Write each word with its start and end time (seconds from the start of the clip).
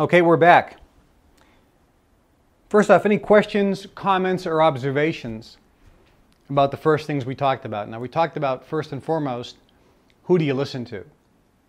Okay, 0.00 0.22
we're 0.22 0.38
back. 0.38 0.78
First 2.70 2.90
off, 2.90 3.04
any 3.04 3.18
questions, 3.18 3.86
comments, 3.94 4.46
or 4.46 4.62
observations 4.62 5.58
about 6.48 6.70
the 6.70 6.78
first 6.78 7.06
things 7.06 7.26
we 7.26 7.34
talked 7.34 7.66
about? 7.66 7.86
Now, 7.86 8.00
we 8.00 8.08
talked 8.08 8.38
about 8.38 8.64
first 8.64 8.92
and 8.92 9.04
foremost, 9.04 9.58
who 10.22 10.38
do 10.38 10.44
you 10.46 10.54
listen 10.54 10.86
to? 10.86 11.04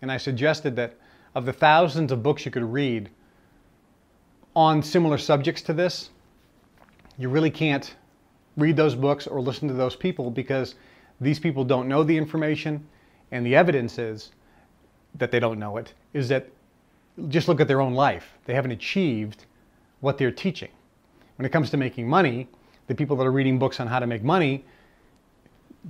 And 0.01 0.09
I 0.09 0.15
suggested 0.15 0.77
that 0.77 0.95
of 1.35 1.45
the 1.45 1.51
thousands 1.51 2.13
of 2.13 2.23
books 2.23 2.45
you 2.45 2.51
could 2.51 2.63
read 2.63 3.09
on 4.55 4.81
similar 4.81 5.17
subjects 5.17 5.61
to 5.63 5.73
this, 5.73 6.09
you 7.17 7.27
really 7.27 7.51
can't 7.51 7.95
read 8.55 8.77
those 8.77 8.95
books 8.95 9.27
or 9.27 9.41
listen 9.41 9.67
to 9.67 9.73
those 9.73 9.97
people 9.97 10.31
because 10.31 10.75
these 11.19 11.37
people 11.37 11.65
don't 11.65 11.89
know 11.89 12.01
the 12.01 12.17
information 12.17 12.87
and 13.31 13.45
the 13.45 13.57
evidence 13.57 13.99
is 13.99 14.31
that 15.15 15.31
they 15.31 15.39
don't 15.41 15.59
know 15.59 15.75
it 15.75 15.93
is 16.13 16.29
that 16.29 16.47
just 17.27 17.47
look 17.47 17.59
at 17.59 17.67
their 17.67 17.81
own 17.81 17.93
life. 17.93 18.37
They 18.45 18.53
haven't 18.53 18.71
achieved 18.71 19.45
what 19.99 20.17
they're 20.17 20.31
teaching. 20.31 20.69
When 21.37 21.45
it 21.45 21.49
comes 21.49 21.69
to 21.71 21.77
making 21.77 22.07
money, 22.07 22.47
the 22.87 22.95
people 22.95 23.15
that 23.17 23.25
are 23.25 23.31
reading 23.31 23.59
books 23.59 23.79
on 23.79 23.87
how 23.87 23.99
to 23.99 24.07
make 24.07 24.23
money 24.23 24.65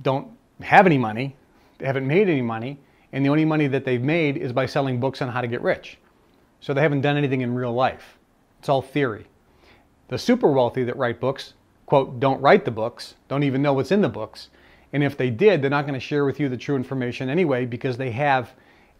don't 0.02 0.28
have 0.60 0.86
any 0.86 0.98
money, 0.98 1.36
they 1.78 1.86
haven't 1.86 2.06
made 2.06 2.28
any 2.28 2.42
money, 2.42 2.78
and 3.12 3.24
the 3.24 3.28
only 3.28 3.44
money 3.44 3.66
that 3.66 3.84
they've 3.84 4.02
made 4.02 4.36
is 4.36 4.52
by 4.52 4.66
selling 4.66 5.00
books 5.00 5.20
on 5.20 5.28
how 5.28 5.40
to 5.40 5.46
get 5.46 5.60
rich. 5.62 5.98
So 6.60 6.72
they 6.72 6.80
haven't 6.80 7.00
done 7.00 7.16
anything 7.16 7.40
in 7.40 7.54
real 7.54 7.72
life. 7.72 8.18
It's 8.60 8.68
all 8.68 8.82
theory. 8.82 9.26
The 10.08 10.18
super 10.18 10.50
wealthy 10.50 10.84
that 10.84 10.96
write 10.96 11.20
books, 11.20 11.54
quote, 11.86 12.20
don't 12.20 12.40
write 12.40 12.64
the 12.64 12.70
books, 12.70 13.16
don't 13.28 13.42
even 13.42 13.62
know 13.62 13.72
what's 13.72 13.90
in 13.90 14.00
the 14.00 14.08
books. 14.08 14.48
And 14.92 15.02
if 15.02 15.16
they 15.16 15.30
did, 15.30 15.62
they're 15.62 15.70
not 15.70 15.86
going 15.86 15.98
to 15.98 16.00
share 16.00 16.24
with 16.24 16.38
you 16.38 16.48
the 16.48 16.56
true 16.56 16.76
information 16.76 17.28
anyway 17.28 17.64
because 17.66 17.96
they 17.96 18.10
have 18.12 18.52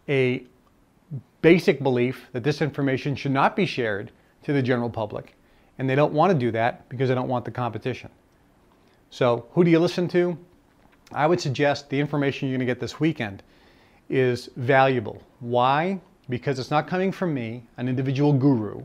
a 0.08 0.44
basic 1.42 1.82
belief 1.82 2.28
that 2.32 2.44
this 2.44 2.62
information 2.62 3.14
should 3.16 3.32
not 3.32 3.56
be 3.56 3.66
shared 3.66 4.12
to 4.44 4.52
the 4.52 4.62
general 4.62 4.90
public. 4.90 5.34
And 5.78 5.88
they 5.88 5.94
don't 5.94 6.12
want 6.12 6.32
to 6.32 6.38
do 6.38 6.50
that 6.52 6.88
because 6.88 7.08
they 7.08 7.14
don't 7.14 7.28
want 7.28 7.44
the 7.44 7.50
competition. 7.50 8.10
So, 9.10 9.46
who 9.52 9.64
do 9.64 9.70
you 9.70 9.78
listen 9.78 10.08
to? 10.08 10.38
I 11.12 11.26
would 11.26 11.40
suggest 11.40 11.90
the 11.90 12.00
information 12.00 12.48
you're 12.48 12.56
going 12.56 12.66
to 12.66 12.70
get 12.70 12.80
this 12.80 12.98
weekend 12.98 13.42
is 14.08 14.48
valuable. 14.56 15.22
Why? 15.40 16.00
Because 16.28 16.58
it's 16.58 16.70
not 16.70 16.86
coming 16.86 17.12
from 17.12 17.34
me, 17.34 17.66
an 17.76 17.88
individual 17.88 18.32
guru. 18.32 18.84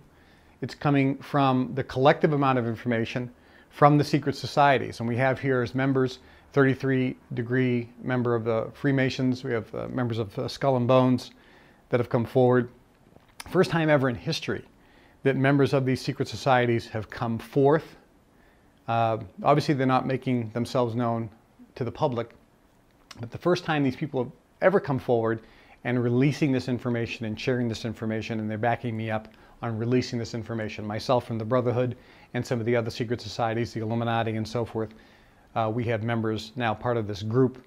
It's 0.61 0.75
coming 0.75 1.17
from 1.19 1.71
the 1.75 1.83
collective 1.83 2.33
amount 2.33 2.59
of 2.59 2.67
information 2.67 3.31
from 3.69 3.97
the 3.97 4.03
secret 4.03 4.35
societies. 4.35 4.99
And 4.99 5.07
we 5.07 5.15
have 5.17 5.39
here 5.39 5.61
as 5.61 5.75
members 5.75 6.19
33 6.53 7.15
degree 7.33 7.89
member 8.01 8.33
of 8.35 8.43
the 8.43 8.69
Freemasons. 8.73 9.43
We 9.43 9.51
have 9.51 9.73
uh, 9.75 9.87
members 9.89 10.17
of 10.17 10.37
uh, 10.39 10.47
Skull 10.47 10.77
and 10.77 10.87
Bones 10.87 11.31
that 11.89 11.99
have 11.99 12.09
come 12.09 12.25
forward. 12.25 12.69
First 13.49 13.71
time 13.71 13.89
ever 13.89 14.09
in 14.09 14.15
history 14.15 14.65
that 15.23 15.35
members 15.35 15.73
of 15.73 15.85
these 15.85 16.01
secret 16.01 16.27
societies 16.27 16.87
have 16.87 17.09
come 17.09 17.37
forth. 17.37 17.95
Uh, 18.87 19.17
obviously, 19.43 19.73
they're 19.73 19.87
not 19.87 20.05
making 20.05 20.49
themselves 20.51 20.95
known 20.95 21.29
to 21.75 21.83
the 21.83 21.91
public, 21.91 22.31
but 23.19 23.31
the 23.31 23.37
first 23.37 23.63
time 23.63 23.83
these 23.83 23.95
people 23.95 24.23
have 24.23 24.31
ever 24.61 24.79
come 24.79 24.99
forward 24.99 25.41
and 25.83 26.01
releasing 26.01 26.51
this 26.51 26.67
information 26.67 27.25
and 27.25 27.39
sharing 27.39 27.67
this 27.67 27.85
information, 27.85 28.39
and 28.39 28.49
they're 28.49 28.57
backing 28.57 28.95
me 28.95 29.11
up 29.11 29.27
on 29.61 29.77
releasing 29.77 30.19
this 30.19 30.33
information. 30.33 30.85
Myself 30.85 31.25
from 31.25 31.37
the 31.37 31.45
Brotherhood 31.45 31.95
and 32.33 32.45
some 32.45 32.59
of 32.59 32.65
the 32.65 32.75
other 32.75 32.91
secret 32.91 33.21
societies, 33.21 33.73
the 33.73 33.81
Illuminati 33.81 34.35
and 34.35 34.47
so 34.47 34.65
forth, 34.65 34.93
uh, 35.55 35.71
we 35.73 35.83
have 35.85 36.03
members 36.03 36.51
now 36.55 36.73
part 36.73 36.97
of 36.97 37.07
this 37.07 37.23
group 37.23 37.63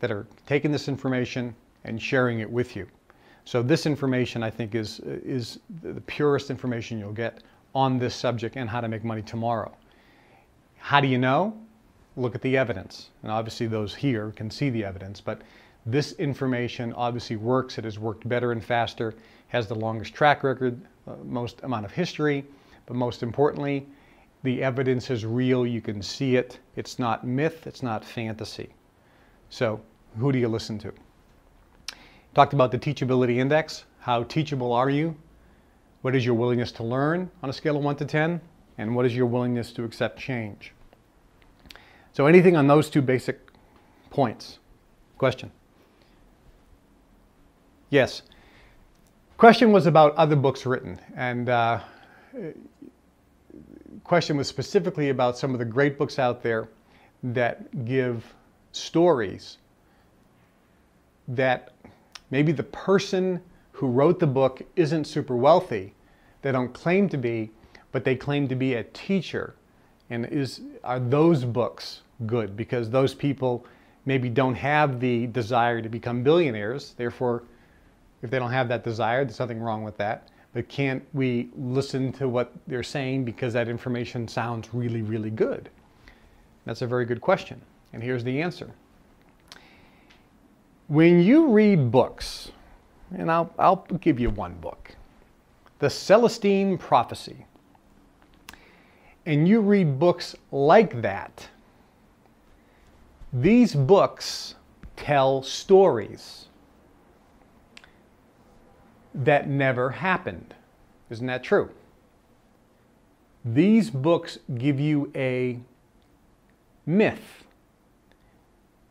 that 0.00 0.10
are 0.10 0.26
taking 0.46 0.72
this 0.72 0.88
information 0.88 1.54
and 1.84 2.00
sharing 2.00 2.40
it 2.40 2.50
with 2.50 2.76
you. 2.76 2.86
So 3.50 3.64
this 3.64 3.84
information 3.84 4.44
I 4.44 4.50
think 4.50 4.76
is, 4.76 5.00
is 5.00 5.58
the 5.82 6.00
purest 6.02 6.50
information 6.50 7.00
you'll 7.00 7.10
get 7.10 7.42
on 7.74 7.98
this 7.98 8.14
subject 8.14 8.56
and 8.56 8.70
how 8.70 8.80
to 8.80 8.86
make 8.86 9.02
money 9.02 9.22
tomorrow. 9.22 9.76
How 10.78 11.00
do 11.00 11.08
you 11.08 11.18
know? 11.18 11.60
Look 12.16 12.36
at 12.36 12.42
the 12.42 12.56
evidence. 12.56 13.08
And 13.24 13.32
obviously 13.32 13.66
those 13.66 13.92
here 13.92 14.30
can 14.36 14.52
see 14.52 14.70
the 14.70 14.84
evidence, 14.84 15.20
but 15.20 15.42
this 15.84 16.12
information 16.12 16.92
obviously 16.92 17.34
works. 17.34 17.76
It 17.76 17.82
has 17.82 17.98
worked 17.98 18.28
better 18.28 18.52
and 18.52 18.64
faster, 18.64 19.14
has 19.48 19.66
the 19.66 19.74
longest 19.74 20.14
track 20.14 20.44
record, 20.44 20.80
uh, 21.08 21.16
most 21.24 21.60
amount 21.64 21.84
of 21.84 21.90
history, 21.90 22.44
but 22.86 22.94
most 22.94 23.20
importantly, 23.24 23.84
the 24.44 24.62
evidence 24.62 25.10
is 25.10 25.26
real. 25.26 25.66
You 25.66 25.80
can 25.80 26.02
see 26.02 26.36
it. 26.36 26.60
It's 26.76 27.00
not 27.00 27.26
myth. 27.26 27.66
It's 27.66 27.82
not 27.82 28.04
fantasy. 28.04 28.68
So 29.48 29.80
who 30.20 30.30
do 30.30 30.38
you 30.38 30.46
listen 30.46 30.78
to? 30.78 30.92
Talked 32.34 32.52
about 32.52 32.70
the 32.70 32.78
teachability 32.78 33.38
index. 33.38 33.84
How 34.00 34.22
teachable 34.22 34.72
are 34.72 34.88
you? 34.88 35.16
What 36.02 36.14
is 36.14 36.24
your 36.24 36.34
willingness 36.34 36.70
to 36.72 36.84
learn 36.84 37.30
on 37.42 37.50
a 37.50 37.52
scale 37.52 37.76
of 37.76 37.82
1 37.82 37.96
to 37.96 38.04
10? 38.04 38.40
And 38.78 38.94
what 38.94 39.04
is 39.04 39.14
your 39.14 39.26
willingness 39.26 39.72
to 39.72 39.84
accept 39.84 40.18
change? 40.18 40.72
So 42.12 42.26
anything 42.26 42.56
on 42.56 42.66
those 42.66 42.88
two 42.88 43.02
basic 43.02 43.38
points? 44.10 44.58
Question? 45.18 45.50
Yes. 47.90 48.22
Question 49.36 49.72
was 49.72 49.86
about 49.86 50.14
other 50.14 50.36
books 50.36 50.64
written. 50.64 51.00
And 51.16 51.48
uh, 51.48 51.80
question 54.04 54.36
was 54.36 54.46
specifically 54.46 55.10
about 55.10 55.36
some 55.36 55.52
of 55.52 55.58
the 55.58 55.64
great 55.64 55.98
books 55.98 56.18
out 56.18 56.42
there 56.42 56.68
that 57.24 57.84
give 57.84 58.24
stories 58.72 59.58
that 61.28 61.72
maybe 62.30 62.52
the 62.52 62.62
person 62.62 63.40
who 63.72 63.86
wrote 63.86 64.18
the 64.18 64.26
book 64.26 64.62
isn't 64.76 65.04
super 65.04 65.36
wealthy. 65.36 65.94
They 66.42 66.52
don't 66.52 66.72
claim 66.72 67.08
to 67.10 67.16
be, 67.16 67.50
but 67.92 68.04
they 68.04 68.16
claim 68.16 68.48
to 68.48 68.54
be 68.54 68.74
a 68.74 68.84
teacher. 68.84 69.54
And 70.10 70.26
is 70.26 70.60
are 70.84 71.00
those 71.00 71.44
books 71.44 72.02
good? 72.26 72.56
Because 72.56 72.90
those 72.90 73.14
people 73.14 73.64
maybe 74.06 74.28
don't 74.28 74.54
have 74.54 75.00
the 75.00 75.26
desire 75.28 75.80
to 75.80 75.88
become 75.88 76.22
billionaires. 76.22 76.94
Therefore, 76.96 77.44
if 78.22 78.30
they 78.30 78.38
don't 78.38 78.50
have 78.50 78.68
that 78.68 78.84
desire, 78.84 79.24
there's 79.24 79.38
nothing 79.38 79.60
wrong 79.60 79.82
with 79.82 79.96
that. 79.98 80.28
But 80.52 80.68
can't 80.68 81.02
we 81.12 81.48
listen 81.56 82.12
to 82.14 82.28
what 82.28 82.52
they're 82.66 82.82
saying 82.82 83.24
because 83.24 83.52
that 83.52 83.68
information 83.68 84.26
sounds 84.26 84.74
really, 84.74 85.02
really 85.02 85.30
good? 85.30 85.70
That's 86.64 86.82
a 86.82 86.86
very 86.86 87.04
good 87.04 87.20
question. 87.20 87.60
And 87.92 88.02
here's 88.02 88.24
the 88.24 88.42
answer. 88.42 88.70
When 90.90 91.22
you 91.22 91.46
read 91.52 91.92
books, 91.92 92.50
and 93.16 93.30
I'll, 93.30 93.54
I'll 93.60 93.86
give 94.00 94.18
you 94.18 94.28
one 94.28 94.54
book, 94.54 94.96
The 95.78 95.88
Celestine 95.88 96.78
Prophecy, 96.78 97.46
and 99.24 99.46
you 99.46 99.60
read 99.60 100.00
books 100.00 100.34
like 100.50 101.00
that, 101.00 101.46
these 103.32 103.72
books 103.72 104.56
tell 104.96 105.44
stories 105.44 106.46
that 109.14 109.48
never 109.48 109.90
happened. 109.90 110.54
Isn't 111.08 111.28
that 111.28 111.44
true? 111.44 111.70
These 113.44 113.90
books 113.90 114.40
give 114.58 114.80
you 114.80 115.12
a 115.14 115.60
myth. 116.84 117.44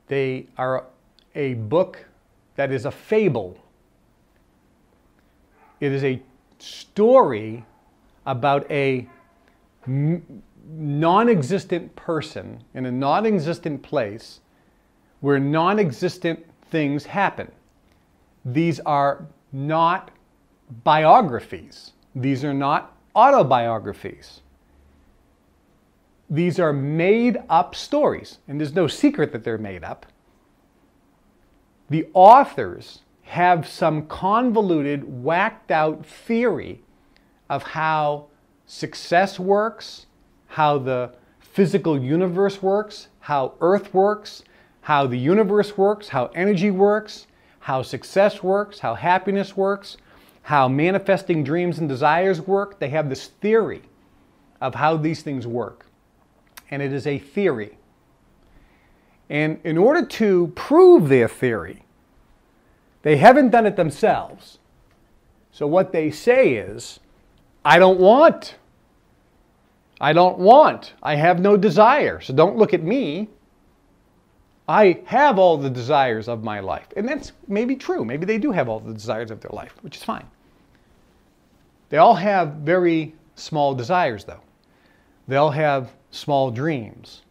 They 0.08 0.48
are 0.58 0.86
a 1.35 1.53
book 1.56 2.06
that 2.56 2.72
is 2.72 2.85
a 2.85 2.91
fable. 2.91 3.57
It 5.79 5.91
is 5.91 6.03
a 6.03 6.22
story 6.59 7.66
about 8.25 8.69
a 8.69 9.07
non 9.88 11.29
existent 11.29 11.95
person 11.95 12.63
in 12.73 12.85
a 12.85 12.91
non 12.91 13.25
existent 13.25 13.81
place 13.81 14.41
where 15.22 15.39
non 15.39 15.79
existent 15.79 16.45
things 16.69 17.06
happen. 17.06 17.51
These 18.45 18.79
are 18.81 19.25
not 19.51 20.12
biographies. 20.84 21.91
These 22.16 22.44
are 22.44 22.53
not 22.53 22.95
autobiographies. 23.15 24.42
These 26.30 26.59
are 26.59 26.74
made 26.74 27.38
up 27.50 27.74
stories, 27.74 28.38
and 28.48 28.59
there's 28.59 28.75
no 28.75 28.88
secret 28.88 29.31
that 29.31 29.44
they're 29.44 29.57
made 29.57 29.83
up. 29.83 30.06
The 31.89 32.07
authors 32.13 33.01
have 33.24 33.68
some 33.68 34.07
convoluted, 34.07 35.24
whacked 35.24 35.71
out 35.71 36.06
theory 36.06 36.81
of 37.50 37.63
how 37.63 38.27
success 38.68 39.39
works, 39.39 40.06
how 40.47 40.77
the 40.77 41.13
physical 41.39 42.00
universe 42.00 42.62
works, 42.62 43.07
how 43.21 43.53
Earth 43.59 43.94
works, 43.94 44.44
how 44.81 45.07
the 45.07 45.18
universe 45.18 45.77
works, 45.77 46.09
how 46.09 46.27
energy 46.36 46.71
works, 46.71 47.25
how 47.59 47.81
success 47.81 48.44
works, 48.44 48.80
how 48.80 48.94
happiness 48.94 49.57
works, 49.57 49.97
how 50.44 50.68
manifesting 50.68 51.44
dreams 51.44 51.80
and 51.80 51.89
desires 51.89 52.42
work. 52.42 52.80
They 52.80 52.89
have 52.89 53.09
this 53.09 53.27
theory 53.27 53.81
of 54.62 54.75
how 54.75 54.97
these 54.97 55.21
things 55.21 55.45
work. 55.47 55.85
And 56.71 56.81
it 56.81 56.94
is 56.94 57.07
a 57.07 57.18
theory. 57.18 57.79
And 59.30 59.60
in 59.64 59.78
order 59.78 60.06
to 60.06 60.52
prove 60.56 61.08
their 61.08 61.28
theory, 61.28 61.84
they 63.04 63.18
haven't 63.18 63.52
done 63.52 63.66
it 63.66 63.76
themselves. 63.76 64.60
So 65.52 65.68
what 65.68 65.92
they 65.92 66.10
say 66.12 66.54
is, 66.54 67.00
I 67.64 67.80
don't 67.80 68.00
want. 68.00 68.56
I 70.02 70.14
don't 70.14 70.40
want. 70.40 70.94
I 71.04 71.16
have 71.16 71.40
no 71.40 71.58
desire. 71.58 72.22
So 72.22 72.34
don't 72.34 72.58
look 72.58 72.74
at 72.74 72.81
me. 72.81 73.30
I 74.68 75.02
have 75.06 75.40
all 75.40 75.58
the 75.58 75.70
desires 75.70 76.28
of 76.28 76.44
my 76.44 76.60
life. 76.60 76.88
And 76.96 77.08
that's 77.08 77.31
maybe 77.48 77.76
true. 77.76 78.06
Maybe 78.06 78.26
they 78.26 78.38
do 78.38 78.52
have 78.52 78.70
all 78.70 78.80
the 78.80 78.94
desires 78.94 79.31
of 79.31 79.42
their 79.42 79.52
life, 79.52 79.74
which 79.81 79.98
is 79.98 80.04
fine. 80.04 80.28
They 81.90 81.98
all 81.98 82.16
have 82.16 82.54
very 82.54 83.16
small 83.36 83.74
desires, 83.74 84.24
though. 84.24 84.42
They 85.28 85.38
all 85.38 85.52
have 85.52 85.92
small 86.12 86.52
dreams, 86.52 87.24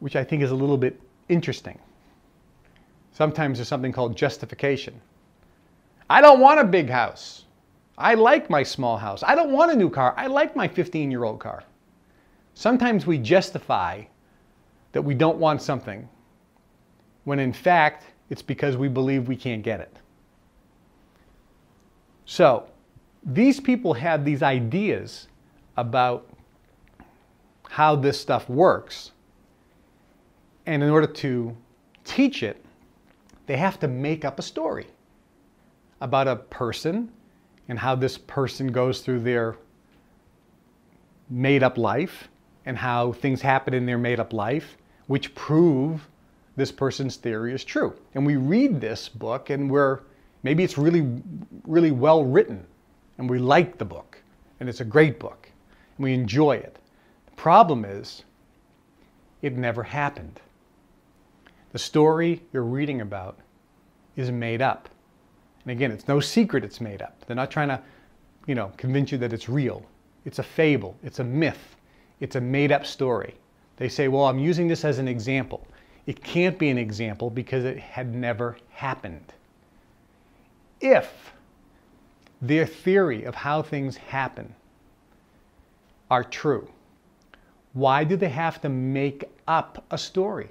which 0.00 0.16
I 0.16 0.24
think 0.24 0.42
is 0.42 0.50
a 0.50 0.54
little 0.54 0.76
bit 0.76 1.00
interesting. 1.28 1.78
Sometimes 3.12 3.58
there's 3.58 3.68
something 3.68 3.92
called 3.92 4.16
justification. 4.16 5.00
I 6.08 6.20
don't 6.20 6.40
want 6.40 6.58
a 6.58 6.64
big 6.64 6.90
house. 6.90 7.44
I 7.96 8.14
like 8.14 8.50
my 8.50 8.62
small 8.62 8.96
house. 8.96 9.22
I 9.22 9.34
don't 9.34 9.52
want 9.52 9.70
a 9.70 9.76
new 9.76 9.90
car. 9.90 10.14
I 10.16 10.26
like 10.26 10.56
my 10.56 10.66
15 10.66 11.10
year 11.10 11.24
old 11.24 11.38
car. 11.38 11.62
Sometimes 12.54 13.06
we 13.06 13.18
justify 13.18 14.02
that 14.92 15.02
we 15.02 15.14
don't 15.14 15.38
want 15.38 15.62
something 15.62 16.08
when 17.24 17.38
in 17.38 17.52
fact 17.52 18.06
it's 18.28 18.42
because 18.42 18.76
we 18.76 18.88
believe 18.88 19.28
we 19.28 19.36
can't 19.36 19.62
get 19.62 19.80
it. 19.80 19.96
So 22.24 22.68
these 23.24 23.60
people 23.60 23.92
have 23.94 24.24
these 24.24 24.42
ideas 24.42 25.28
about 25.76 26.28
how 27.68 27.96
this 27.96 28.20
stuff 28.20 28.48
works. 28.48 29.12
And 30.66 30.82
in 30.82 30.90
order 30.90 31.06
to 31.06 31.56
teach 32.04 32.42
it, 32.42 32.64
they 33.46 33.56
have 33.56 33.80
to 33.80 33.88
make 33.88 34.24
up 34.24 34.38
a 34.38 34.42
story 34.42 34.86
about 36.00 36.28
a 36.28 36.36
person 36.36 37.10
and 37.68 37.78
how 37.78 37.94
this 37.94 38.18
person 38.18 38.68
goes 38.68 39.00
through 39.00 39.20
their 39.20 39.56
made 41.28 41.62
up 41.62 41.78
life 41.78 42.28
and 42.66 42.76
how 42.76 43.12
things 43.12 43.40
happen 43.40 43.74
in 43.74 43.86
their 43.86 43.98
made 43.98 44.20
up 44.20 44.32
life, 44.32 44.76
which 45.06 45.34
prove 45.34 46.06
this 46.56 46.72
person's 46.72 47.16
theory 47.16 47.54
is 47.54 47.64
true. 47.64 47.94
And 48.14 48.26
we 48.26 48.36
read 48.36 48.80
this 48.80 49.08
book 49.08 49.50
and 49.50 49.70
we're, 49.70 50.00
maybe 50.42 50.62
it's 50.62 50.76
really, 50.76 51.22
really 51.64 51.90
well 51.90 52.24
written 52.24 52.66
and 53.18 53.28
we 53.28 53.38
like 53.38 53.78
the 53.78 53.84
book 53.84 54.18
and 54.58 54.68
it's 54.68 54.80
a 54.80 54.84
great 54.84 55.18
book 55.18 55.48
and 55.96 56.04
we 56.04 56.12
enjoy 56.12 56.56
it. 56.56 56.76
The 57.26 57.36
problem 57.36 57.84
is, 57.84 58.24
it 59.42 59.56
never 59.56 59.82
happened. 59.82 60.40
The 61.72 61.78
story 61.78 62.42
you're 62.52 62.64
reading 62.64 63.00
about 63.00 63.38
is 64.16 64.30
made 64.30 64.60
up. 64.60 64.88
And 65.62 65.72
again, 65.72 65.92
it's 65.92 66.08
no 66.08 66.20
secret 66.20 66.64
it's 66.64 66.80
made 66.80 67.02
up. 67.02 67.24
They're 67.26 67.36
not 67.36 67.50
trying 67.50 67.68
to, 67.68 67.80
you 68.46 68.54
know, 68.54 68.72
convince 68.76 69.12
you 69.12 69.18
that 69.18 69.32
it's 69.32 69.48
real. 69.48 69.84
It's 70.24 70.38
a 70.38 70.42
fable, 70.42 70.96
it's 71.02 71.18
a 71.18 71.24
myth, 71.24 71.76
it's 72.18 72.36
a 72.36 72.40
made 72.40 72.72
up 72.72 72.84
story. 72.84 73.34
They 73.76 73.88
say, 73.88 74.08
well, 74.08 74.26
I'm 74.26 74.38
using 74.38 74.68
this 74.68 74.84
as 74.84 74.98
an 74.98 75.08
example. 75.08 75.66
It 76.06 76.22
can't 76.22 76.58
be 76.58 76.68
an 76.68 76.78
example 76.78 77.30
because 77.30 77.64
it 77.64 77.78
had 77.78 78.14
never 78.14 78.56
happened. 78.70 79.32
If 80.80 81.32
their 82.42 82.66
theory 82.66 83.24
of 83.24 83.34
how 83.34 83.62
things 83.62 83.96
happen 83.96 84.54
are 86.10 86.24
true, 86.24 86.68
why 87.72 88.04
do 88.04 88.16
they 88.16 88.28
have 88.28 88.60
to 88.62 88.68
make 88.68 89.24
up 89.46 89.84
a 89.90 89.96
story? 89.96 90.50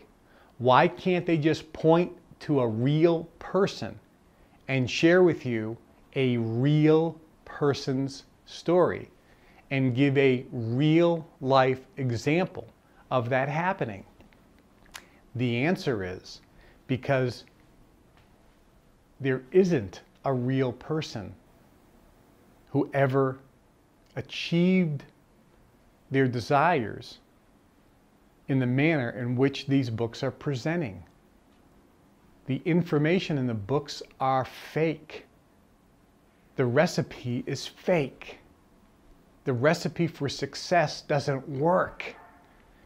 Why 0.59 0.87
can't 0.89 1.25
they 1.25 1.37
just 1.37 1.71
point 1.73 2.11
to 2.41 2.59
a 2.59 2.67
real 2.67 3.23
person 3.39 3.97
and 4.67 4.89
share 4.89 5.23
with 5.23 5.45
you 5.45 5.77
a 6.15 6.37
real 6.37 7.19
person's 7.45 8.25
story 8.45 9.09
and 9.71 9.95
give 9.95 10.17
a 10.17 10.45
real 10.51 11.27
life 11.41 11.87
example 11.97 12.67
of 13.09 13.29
that 13.29 13.49
happening? 13.49 14.03
The 15.35 15.63
answer 15.63 16.03
is 16.03 16.41
because 16.87 17.45
there 19.19 19.43
isn't 19.51 20.01
a 20.25 20.33
real 20.33 20.73
person 20.73 21.33
who 22.71 22.89
ever 22.93 23.39
achieved 24.15 25.03
their 26.11 26.27
desires 26.27 27.19
in 28.49 28.59
the 28.59 28.65
manner 28.65 29.11
in 29.11 29.35
which 29.35 29.67
these 29.67 29.89
books 29.89 30.23
are 30.23 30.31
presenting. 30.31 31.03
The 32.47 32.61
information 32.65 33.37
in 33.37 33.47
the 33.47 33.53
books 33.53 34.01
are 34.19 34.43
fake. 34.43 35.25
The 36.55 36.65
recipe 36.65 37.43
is 37.45 37.67
fake. 37.67 38.39
The 39.45 39.53
recipe 39.53 40.07
for 40.07 40.27
success 40.27 41.01
doesn't 41.01 41.47
work. 41.47 42.15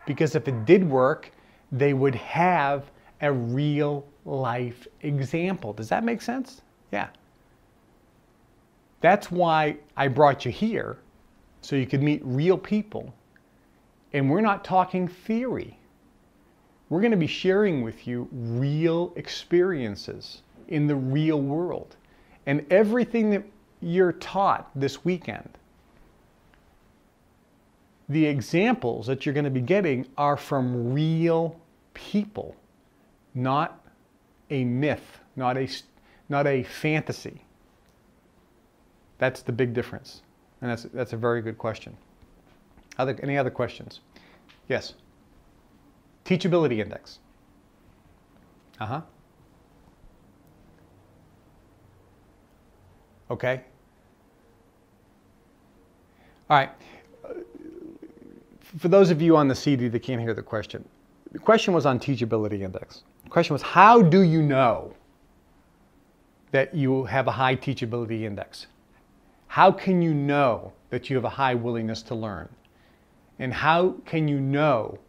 Because 0.05 0.35
if 0.35 0.47
it 0.47 0.65
did 0.65 0.87
work, 0.87 1.31
they 1.71 1.93
would 1.93 2.15
have 2.15 2.91
a 3.21 3.31
real 3.31 4.05
life 4.25 4.85
example. 5.01 5.71
Does 5.73 5.89
that 5.89 6.03
make 6.03 6.21
sense? 6.21 6.61
Yeah. 6.91 7.07
That's 8.99 9.31
why 9.31 9.77
I 9.97 10.09
brought 10.09 10.45
you 10.45 10.51
here, 10.51 10.97
so 11.61 11.75
you 11.75 11.85
could 11.85 12.03
meet 12.03 12.21
real 12.23 12.57
people. 12.57 13.13
And 14.13 14.29
we're 14.29 14.41
not 14.41 14.63
talking 14.63 15.07
theory. 15.07 15.77
We're 16.89 17.01
going 17.01 17.11
to 17.11 17.17
be 17.17 17.27
sharing 17.27 17.81
with 17.81 18.07
you 18.07 18.27
real 18.31 19.13
experiences 19.15 20.43
in 20.67 20.87
the 20.87 20.95
real 20.95 21.41
world. 21.41 21.95
And 22.45 22.65
everything 22.71 23.31
that 23.31 23.43
you're 23.81 24.11
taught 24.11 24.69
this 24.75 25.03
weekend, 25.03 25.49
the 28.09 28.25
examples 28.25 29.07
that 29.07 29.25
you're 29.25 29.33
going 29.33 29.45
to 29.45 29.49
be 29.49 29.61
getting 29.61 30.05
are 30.17 30.37
from 30.37 30.93
real 30.93 31.59
people, 31.93 32.55
not 33.33 33.83
a 34.49 34.63
myth, 34.63 35.19
not 35.35 35.57
a, 35.57 35.67
not 36.29 36.45
a 36.45 36.63
fantasy. 36.63 37.41
That's 39.17 39.41
the 39.41 39.51
big 39.51 39.73
difference. 39.73 40.21
And 40.61 40.69
that's, 40.69 40.83
that's 40.93 41.13
a 41.13 41.17
very 41.17 41.41
good 41.41 41.57
question. 41.57 41.97
Other, 42.97 43.17
any 43.23 43.37
other 43.37 43.49
questions? 43.49 44.01
Yes. 44.67 44.93
Teachability 46.25 46.79
index. 46.79 47.19
Uh 48.79 48.85
huh. 48.85 49.01
Okay. 53.31 53.61
All 56.49 56.57
right. 56.57 56.71
For 58.77 58.87
those 58.87 59.09
of 59.09 59.21
you 59.21 59.37
on 59.37 59.47
the 59.47 59.55
CD 59.55 59.87
that 59.87 59.99
can't 59.99 60.21
hear 60.21 60.33
the 60.33 60.41
question, 60.41 60.87
the 61.31 61.39
question 61.39 61.73
was 61.73 61.85
on 61.85 61.99
teachability 61.99 62.61
index. 62.61 63.03
The 63.23 63.29
question 63.29 63.53
was, 63.53 63.61
how 63.61 64.01
do 64.01 64.21
you 64.21 64.41
know 64.41 64.93
that 66.51 66.73
you 66.75 67.05
have 67.05 67.27
a 67.27 67.31
high 67.31 67.55
teachability 67.55 68.21
index? 68.23 68.67
How 69.47 69.71
can 69.71 70.01
you 70.01 70.13
know 70.13 70.73
that 70.89 71.09
you 71.09 71.15
have 71.15 71.25
a 71.25 71.29
high 71.29 71.55
willingness 71.55 72.01
to 72.03 72.15
learn? 72.15 72.49
And 73.39 73.53
how 73.53 73.95
can 74.05 74.27
you 74.27 74.39
know 74.39 74.99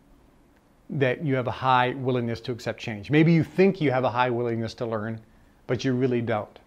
that 0.91 1.25
you 1.25 1.35
have 1.35 1.47
a 1.47 1.53
high 1.53 1.91
willingness 1.91 2.41
to 2.43 2.53
accept 2.53 2.81
change. 2.81 3.11
Maybe 3.11 3.33
you 3.33 3.43
think 3.43 3.81
you 3.81 3.91
have 3.91 4.05
a 4.05 4.11
high 4.11 4.31
willingness 4.31 4.75
to 4.75 4.87
learn, 4.87 5.21
but 5.67 5.85
you 5.85 5.93
really 5.95 6.21
don't. 6.21 6.59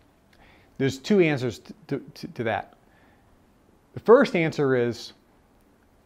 There's 0.78 0.98
two 0.98 1.20
answers 1.22 1.62
to, 1.88 2.00
to, 2.14 2.28
to 2.28 2.44
that. 2.44 2.74
The 3.94 4.00
first 4.02 4.36
answer 4.36 4.76
is 4.76 5.14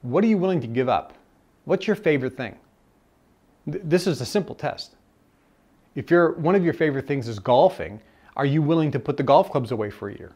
what 0.02 0.24
are 0.24 0.28
you 0.28 0.38
willing 0.38 0.62
to 0.62 0.68
give 0.68 0.90
up? 0.90 1.14
What's 1.66 1.88
your 1.88 1.96
favorite 1.96 2.36
thing? 2.36 2.58
This 3.68 4.08
is 4.08 4.22
a 4.22 4.26
simple 4.26 4.56
test. 4.56 4.96
If 5.96 6.10
you're, 6.10 6.32
one 6.34 6.56
of 6.56 6.64
your 6.64 6.74
favorite 6.74 7.08
things 7.08 7.28
is 7.28 7.38
golfing, 7.38 8.02
are 8.36 8.46
you 8.46 8.62
willing 8.62 8.92
to 8.92 9.00
put 9.00 9.18
the 9.18 9.24
golf 9.24 9.52
clubs 9.52 9.72
away 9.72 9.90
for 9.90 10.10
a 10.10 10.18
year? 10.18 10.32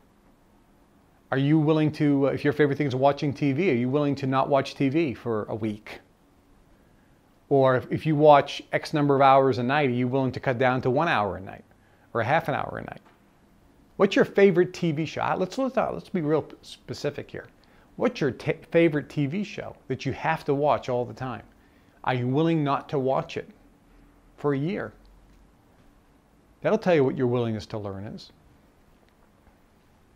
Are 1.35 1.47
you 1.47 1.59
willing 1.59 1.91
to, 1.91 2.27
if 2.27 2.45
your 2.45 2.53
favorite 2.53 2.77
thing 2.77 2.87
is 2.87 2.95
watching 2.95 3.33
TV, 3.33 3.69
are 3.69 3.75
you 3.75 3.89
willing 3.89 4.15
to 4.15 4.25
not 4.25 4.47
watch 4.47 4.73
TV 4.73 5.17
for 5.17 5.43
a 5.49 5.53
week? 5.53 5.99
Or 7.49 7.83
if, 7.89 8.05
you 8.05 8.15
watch 8.15 8.61
X 8.71 8.93
number 8.93 9.17
of 9.17 9.21
hours 9.21 9.57
a 9.57 9.63
night, 9.63 9.89
are 9.89 9.93
you 9.93 10.07
willing 10.07 10.31
to 10.31 10.39
cut 10.39 10.57
down 10.57 10.81
to 10.83 10.89
one 10.89 11.09
hour 11.09 11.35
a 11.35 11.41
night 11.41 11.65
or 12.13 12.21
a 12.21 12.23
half 12.23 12.47
an 12.47 12.55
hour 12.55 12.77
a 12.81 12.89
night? 12.89 13.01
What's 13.97 14.15
your 14.15 14.23
favorite 14.23 14.71
TV 14.71 15.05
show? 15.05 15.23
Uh, 15.23 15.35
let's, 15.37 15.57
let's, 15.57 15.75
uh, 15.75 15.91
let's 15.91 16.07
be 16.07 16.21
real 16.21 16.47
specific 16.61 17.29
here. 17.29 17.47
What's 17.97 18.21
your 18.21 18.31
favorite 18.71 19.09
TV 19.09 19.45
show 19.45 19.75
that 19.89 20.05
you 20.05 20.13
have 20.13 20.45
to 20.45 20.53
watch 20.53 20.87
all 20.87 21.03
the 21.03 21.13
time? 21.13 21.43
Are 22.05 22.13
you 22.13 22.29
willing 22.29 22.63
not 22.63 22.87
to 22.87 22.97
watch 22.97 23.35
it 23.35 23.49
for 24.37 24.53
a 24.53 24.57
year? 24.57 24.93
That'll 26.61 26.79
tell 26.79 26.95
you 26.95 27.03
what 27.03 27.17
your 27.17 27.27
willingness 27.27 27.65
to 27.65 27.77
learn 27.77 28.05
is. 28.05 28.31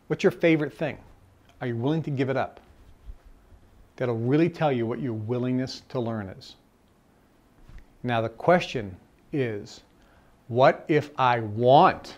What's 0.10 0.24
your 0.24 0.32
favorite 0.32 0.74
thing? 0.74 0.98
Are 1.62 1.68
you 1.68 1.76
willing 1.76 2.02
to 2.02 2.10
give 2.10 2.32
it 2.32 2.36
up? 2.36 2.60
That'll 3.96 4.18
really 4.18 4.50
tell 4.50 4.72
you 4.72 4.88
what 4.88 5.00
your 5.00 5.14
willingness 5.14 5.84
to 5.90 6.00
learn 6.00 6.30
is. 6.30 6.56
Now, 8.02 8.20
the 8.20 8.30
question 8.30 8.98
is 9.32 9.82
what 10.48 10.84
if 10.88 11.12
I 11.20 11.42
want 11.42 12.18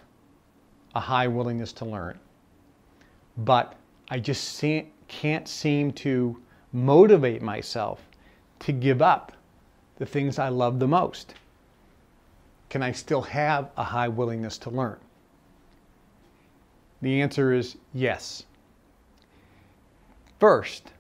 a 0.95 1.01
high 1.01 1.27
willingness 1.27 1.73
to 1.73 1.85
learn, 1.85 2.17
but 3.39 3.75
I 4.09 4.19
just 4.19 4.63
can't 5.09 5.45
seem 5.45 5.91
to 5.91 6.41
motivate 6.71 7.41
myself 7.41 7.99
to 8.59 8.71
give 8.71 9.01
up 9.01 9.33
the 9.97 10.05
things 10.05 10.39
I 10.39 10.47
love 10.47 10.79
the 10.79 10.87
most. 10.87 11.33
Can 12.69 12.83
I 12.83 12.93
still 12.93 13.23
have 13.23 13.69
a 13.75 13.83
high 13.83 14.07
willingness 14.07 14.57
to 14.59 14.69
learn? 14.69 14.97
The 17.01 17.21
answer 17.21 17.53
is 17.53 17.77
yes. 17.93 18.43
First, 20.39 20.91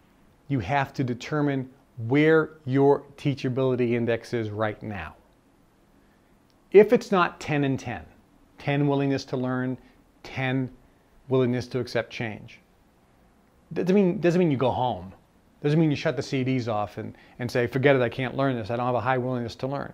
you 0.47 0.59
have 0.59 0.93
to 0.93 1.03
determine 1.03 1.69
where 2.07 2.51
your 2.65 3.03
teachability 3.17 3.91
index 3.91 4.33
is 4.33 4.49
right 4.49 4.81
now. 4.81 5.15
If 6.71 6.93
it's 6.93 7.11
not 7.11 7.39
10 7.39 7.63
and 7.63 7.79
10, 7.79 8.05
10 8.57 8.87
willingness 8.87 9.25
to 9.25 9.37
learn, 9.37 9.77
10 10.23 10.69
willingness 11.27 11.67
to 11.67 11.79
accept 11.79 12.11
change, 12.11 12.59
doesn't 13.73 13.93
mean, 13.93 14.19
doesn't 14.19 14.39
mean 14.39 14.51
you 14.51 14.57
go 14.57 14.71
home. 14.71 15.13
Doesn't 15.61 15.79
mean 15.79 15.91
you 15.91 15.97
shut 15.97 16.15
the 16.15 16.23
CDs 16.23 16.67
off 16.67 16.97
and, 16.97 17.15
and 17.39 17.49
say, 17.49 17.67
forget 17.67 17.95
it, 17.95 18.01
I 18.01 18.09
can't 18.09 18.35
learn 18.35 18.55
this. 18.55 18.71
I 18.71 18.75
don't 18.75 18.85
have 18.85 18.95
a 18.95 19.01
high 19.01 19.17
willingness 19.17 19.55
to 19.55 19.67
learn. 19.67 19.93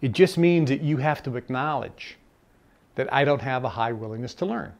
It 0.00 0.12
just 0.12 0.38
means 0.38 0.70
that 0.70 0.80
you 0.80 0.96
have 0.96 1.22
to 1.24 1.36
acknowledge 1.36 2.16
that 2.94 3.12
I 3.12 3.24
don't 3.24 3.42
have 3.42 3.64
a 3.64 3.68
high 3.68 3.92
willingness 3.92 4.34
to 4.34 4.46
learn. 4.46 4.72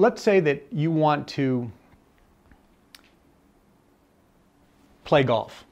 Let's 0.00 0.22
say 0.22 0.38
that 0.40 0.64
you 0.70 0.92
want 0.92 1.26
to 1.28 1.70
play 5.04 5.24
golf 5.24 5.64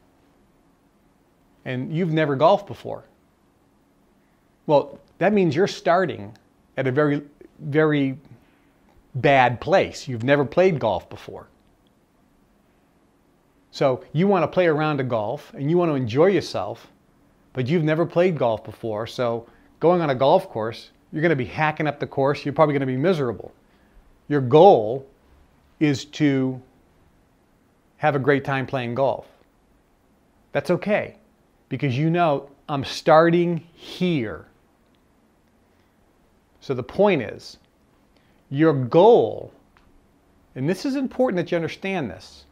and 1.65 1.95
you've 1.95 2.13
never 2.13 2.35
golfed 2.35 2.67
before. 2.67 3.05
Well, 4.67 4.99
that 5.19 5.33
means 5.33 5.55
you're 5.55 5.69
starting 5.69 6.37
at 6.77 6.89
a 6.89 6.93
very, 6.93 7.23
very 7.61 8.19
bad 9.15 9.61
place. 9.61 10.09
You've 10.09 10.25
never 10.25 10.45
played 10.45 10.81
golf 10.81 11.09
before. 11.09 11.47
So 13.71 14.03
you 14.13 14.27
want 14.27 14.43
to 14.43 14.49
play 14.49 14.67
around 14.67 14.99
a 14.99 15.05
golf 15.05 15.55
and 15.55 15.71
you 15.71 15.79
want 15.79 15.91
to 15.93 15.95
enjoy 15.95 16.27
yourself, 16.27 16.89
but 17.53 17.69
you've 17.69 17.85
never 17.85 18.05
played 18.05 18.37
golf 18.37 18.65
before. 18.65 19.07
So 19.07 19.47
going 19.79 20.01
on 20.01 20.11
a 20.11 20.17
golf 20.17 20.49
course, 20.49 20.91
you're 21.13 21.23
going 21.23 21.31
to 21.31 21.37
be 21.37 21.45
hacking 21.45 21.87
up 21.87 22.01
the 22.01 22.09
course. 22.09 22.45
You're 22.45 22.55
probably 22.55 22.73
going 22.73 22.81
to 22.81 22.87
be 22.87 22.97
miserable. 22.97 23.53
Your 24.29 24.41
goal 24.41 25.07
is 25.81 26.05
to 26.07 26.61
have 27.99 28.15
a 28.15 28.19
great 28.19 28.45
time 28.45 28.67
playing 28.67 28.95
golf. 28.95 29.27
That's 30.53 30.71
okay 30.71 31.17
because 31.69 31.97
you 31.97 32.11
know 32.11 32.49
I'm 32.69 32.85
starting 32.85 33.59
here. 33.75 34.47
So 36.61 36.75
the 36.75 36.83
point 36.83 37.23
is, 37.23 37.59
your 38.51 38.73
goal, 38.73 39.53
and 40.55 40.69
this 40.69 40.85
is 40.85 40.97
important 40.97 41.37
that 41.37 41.53
you 41.53 41.57
understand 41.57 42.11
this, 42.11 42.45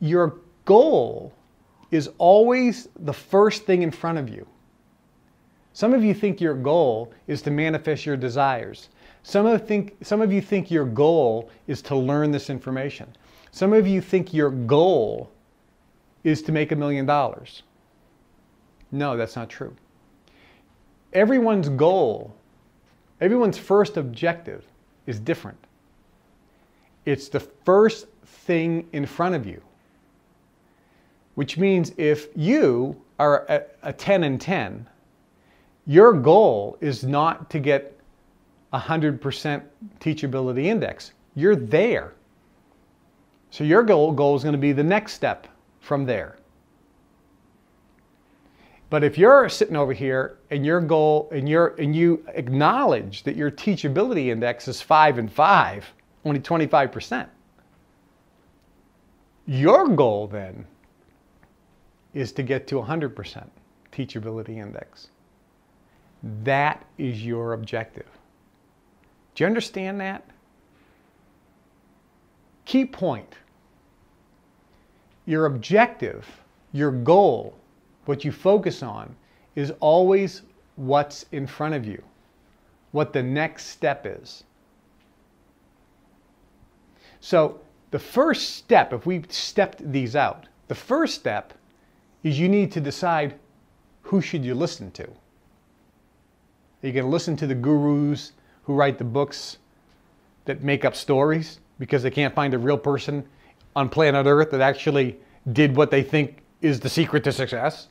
your 0.00 0.36
goal 0.64 1.32
is 1.90 2.10
always 2.18 2.88
the 3.00 3.12
first 3.12 3.64
thing 3.64 3.82
in 3.82 3.90
front 3.90 4.18
of 4.18 4.28
you. 4.28 4.46
Some 5.72 5.92
of 5.92 6.04
you 6.04 6.14
think 6.14 6.40
your 6.40 6.54
goal 6.54 7.12
is 7.26 7.42
to 7.42 7.50
manifest 7.50 8.06
your 8.06 8.16
desires. 8.16 8.88
Some 9.24 9.46
of, 9.46 9.66
think, 9.66 9.96
some 10.02 10.20
of 10.20 10.30
you 10.30 10.42
think 10.42 10.70
your 10.70 10.84
goal 10.84 11.50
is 11.66 11.80
to 11.82 11.96
learn 11.96 12.30
this 12.30 12.50
information. 12.50 13.08
Some 13.52 13.72
of 13.72 13.86
you 13.86 14.02
think 14.02 14.34
your 14.34 14.50
goal 14.50 15.30
is 16.24 16.42
to 16.42 16.52
make 16.52 16.72
a 16.72 16.76
million 16.76 17.06
dollars. 17.06 17.62
No, 18.92 19.16
that's 19.16 19.34
not 19.34 19.48
true. 19.48 19.74
Everyone's 21.14 21.70
goal, 21.70 22.36
everyone's 23.22 23.56
first 23.56 23.96
objective 23.96 24.66
is 25.06 25.18
different. 25.18 25.58
It's 27.06 27.28
the 27.28 27.40
first 27.40 28.08
thing 28.26 28.86
in 28.92 29.06
front 29.06 29.34
of 29.34 29.46
you. 29.46 29.62
Which 31.34 31.56
means 31.56 31.92
if 31.96 32.28
you 32.36 33.00
are 33.18 33.46
a, 33.48 33.62
a 33.84 33.92
10 33.92 34.24
and 34.24 34.38
10, 34.38 34.86
your 35.86 36.12
goal 36.12 36.76
is 36.82 37.04
not 37.04 37.48
to 37.50 37.58
get 37.58 37.93
100% 38.74 39.62
teachability 40.00 40.64
index. 40.64 41.12
You're 41.34 41.56
there. 41.56 42.14
So 43.50 43.64
your 43.64 43.82
goal, 43.82 44.12
goal 44.12 44.36
is 44.36 44.42
going 44.42 44.54
to 44.54 44.58
be 44.58 44.72
the 44.72 44.84
next 44.84 45.12
step 45.12 45.46
from 45.80 46.04
there. 46.04 46.36
But 48.90 49.02
if 49.02 49.18
you're 49.18 49.48
sitting 49.48 49.76
over 49.76 49.92
here 49.92 50.38
and 50.50 50.64
your 50.64 50.80
goal 50.80 51.28
and 51.32 51.48
you 51.48 51.74
and 51.78 51.96
you 51.96 52.24
acknowledge 52.34 53.24
that 53.24 53.34
your 53.34 53.50
teachability 53.50 54.28
index 54.28 54.68
is 54.68 54.80
five 54.80 55.18
and 55.18 55.32
five, 55.32 55.84
only 56.24 56.38
25%, 56.38 57.26
your 59.46 59.88
goal 59.88 60.26
then 60.28 60.66
is 62.12 62.30
to 62.32 62.42
get 62.42 62.66
to 62.68 62.76
100% 62.76 63.48
teachability 63.92 64.58
index. 64.58 65.08
That 66.44 66.84
is 66.96 67.24
your 67.24 67.52
objective. 67.52 68.06
Do 69.34 69.42
you 69.42 69.46
understand 69.46 70.00
that? 70.00 70.24
Key 72.64 72.84
point. 72.84 73.34
Your 75.26 75.46
objective, 75.46 76.26
your 76.72 76.90
goal, 76.90 77.54
what 78.04 78.24
you 78.24 78.32
focus 78.32 78.82
on 78.82 79.14
is 79.54 79.72
always 79.80 80.42
what's 80.76 81.26
in 81.32 81.46
front 81.46 81.74
of 81.74 81.86
you, 81.86 82.02
what 82.92 83.12
the 83.12 83.22
next 83.22 83.66
step 83.66 84.06
is. 84.06 84.44
So, 87.20 87.60
the 87.90 87.98
first 87.98 88.56
step, 88.56 88.92
if 88.92 89.06
we 89.06 89.22
stepped 89.28 89.90
these 89.92 90.16
out, 90.16 90.46
the 90.68 90.74
first 90.74 91.14
step 91.14 91.54
is 92.22 92.38
you 92.38 92.48
need 92.48 92.72
to 92.72 92.80
decide 92.80 93.38
who 94.02 94.20
should 94.20 94.44
you 94.44 94.54
listen 94.54 94.90
to. 94.92 95.04
Are 95.04 96.86
you 96.86 96.92
going 96.92 97.04
to 97.04 97.10
listen 97.10 97.36
to 97.36 97.46
the 97.46 97.54
gurus 97.54 98.32
who 98.64 98.74
write 98.74 98.98
the 98.98 99.04
books 99.04 99.58
that 100.44 100.62
make 100.62 100.84
up 100.84 100.94
stories 100.94 101.60
because 101.78 102.02
they 102.02 102.10
can't 102.10 102.34
find 102.34 102.54
a 102.54 102.58
real 102.58 102.78
person 102.78 103.24
on 103.76 103.88
planet 103.88 104.26
Earth 104.26 104.50
that 104.50 104.60
actually 104.60 105.18
did 105.52 105.76
what 105.76 105.90
they 105.90 106.02
think 106.02 106.42
is 106.62 106.80
the 106.80 106.88
secret 106.88 107.24
to 107.24 107.32
success? 107.32 107.88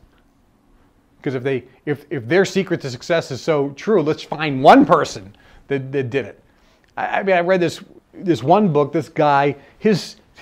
Because 1.18 1.36
if 1.36 1.44
they 1.44 1.64
if 1.86 2.06
if 2.10 2.28
their 2.28 2.44
secret 2.44 2.82
to 2.82 2.90
success 2.90 3.32
is 3.32 3.42
so 3.42 3.70
true, 3.72 4.02
let's 4.02 4.24
find 4.24 4.62
one 4.62 4.86
person 4.86 5.36
that, 5.68 5.92
that 5.92 6.10
did 6.10 6.26
it. 6.26 6.44
I, 6.98 7.20
I 7.20 7.24
mean, 7.24 7.36
I 7.36 7.40
read 7.40 7.62
this 7.62 7.82
this 8.14 8.44
one 8.44 8.74
book. 8.74 8.92
This 8.92 9.10
guy, 9.10 9.56
his 9.80 10.18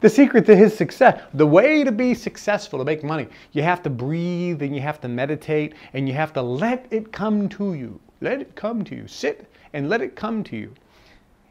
the 0.00 0.10
secret 0.10 0.44
to 0.46 0.54
his 0.54 0.76
success, 0.76 1.22
the 1.32 1.46
way 1.46 1.84
to 1.84 1.92
be 1.92 2.12
successful, 2.12 2.78
to 2.78 2.84
make 2.84 3.02
money, 3.02 3.26
you 3.52 3.62
have 3.62 3.82
to 3.84 3.90
breathe 3.90 4.60
and 4.62 4.74
you 4.74 4.82
have 4.82 5.00
to 5.00 5.08
meditate 5.08 5.74
and 5.94 6.06
you 6.06 6.14
have 6.14 6.32
to 6.34 6.42
let 6.42 6.86
it 6.90 7.10
come 7.12 7.48
to 7.50 7.72
you. 7.72 7.98
Let 8.24 8.40
it 8.40 8.54
come 8.54 8.84
to 8.84 8.96
you. 8.96 9.06
Sit 9.06 9.46
and 9.74 9.90
let 9.90 10.00
it 10.00 10.16
come 10.16 10.42
to 10.44 10.56
you. 10.56 10.72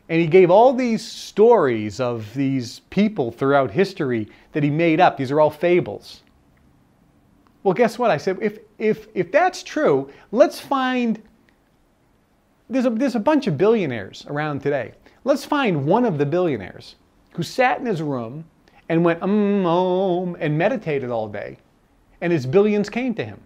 And 0.09 0.19
he 0.19 0.25
gave 0.25 0.49
all 0.49 0.73
these 0.73 1.05
stories 1.05 1.99
of 1.99 2.33
these 2.33 2.79
people 2.89 3.31
throughout 3.31 3.69
history 3.69 4.27
that 4.53 4.63
he 4.63 4.71
made 4.71 4.99
up. 4.99 5.15
These 5.15 5.29
are 5.29 5.39
all 5.39 5.51
fables. 5.51 6.23
Well, 7.61 7.75
guess 7.75 7.99
what? 7.99 8.09
I 8.09 8.17
said, 8.17 8.39
if, 8.41 8.57
if, 8.79 9.07
if 9.13 9.31
that's 9.31 9.61
true, 9.61 10.11
let's 10.31 10.59
find, 10.59 11.21
there's 12.71 12.87
a, 12.87 12.89
there's 12.89 13.15
a 13.15 13.19
bunch 13.19 13.45
of 13.45 13.55
billionaires 13.55 14.25
around 14.27 14.63
today. 14.63 14.93
Let's 15.25 15.45
find 15.45 15.85
one 15.85 16.05
of 16.05 16.17
the 16.17 16.25
billionaires 16.25 16.95
who 17.33 17.43
sat 17.43 17.79
in 17.79 17.85
his 17.85 18.01
room 18.01 18.45
and 18.89 19.05
went 19.05 19.21
um, 19.21 19.63
um, 19.65 20.35
and 20.39 20.57
meditated 20.57 21.11
all 21.11 21.29
day, 21.29 21.59
and 22.19 22.33
his 22.33 22.47
billions 22.47 22.89
came 22.89 23.13
to 23.13 23.23
him. 23.23 23.39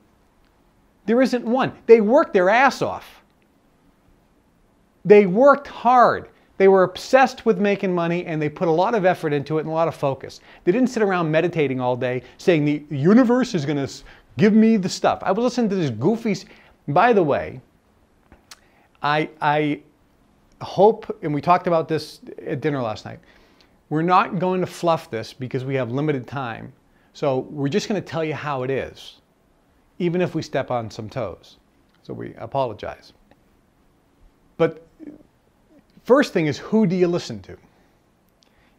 There 1.07 1.21
isn't 1.21 1.43
one. 1.43 1.73
They 1.87 2.01
worked 2.01 2.33
their 2.33 2.49
ass 2.49 2.83
off. 2.83 3.23
They 5.03 5.25
worked 5.25 5.67
hard. 5.67 6.29
They 6.57 6.67
were 6.67 6.83
obsessed 6.83 7.45
with 7.45 7.59
making 7.59 7.95
money 7.95 8.25
and 8.25 8.41
they 8.41 8.49
put 8.49 8.67
a 8.67 8.71
lot 8.71 8.93
of 8.93 9.05
effort 9.05 9.31
into 9.31 9.57
it 9.57 9.61
and 9.61 9.69
a 9.69 9.73
lot 9.73 9.87
of 9.87 9.95
focus. 9.95 10.41
They 10.63 10.71
didn't 10.71 10.89
sit 10.89 11.01
around 11.01 11.31
meditating 11.31 11.79
all 11.79 11.95
day 11.95 12.23
saying 12.37 12.65
the 12.65 12.83
universe 12.89 13.55
is 13.55 13.65
going 13.65 13.77
to 13.77 13.91
give 14.37 14.53
me 14.53 14.75
the 14.77 14.89
stuff. 14.89 15.19
I 15.21 15.31
was 15.31 15.43
listening 15.43 15.69
to 15.69 15.75
this 15.75 15.91
goofy. 15.91 16.35
By 16.87 17.13
the 17.13 17.23
way, 17.23 17.61
I, 19.01 19.29
I 19.41 19.81
hope, 20.61 21.17
and 21.21 21.33
we 21.33 21.41
talked 21.41 21.67
about 21.67 21.87
this 21.87 22.19
at 22.45 22.59
dinner 22.59 22.81
last 22.81 23.05
night, 23.05 23.19
we're 23.89 24.01
not 24.01 24.39
going 24.39 24.59
to 24.61 24.67
fluff 24.67 25.09
this 25.09 25.31
because 25.31 25.63
we 25.63 25.75
have 25.75 25.91
limited 25.91 26.27
time. 26.27 26.73
So 27.13 27.39
we're 27.49 27.69
just 27.69 27.87
going 27.87 28.01
to 28.01 28.05
tell 28.05 28.23
you 28.23 28.33
how 28.33 28.63
it 28.63 28.69
is, 28.69 29.21
even 29.99 30.21
if 30.21 30.35
we 30.35 30.41
step 30.41 30.71
on 30.71 30.89
some 30.91 31.09
toes. 31.09 31.57
So 32.03 32.13
we 32.13 32.33
apologize. 32.35 33.13
But 34.57 34.85
first 36.03 36.33
thing 36.33 36.47
is 36.47 36.57
who 36.57 36.87
do 36.87 36.95
you 36.95 37.07
listen 37.07 37.41
to? 37.41 37.57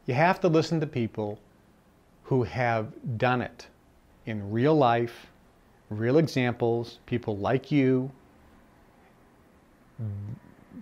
You 0.06 0.14
have 0.14 0.40
to 0.40 0.48
listen 0.48 0.80
to 0.80 0.86
people 0.86 1.38
who 2.22 2.42
have 2.42 2.92
done 3.18 3.42
it 3.42 3.66
in 4.26 4.50
real 4.50 4.74
life, 4.74 5.26
real 5.90 6.18
examples, 6.18 6.98
people 7.06 7.36
like 7.36 7.70
you, 7.70 8.10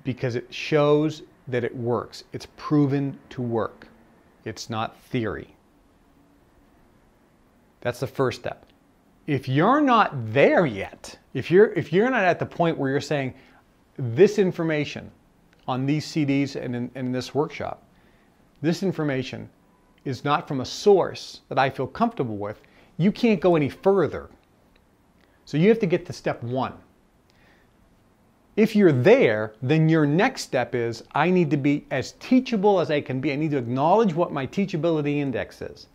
because 0.04 0.34
it 0.34 0.52
shows 0.52 1.22
that 1.48 1.64
it 1.64 1.74
works. 1.74 2.24
It's 2.32 2.46
proven 2.56 3.18
to 3.30 3.42
work. 3.42 3.86
It's 4.44 4.68
not 4.68 5.00
theory. 5.02 5.54
That's 7.80 8.00
the 8.00 8.06
first 8.06 8.40
step. 8.40 8.66
If 9.26 9.48
you're 9.48 9.80
not 9.80 10.32
there 10.32 10.66
yet, 10.66 11.18
if 11.34 11.50
you're 11.50 11.72
if 11.72 11.92
you're 11.92 12.10
not 12.10 12.22
at 12.22 12.38
the 12.38 12.46
point 12.46 12.78
where 12.78 12.90
you're 12.90 13.00
saying 13.00 13.34
this 13.96 14.38
information 14.38 15.10
on 15.66 15.84
these 15.84 16.06
CDs 16.06 16.54
and 16.54 16.76
in, 16.76 16.90
in 16.94 17.12
this 17.12 17.34
workshop, 17.34 17.82
this 18.62 18.82
information 18.82 19.50
is 20.04 20.24
not 20.24 20.46
from 20.46 20.60
a 20.60 20.64
source 20.64 21.40
that 21.48 21.58
I 21.58 21.68
feel 21.68 21.88
comfortable 21.88 22.36
with, 22.36 22.60
you 22.98 23.10
can't 23.10 23.40
go 23.40 23.56
any 23.56 23.68
further. 23.68 24.30
So 25.44 25.56
you 25.56 25.68
have 25.68 25.80
to 25.80 25.86
get 25.86 26.06
to 26.06 26.12
step 26.12 26.42
one. 26.42 26.74
If 28.56 28.74
you're 28.74 28.92
there, 28.92 29.54
then 29.60 29.88
your 29.88 30.06
next 30.06 30.42
step 30.42 30.74
is 30.74 31.02
I 31.14 31.30
need 31.30 31.50
to 31.50 31.56
be 31.56 31.84
as 31.90 32.12
teachable 32.12 32.80
as 32.80 32.90
I 32.90 33.00
can 33.00 33.20
be. 33.20 33.32
I 33.32 33.36
need 33.36 33.50
to 33.50 33.58
acknowledge 33.58 34.14
what 34.14 34.32
my 34.32 34.46
teachability 34.46 35.16
index 35.16 35.60
is. 35.60 35.88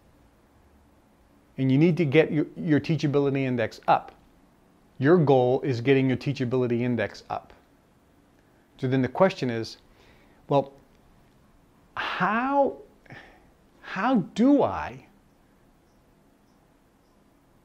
And 1.57 1.71
you 1.71 1.77
need 1.77 1.97
to 1.97 2.05
get 2.05 2.31
your, 2.31 2.45
your 2.55 2.79
teachability 2.79 3.43
index 3.43 3.81
up. 3.87 4.13
Your 4.97 5.17
goal 5.17 5.61
is 5.61 5.81
getting 5.81 6.07
your 6.07 6.17
teachability 6.17 6.81
index 6.81 7.23
up. 7.29 7.53
So 8.77 8.87
then 8.87 9.01
the 9.01 9.07
question 9.07 9.49
is, 9.49 9.77
well, 10.47 10.73
how, 11.95 12.77
how 13.81 14.15
do 14.35 14.63
I 14.63 15.05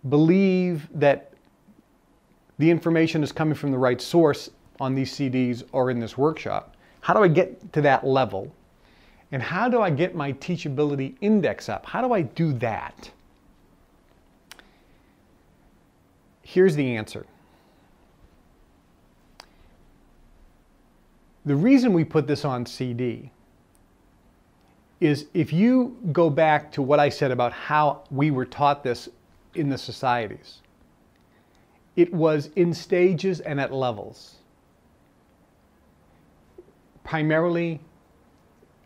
believe 0.09 0.89
that 0.95 1.33
the 2.59 2.71
information 2.71 3.23
is 3.23 3.33
coming 3.33 3.55
from 3.55 3.71
the 3.71 3.79
right 3.79 4.01
source 4.01 4.51
on 4.81 4.95
these 4.95 5.13
CDs 5.13 5.63
or 5.73 5.91
in 5.91 6.01
this 6.01 6.17
workshop? 6.17 6.77
How 7.01 7.15
do 7.15 7.23
I 7.23 7.29
get 7.29 7.73
to 7.73 7.81
that 7.83 8.07
level? 8.07 8.53
And 9.33 9.43
how 9.43 9.69
do 9.69 9.81
I 9.81 9.91
get 9.91 10.15
my 10.15 10.33
teachability 10.35 11.17
index 11.21 11.69
up? 11.69 11.87
How 11.87 12.01
do 12.01 12.13
I 12.13 12.23
do 12.23 12.53
that? 12.55 13.11
Here's 16.49 16.77
the 16.77 16.95
answer. 16.95 17.27
The 21.45 21.57
reason 21.57 21.93
we 21.93 22.05
put 22.05 22.29
this 22.29 22.45
on 22.45 22.65
CD 22.67 23.33
is 25.01 25.27
if 25.35 25.53
you 25.53 25.97
go 26.13 26.31
back 26.31 26.71
to 26.73 26.83
what 26.83 27.01
I 27.01 27.09
said 27.09 27.33
about 27.33 27.53
how 27.53 28.05
we 28.13 28.31
were 28.31 28.45
taught 28.45 28.85
this 28.85 29.09
in 29.57 29.71
the 29.71 29.77
societies, 29.77 30.61
it 31.97 32.15
was 32.15 32.51
in 32.55 32.73
stages 32.73 33.41
and 33.41 33.61
at 33.61 33.73
levels. 33.73 34.37
Primarily, 37.03 37.81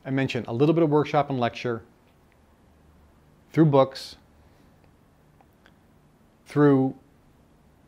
I 0.06 0.10
mentioned 0.10 0.46
a 0.48 0.52
little 0.52 0.74
bit 0.74 0.82
of 0.82 0.88
workshop 0.88 1.28
and 1.28 1.38
lecture, 1.38 1.82
through 3.52 3.66
books, 3.66 4.16
through 6.46 6.94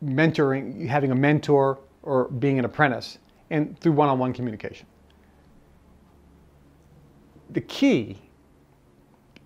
mentoring, 0.03 0.87
having 0.87 1.11
a 1.11 1.15
mentor 1.15 1.79
or 2.03 2.27
being 2.29 2.59
an 2.59 2.65
apprentice, 2.65 3.17
and 3.49 3.79
through 3.79 3.93
one 3.93 4.09
on 4.09 4.19
one 4.19 4.33
communication. 4.33 4.85
The 7.51 7.61
key 7.61 8.17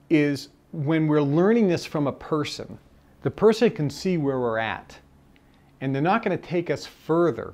is 0.09 0.49
when 0.71 1.07
we're 1.07 1.21
learning 1.21 1.67
this 1.67 1.85
from 1.85 2.07
a 2.07 2.11
person, 2.11 2.77
the 3.21 3.31
person 3.31 3.69
can 3.69 3.89
see 3.89 4.17
where 4.17 4.39
we're 4.39 4.57
at, 4.57 4.97
and 5.81 5.93
they're 5.93 6.01
not 6.01 6.23
going 6.23 6.37
to 6.37 6.43
take 6.43 6.69
us 6.69 6.85
further 6.85 7.53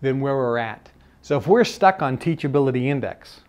than 0.00 0.20
where 0.20 0.34
we're 0.34 0.58
at. 0.58 0.90
So 1.22 1.38
if 1.38 1.46
we're 1.46 1.64
stuck 1.64 2.02
on 2.02 2.18
teachability 2.18 2.84
index, 2.84 3.40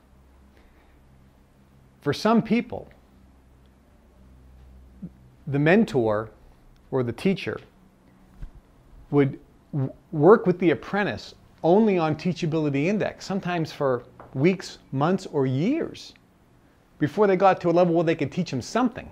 for 2.02 2.14
some 2.14 2.42
people, 2.42 2.88
the 5.48 5.60
mentor 5.60 6.30
or 6.92 7.04
the 7.04 7.12
teacher 7.12 7.60
would 9.16 9.40
work 10.12 10.46
with 10.46 10.60
the 10.60 10.72
apprentice 10.72 11.36
only 11.64 11.98
on 11.98 12.16
teachability 12.16 12.86
index, 12.86 13.26
sometimes 13.26 13.72
for 13.72 14.04
weeks, 14.34 14.80
months, 14.92 15.26
or 15.28 15.48
years 15.48 16.14
before 17.00 17.26
they 17.26 17.38
got 17.38 17.62
to 17.62 17.70
a 17.70 17.72
level 17.72 17.96
where 17.96 18.04
they 18.04 18.16
could 18.16 18.32
teach 18.32 18.52
them 18.52 18.62
something. 18.62 19.10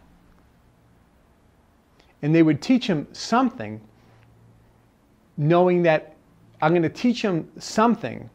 And 2.21 2.35
they 2.35 2.43
would 2.43 2.61
teach 2.61 2.87
them 2.87 3.07
something 3.13 3.79
knowing 5.37 5.81
that 5.83 6.15
I'm 6.61 6.71
going 6.71 6.83
to 6.83 6.89
teach 6.89 7.21
them 7.21 7.49
something 7.57 8.29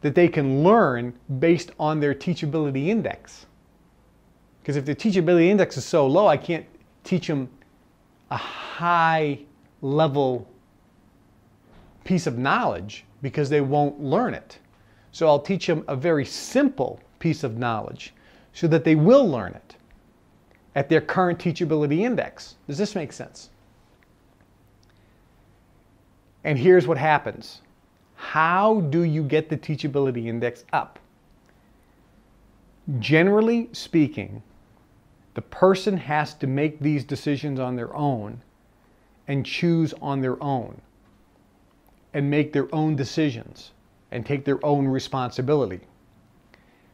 that 0.00 0.14
they 0.14 0.28
can 0.28 0.62
learn 0.62 1.12
based 1.38 1.70
on 1.78 2.00
their 2.00 2.14
teachability 2.14 2.88
index. 2.88 3.46
Because 4.60 4.76
if 4.76 4.86
the 4.86 4.94
teachability 4.94 5.48
index 5.48 5.76
is 5.76 5.84
so 5.84 6.06
low, 6.06 6.26
I 6.26 6.36
can't 6.38 6.66
teach 7.04 7.26
them 7.26 7.48
a 8.30 8.36
high 8.36 9.40
level 9.82 10.48
piece 12.08 12.26
of 12.26 12.38
knowledge 12.38 13.04
because 13.20 13.50
they 13.50 13.60
won't 13.60 14.00
learn 14.00 14.32
it. 14.32 14.58
So 15.12 15.26
I'll 15.26 15.38
teach 15.38 15.66
them 15.66 15.84
a 15.88 15.94
very 15.94 16.24
simple 16.24 17.00
piece 17.18 17.44
of 17.44 17.58
knowledge 17.58 18.14
so 18.54 18.66
that 18.68 18.82
they 18.82 18.94
will 18.94 19.28
learn 19.28 19.52
it 19.52 19.76
at 20.74 20.88
their 20.88 21.02
current 21.02 21.38
teachability 21.38 21.98
index. 21.98 22.54
Does 22.66 22.78
this 22.78 22.94
make 22.94 23.12
sense? 23.12 23.50
And 26.44 26.58
here's 26.58 26.86
what 26.86 26.96
happens. 26.96 27.60
How 28.14 28.80
do 28.80 29.02
you 29.02 29.22
get 29.22 29.50
the 29.50 29.58
teachability 29.58 30.28
index 30.28 30.64
up? 30.72 30.98
Generally 33.00 33.68
speaking, 33.72 34.42
the 35.34 35.42
person 35.42 35.98
has 35.98 36.32
to 36.36 36.46
make 36.46 36.80
these 36.80 37.04
decisions 37.04 37.60
on 37.60 37.76
their 37.76 37.94
own 37.94 38.40
and 39.26 39.44
choose 39.44 39.92
on 40.00 40.22
their 40.22 40.42
own 40.42 40.80
and 42.14 42.30
make 42.30 42.52
their 42.52 42.72
own 42.74 42.96
decisions 42.96 43.72
and 44.10 44.24
take 44.24 44.44
their 44.44 44.64
own 44.64 44.86
responsibility. 44.86 45.80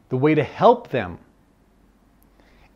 The 0.09 0.17
way 0.17 0.35
to 0.35 0.43
help 0.43 0.89
them 0.89 1.17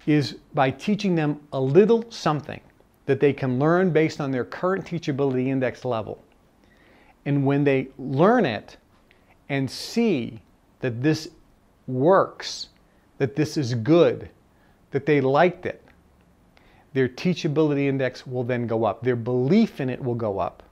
is 0.06 0.38
by 0.54 0.72
teaching 0.72 1.16
them 1.16 1.40
a 1.54 1.60
little 1.60 2.10
something 2.10 2.62
that 3.06 3.20
they 3.20 3.34
can 3.34 3.60
learn 3.60 3.92
based 3.92 4.22
on 4.22 4.32
their 4.32 4.46
current 4.46 4.86
teachability 4.86 5.48
index 5.48 5.84
level. 5.84 6.24
And 7.26 7.46
when 7.46 7.64
they 7.64 7.90
learn 7.98 8.46
it 8.46 8.78
and 9.50 9.70
see 9.70 10.42
that 10.80 11.02
this 11.02 11.30
works, 11.88 12.70
that 13.18 13.36
this 13.36 13.58
is 13.58 13.74
good, 13.74 14.30
that 14.92 15.06
they 15.06 15.22
liked 15.22 15.66
it, 15.66 15.84
their 16.94 17.10
teachability 17.10 17.88
index 17.88 18.26
will 18.26 18.44
then 18.44 18.66
go 18.66 18.86
up. 18.86 19.04
Their 19.04 19.16
belief 19.16 19.80
in 19.80 19.90
it 19.90 20.04
will 20.04 20.16
go 20.16 20.40
up. 20.40 20.64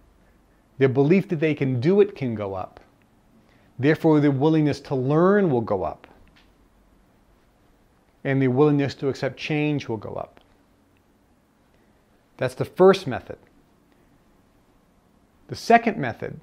Their 0.78 0.90
belief 0.90 1.28
that 1.30 1.40
they 1.40 1.54
can 1.54 1.80
do 1.80 2.02
it 2.02 2.16
can 2.16 2.36
go 2.36 2.54
up. 2.54 2.80
Therefore, 3.80 4.20
their 4.20 4.32
willingness 4.32 4.80
to 4.82 4.96
learn 4.96 5.50
will 5.50 5.62
go 5.62 5.84
up. 5.84 6.08
And 8.24 8.42
their 8.42 8.52
willingness 8.52 8.96
to 8.96 9.10
accept 9.10 9.38
change 9.38 9.88
will 9.88 9.98
go 9.98 10.14
up. 10.16 10.40
That's 12.38 12.56
the 12.56 12.66
first 12.66 13.08
method. 13.08 13.38
The 15.48 15.56
second 15.56 15.98
method 15.98 16.40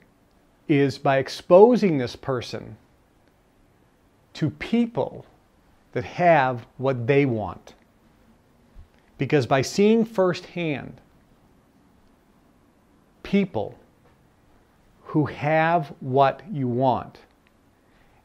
is 0.68 0.98
by 0.98 1.18
exposing 1.18 1.98
this 1.98 2.16
person 2.16 2.76
to 4.34 4.50
people 4.50 5.26
that 5.92 6.04
have 6.04 6.66
what 6.78 7.06
they 7.06 7.24
want. 7.24 7.74
Because 9.18 9.46
by 9.46 9.62
seeing 9.62 10.04
firsthand 10.04 11.00
people 13.22 13.78
who 15.14 15.26
have 15.26 15.94
what 16.00 16.42
you 16.50 16.66
want, 16.66 17.20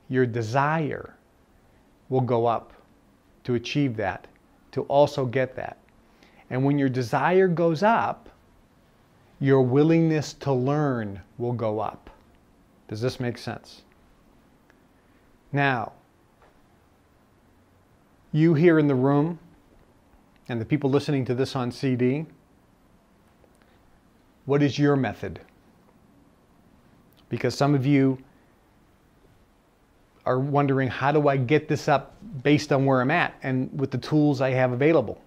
your 0.10 0.25
desire 0.25 1.13
will 2.10 2.19
go 2.19 2.47
up 2.47 2.73
to 3.43 3.54
achieve 3.54 3.95
that, 3.95 4.25
to 4.71 4.82
also 4.86 5.23
get 5.23 5.56
that. 5.56 5.78
And 6.49 6.65
when 6.65 6.80
your 6.80 6.89
desire 6.89 7.47
goes 7.47 7.84
up, 7.84 8.28
your 9.39 9.62
willingness 9.62 10.34
to 10.34 10.52
learn 10.52 11.21
will 11.38 11.54
go 11.54 11.80
up. 11.80 12.10
Does 12.88 13.02
this 13.02 13.19
make 13.19 13.38
sense? 13.38 13.84
Now, 15.52 15.91
you 18.32 18.56
here 18.56 18.80
in 18.80 18.88
the 18.88 18.95
room 18.95 19.38
and 20.47 20.60
the 20.60 20.65
people 20.65 20.89
listening 20.89 21.23
to 21.25 21.36
this 21.36 21.56
on 21.56 21.71
CD, 21.71 22.25
what 24.45 24.63
is 24.63 24.80
your 24.80 24.95
method? 24.95 25.41
Because 27.30 27.56
some 27.56 27.76
of 27.76 27.86
you 27.86 28.18
are 30.26 30.39
wondering 30.39 30.89
how 30.89 31.12
do 31.12 31.28
I 31.28 31.38
get 31.38 31.68
this 31.68 31.88
up 31.88 32.15
based 32.44 32.72
on 32.74 32.86
where 32.86 33.02
I'm 33.02 33.12
at 33.12 33.36
and 33.42 33.70
with 33.80 33.92
the 33.92 33.98
tools 33.98 34.42
I 34.42 34.52
have 34.52 34.72
available. 34.74 35.22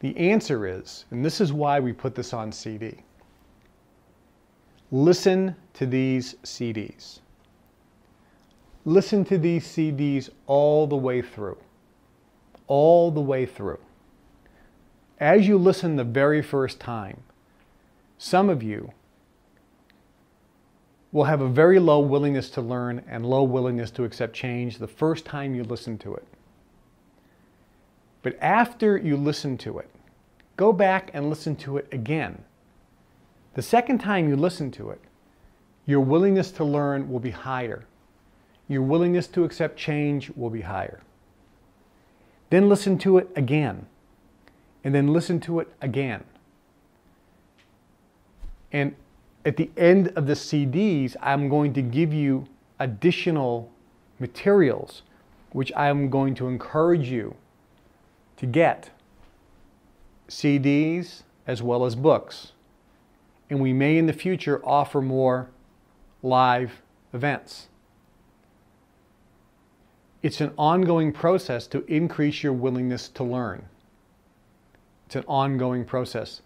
The 0.00 0.16
answer 0.16 0.66
is, 0.66 1.04
and 1.10 1.24
this 1.24 1.40
is 1.40 1.52
why 1.52 1.80
we 1.80 1.92
put 1.92 2.14
this 2.14 2.32
on 2.32 2.52
CD, 2.52 2.98
listen 4.90 5.54
to 5.74 5.86
these 5.86 6.34
CDs. 6.44 7.20
listen 8.84 9.24
to 9.24 9.38
these 9.38 9.66
CDs 9.66 10.30
all 10.46 10.86
the 10.86 10.96
way 10.96 11.22
through. 11.22 11.58
All 12.66 13.10
the 13.10 13.20
way 13.20 13.46
through. 13.46 13.78
As 15.20 15.46
you 15.46 15.58
listen 15.58 15.96
the 15.96 16.04
very 16.04 16.42
first 16.42 16.80
time, 16.80 17.22
some 18.18 18.48
of 18.48 18.62
you 18.62 18.92
will 21.12 21.24
have 21.24 21.42
a 21.42 21.48
very 21.48 21.78
low 21.78 22.00
willingness 22.00 22.48
to 22.50 22.62
learn 22.62 23.04
and 23.06 23.24
low 23.24 23.42
willingness 23.42 23.90
to 23.92 24.04
accept 24.04 24.34
change 24.34 24.78
the 24.78 24.88
first 24.88 25.26
time 25.26 25.54
you 25.54 25.62
listen 25.62 25.98
to 25.98 26.14
it. 26.14 26.26
But 28.22 28.38
after 28.40 28.96
you 28.96 29.16
listen 29.16 29.58
to 29.58 29.78
it, 29.78 29.90
go 30.56 30.72
back 30.72 31.10
and 31.12 31.28
listen 31.28 31.54
to 31.56 31.76
it 31.76 31.86
again. 31.92 32.42
The 33.54 33.62
second 33.62 33.98
time 33.98 34.28
you 34.28 34.36
listen 34.36 34.70
to 34.72 34.90
it, 34.90 35.00
your 35.84 36.00
willingness 36.00 36.50
to 36.52 36.64
learn 36.64 37.10
will 37.10 37.20
be 37.20 37.30
higher. 37.30 37.84
Your 38.68 38.82
willingness 38.82 39.26
to 39.28 39.44
accept 39.44 39.76
change 39.76 40.30
will 40.30 40.48
be 40.48 40.62
higher. 40.62 41.00
Then 42.48 42.68
listen 42.68 42.96
to 42.98 43.18
it 43.18 43.28
again. 43.36 43.86
And 44.84 44.94
then 44.94 45.12
listen 45.12 45.40
to 45.40 45.60
it 45.60 45.72
again. 45.82 46.24
And 48.70 48.94
at 49.44 49.56
the 49.56 49.70
end 49.76 50.08
of 50.16 50.26
the 50.26 50.34
CDs, 50.34 51.16
I'm 51.20 51.48
going 51.48 51.72
to 51.74 51.82
give 51.82 52.12
you 52.12 52.46
additional 52.78 53.70
materials, 54.18 55.02
which 55.52 55.72
I'm 55.76 56.10
going 56.10 56.34
to 56.36 56.48
encourage 56.48 57.08
you 57.08 57.34
to 58.36 58.46
get 58.46 58.90
CDs 60.28 61.22
as 61.46 61.62
well 61.62 61.84
as 61.84 61.94
books. 61.94 62.52
And 63.50 63.60
we 63.60 63.72
may 63.72 63.98
in 63.98 64.06
the 64.06 64.12
future 64.12 64.64
offer 64.64 65.00
more 65.00 65.50
live 66.22 66.80
events. 67.12 67.68
It's 70.22 70.40
an 70.40 70.52
ongoing 70.56 71.12
process 71.12 71.66
to 71.68 71.84
increase 71.86 72.42
your 72.44 72.52
willingness 72.52 73.08
to 73.08 73.24
learn. 73.24 73.66
It's 75.06 75.16
an 75.16 75.24
ongoing 75.26 75.84
process. 75.84 76.42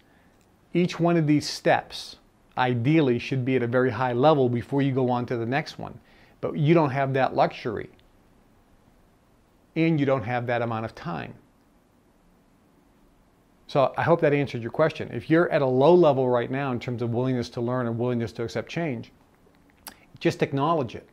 Each 0.73 0.99
one 0.99 1.15
of 1.15 1.27
these 1.27 1.47
steps 1.47 2.17
ideally 2.57 3.19
should 3.19 3.45
be 3.45 3.55
at 3.55 3.63
a 3.63 3.67
very 3.67 3.89
high 3.89 4.13
level 4.13 4.49
before 4.49 4.81
you 4.81 4.91
go 4.91 5.09
on 5.09 5.25
to 5.27 5.37
the 5.37 5.45
next 5.45 5.79
one. 5.79 5.99
But 6.41 6.57
you 6.57 6.73
don't 6.73 6.91
have 6.91 7.13
that 7.13 7.35
luxury. 7.35 7.89
And 9.75 9.99
you 9.99 10.05
don't 10.05 10.23
have 10.23 10.47
that 10.47 10.61
amount 10.61 10.85
of 10.85 10.95
time. 10.95 11.33
So 13.67 13.93
I 13.97 14.03
hope 14.03 14.21
that 14.21 14.33
answered 14.33 14.61
your 14.61 14.71
question. 14.71 15.09
If 15.11 15.29
you're 15.29 15.49
at 15.49 15.61
a 15.61 15.65
low 15.65 15.93
level 15.93 16.29
right 16.29 16.49
now 16.49 16.71
in 16.71 16.79
terms 16.79 17.01
of 17.01 17.11
willingness 17.11 17.49
to 17.49 17.61
learn 17.61 17.87
and 17.87 17.99
willingness 17.99 18.31
to 18.33 18.43
accept 18.43 18.69
change, 18.69 19.11
just 20.19 20.41
acknowledge 20.41 20.95
it. 20.95 21.07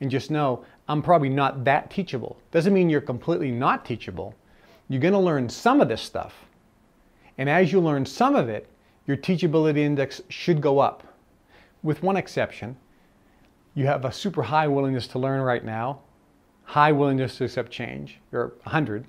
And 0.00 0.10
just 0.10 0.30
know 0.30 0.64
I'm 0.88 1.02
probably 1.02 1.28
not 1.28 1.64
that 1.64 1.90
teachable. 1.90 2.38
Doesn't 2.52 2.72
mean 2.72 2.88
you're 2.88 3.00
completely 3.00 3.50
not 3.50 3.84
teachable. 3.84 4.34
You're 4.88 5.00
going 5.00 5.12
to 5.12 5.18
learn 5.18 5.48
some 5.48 5.80
of 5.80 5.88
this 5.88 6.00
stuff. 6.00 6.34
And 7.36 7.48
as 7.48 7.72
you 7.72 7.80
learn 7.80 8.06
some 8.06 8.36
of 8.36 8.48
it, 8.48 8.68
your 9.08 9.16
teachability 9.16 9.78
index 9.78 10.20
should 10.28 10.60
go 10.60 10.78
up. 10.78 11.02
With 11.82 12.02
one 12.02 12.16
exception, 12.16 12.76
you 13.74 13.86
have 13.86 14.04
a 14.04 14.12
super 14.12 14.42
high 14.42 14.68
willingness 14.68 15.08
to 15.08 15.18
learn 15.18 15.40
right 15.40 15.64
now, 15.64 16.00
high 16.64 16.92
willingness 16.92 17.38
to 17.38 17.44
accept 17.44 17.72
change, 17.72 18.20
you're 18.30 18.48
100. 18.64 19.06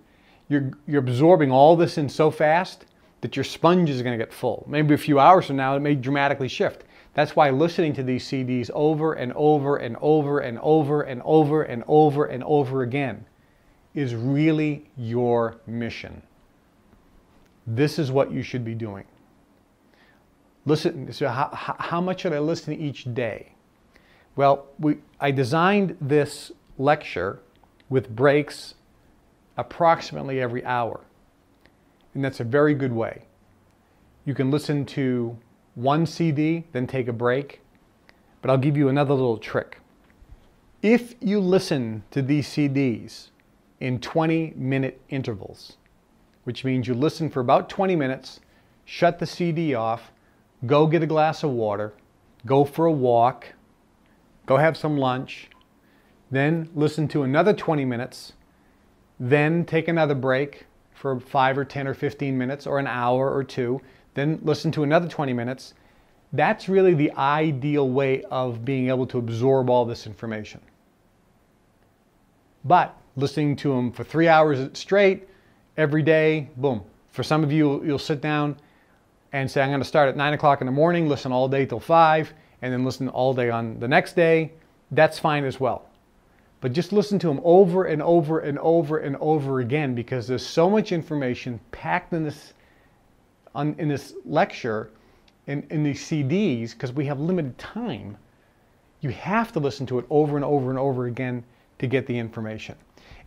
You're, 0.48 0.72
you're 0.88 1.02
absorbing 1.02 1.52
all 1.52 1.76
this 1.76 1.98
in 1.98 2.08
so 2.08 2.32
fast 2.32 2.86
that 3.22 3.36
your 3.36 3.44
sponge 3.44 3.90
is 3.90 4.02
going 4.02 4.18
to 4.18 4.24
get 4.24 4.34
full. 4.34 4.66
Maybe 4.68 4.94
a 4.94 4.98
few 4.98 5.20
hours 5.20 5.48
from 5.48 5.58
now, 5.58 5.76
it 5.76 5.82
may 5.82 5.96
dramatically 5.96 6.48
shift. 6.48 6.86
That's 7.14 7.36
why 7.36 7.50
listening 7.50 7.94
to 7.94 8.04
these 8.04 8.26
CDs 8.26 8.72
over 8.74 9.14
and 9.14 9.34
over 9.34 9.78
and 9.78 9.98
over 10.00 10.40
and 10.40 10.60
over 10.62 11.02
and 11.02 11.22
over 11.26 11.64
and 11.64 11.84
over 11.88 12.26
and 12.26 12.44
over 12.46 12.84
again 12.84 13.26
is 13.94 14.16
really 14.16 14.90
your 14.96 15.58
mission. 15.68 16.22
This 17.68 18.00
is 18.00 18.12
what 18.12 18.32
you 18.32 18.42
should 18.42 18.64
be 18.64 18.76
doing. 18.76 19.04
Listen, 20.66 21.12
so 21.12 21.28
how, 21.28 21.50
how 21.80 22.02
much 22.02 22.22
should 22.22 22.34
I 22.34 22.40
listen 22.40 22.74
each 22.74 23.14
day? 23.14 23.54
Well, 24.36 24.68
we, 24.80 24.98
I 25.20 25.32
designed 25.32 25.98
this 26.00 26.52
lecture 26.78 27.40
with 27.90 28.16
breaks 28.16 28.76
approximately 29.58 30.40
every 30.42 30.64
hour. 30.64 31.02
And 32.14 32.24
that's 32.24 32.40
a 32.40 32.44
very 32.44 32.74
good 32.74 32.94
way. 32.94 33.24
You 34.26 34.34
can 34.34 34.52
listen 34.52 34.86
to 34.88 35.38
one 35.76 36.06
CD, 36.06 36.66
then 36.72 36.88
take 36.88 37.08
a 37.08 37.14
break. 37.14 37.62
But 38.42 38.52
I'll 38.52 38.58
give 38.58 38.78
you 38.78 38.90
another 38.90 39.14
little 39.14 39.38
trick. 39.38 39.80
If 40.82 41.16
you 41.20 41.40
listen 41.40 42.04
to 42.12 42.22
these 42.22 42.48
CDs 42.48 43.30
in 43.82 44.00
20 44.00 44.54
minute 44.56 45.02
intervals, 45.10 45.78
which 46.46 46.64
means 46.64 46.88
you 46.88 46.94
listen 46.94 47.30
for 47.30 47.42
about 47.42 47.70
20 47.70 47.96
minutes, 47.96 48.40
shut 48.86 49.20
the 49.20 49.26
CD 49.26 49.74
off, 49.76 50.12
go 50.66 50.88
get 50.88 51.04
a 51.04 51.08
glass 51.08 51.44
of 51.44 51.52
water, 51.52 51.94
go 52.46 52.66
for 52.66 52.86
a 52.86 52.92
walk, 52.92 53.54
go 54.46 54.58
have 54.58 54.76
some 54.76 54.98
lunch, 54.98 55.50
then 56.32 56.70
listen 56.76 57.08
to 57.10 57.24
another 57.24 57.54
20 57.54 57.86
minutes, 57.86 58.34
then 59.20 59.66
take 59.66 59.88
another 59.88 60.16
break 60.16 60.66
for 60.94 61.20
5 61.20 61.58
or 61.58 61.66
10 61.66 61.88
or 61.88 61.94
15 61.94 62.38
minutes 62.38 62.68
or 62.68 62.80
an 62.80 62.88
hour 62.88 63.34
or 63.34 63.44
two, 63.44 63.82
then 64.14 64.40
listen 64.44 64.72
to 64.72 64.84
another 64.84 65.08
20 65.08 65.34
minutes. 65.34 65.74
That's 66.34 66.70
really 66.70 66.94
the 66.94 67.12
ideal 67.14 67.90
way 67.90 68.24
of 68.24 68.66
being 68.66 68.90
able 68.90 69.08
to 69.08 69.18
absorb 69.18 69.70
all 69.70 69.86
this 69.86 70.06
information. 70.06 70.62
But 72.66 72.96
listening 73.16 73.56
to 73.58 73.70
them 73.70 73.92
for 73.92 74.04
three 74.04 74.28
hours 74.28 74.70
straight, 74.78 75.28
every 75.78 76.04
day, 76.04 76.50
boom. 76.58 76.84
For 77.12 77.24
some 77.24 77.44
of 77.44 77.52
you, 77.52 77.84
you'll 77.84 77.98
sit 77.98 78.22
down 78.22 78.58
and 79.32 79.50
say, 79.50 79.62
I'm 79.62 79.70
going 79.70 79.82
to 79.82 79.88
start 79.88 80.10
at 80.10 80.18
9 80.18 80.34
o'clock 80.34 80.62
in 80.62 80.66
the 80.66 80.72
morning, 80.72 81.08
listen 81.08 81.32
all 81.32 81.48
day 81.48 81.66
till 81.66 81.80
5, 81.80 82.34
and 82.62 82.74
then 82.74 82.84
listen 82.84 83.10
all 83.10 83.34
day 83.34 83.50
on 83.50 83.80
the 83.80 83.88
next 83.88 84.16
day. 84.16 84.52
That's 84.92 85.20
fine 85.20 85.46
as 85.46 85.60
well. 85.60 85.86
But 86.62 86.74
just 86.74 86.92
listen 86.92 87.20
to 87.20 87.28
them 87.28 87.40
over 87.44 87.86
and 87.86 88.02
over 88.02 88.40
and 88.40 88.60
over 88.60 88.98
and 88.98 89.16
over 89.18 89.60
again 89.60 89.96
because 89.96 90.28
there's 90.28 90.46
so 90.46 90.70
much 90.70 90.92
information 90.92 91.60
packed 91.72 92.14
in 92.14 92.24
this 92.24 92.54
on, 93.56 93.76
in 93.80 93.88
this 93.88 94.14
lecture, 94.26 94.92
in, 95.48 95.66
in 95.70 95.84
these 95.84 96.02
CDs, 96.02 96.72
because 96.72 96.92
we 96.92 97.06
have 97.06 97.20
limited 97.20 97.58
time, 97.58 98.18
you 99.02 99.10
have 99.10 99.52
to 99.54 99.60
listen 99.60 99.86
to 99.88 100.00
it 100.00 100.06
over 100.10 100.36
and 100.36 100.46
over 100.46 100.70
and 100.70 100.78
over 100.78 101.06
again 101.08 101.44
to 101.80 101.88
get 101.88 102.06
the 102.06 102.18
information. 102.18 102.76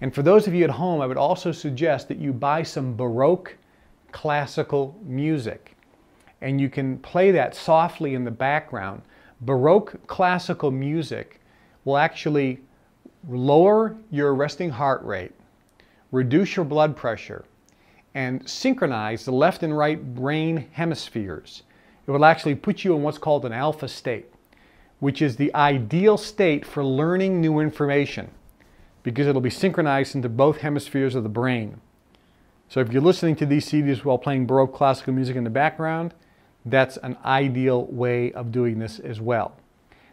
And 0.01 0.15
for 0.15 0.23
those 0.23 0.47
of 0.47 0.55
you 0.55 0.65
at 0.65 0.71
home, 0.71 1.01
I 1.01 1.07
would 1.07 1.17
also 1.17 1.53
suggest 1.53 2.09
that 2.09 2.19
you 2.19 2.33
buy 2.33 2.63
some 2.63 2.95
Baroque 2.95 3.57
classical 4.13 4.97
music 5.03 5.75
and 6.43 6.61
you 6.61 6.69
can 6.69 6.99
play 6.99 7.31
that 7.31 7.55
softly 7.55 8.15
in 8.15 8.25
the 8.25 8.31
background. 8.31 9.01
Baroque 9.41 10.07
classical 10.07 10.71
music 10.71 11.41
will 11.85 11.97
actually 11.97 12.61
lower 13.29 13.97
your 14.11 14.35
resting 14.35 14.71
heart 14.71 15.03
rate, 15.05 15.33
reduce 16.11 16.57
your 16.57 16.65
blood 16.65 16.97
pressure, 16.97 17.45
and 18.15 18.47
synchronize 18.49 19.25
the 19.25 19.33
left 19.33 19.63
and 19.63 19.77
right 19.77 20.15
brain 20.15 20.69
hemispheres. 20.73 21.63
It 22.07 22.11
will 22.11 22.25
actually 22.25 22.57
put 22.57 22.85
you 22.85 22.95
in 22.95 23.03
what's 23.03 23.19
called 23.19 23.45
an 23.45 23.53
alpha 23.53 23.89
state, 23.89 24.27
which 24.99 25.23
is 25.23 25.37
the 25.37 25.55
ideal 25.55 26.19
state 26.19 26.67
for 26.67 26.85
learning 26.85 27.41
new 27.41 27.61
information 27.61 28.31
because 29.03 29.27
it'll 29.27 29.41
be 29.41 29.51
synchronized 29.51 30.15
into 30.15 30.29
both 30.29 30.59
hemispheres 30.59 31.15
of 31.15 31.23
the 31.23 31.29
brain. 31.29 31.81
So 32.69 32.81
if 32.81 32.93
you're 32.93 33.03
listening 33.03 33.37
to 33.37 33.47
these 33.47 33.69
CDs 33.69 34.05
while 34.05 34.19
playing 34.19 34.47
Baroque 34.47 34.75
classical 34.75 35.13
music 35.13 35.37
in 35.37 35.45
the 35.45 35.51
background, 35.51 36.15
that's 36.65 36.97
an 36.99 37.17
ideal 37.25 37.87
way 37.87 38.33
of 38.33 38.53
doing 38.53 38.79
this 38.79 38.99
as 38.99 39.21
well. 39.21 39.57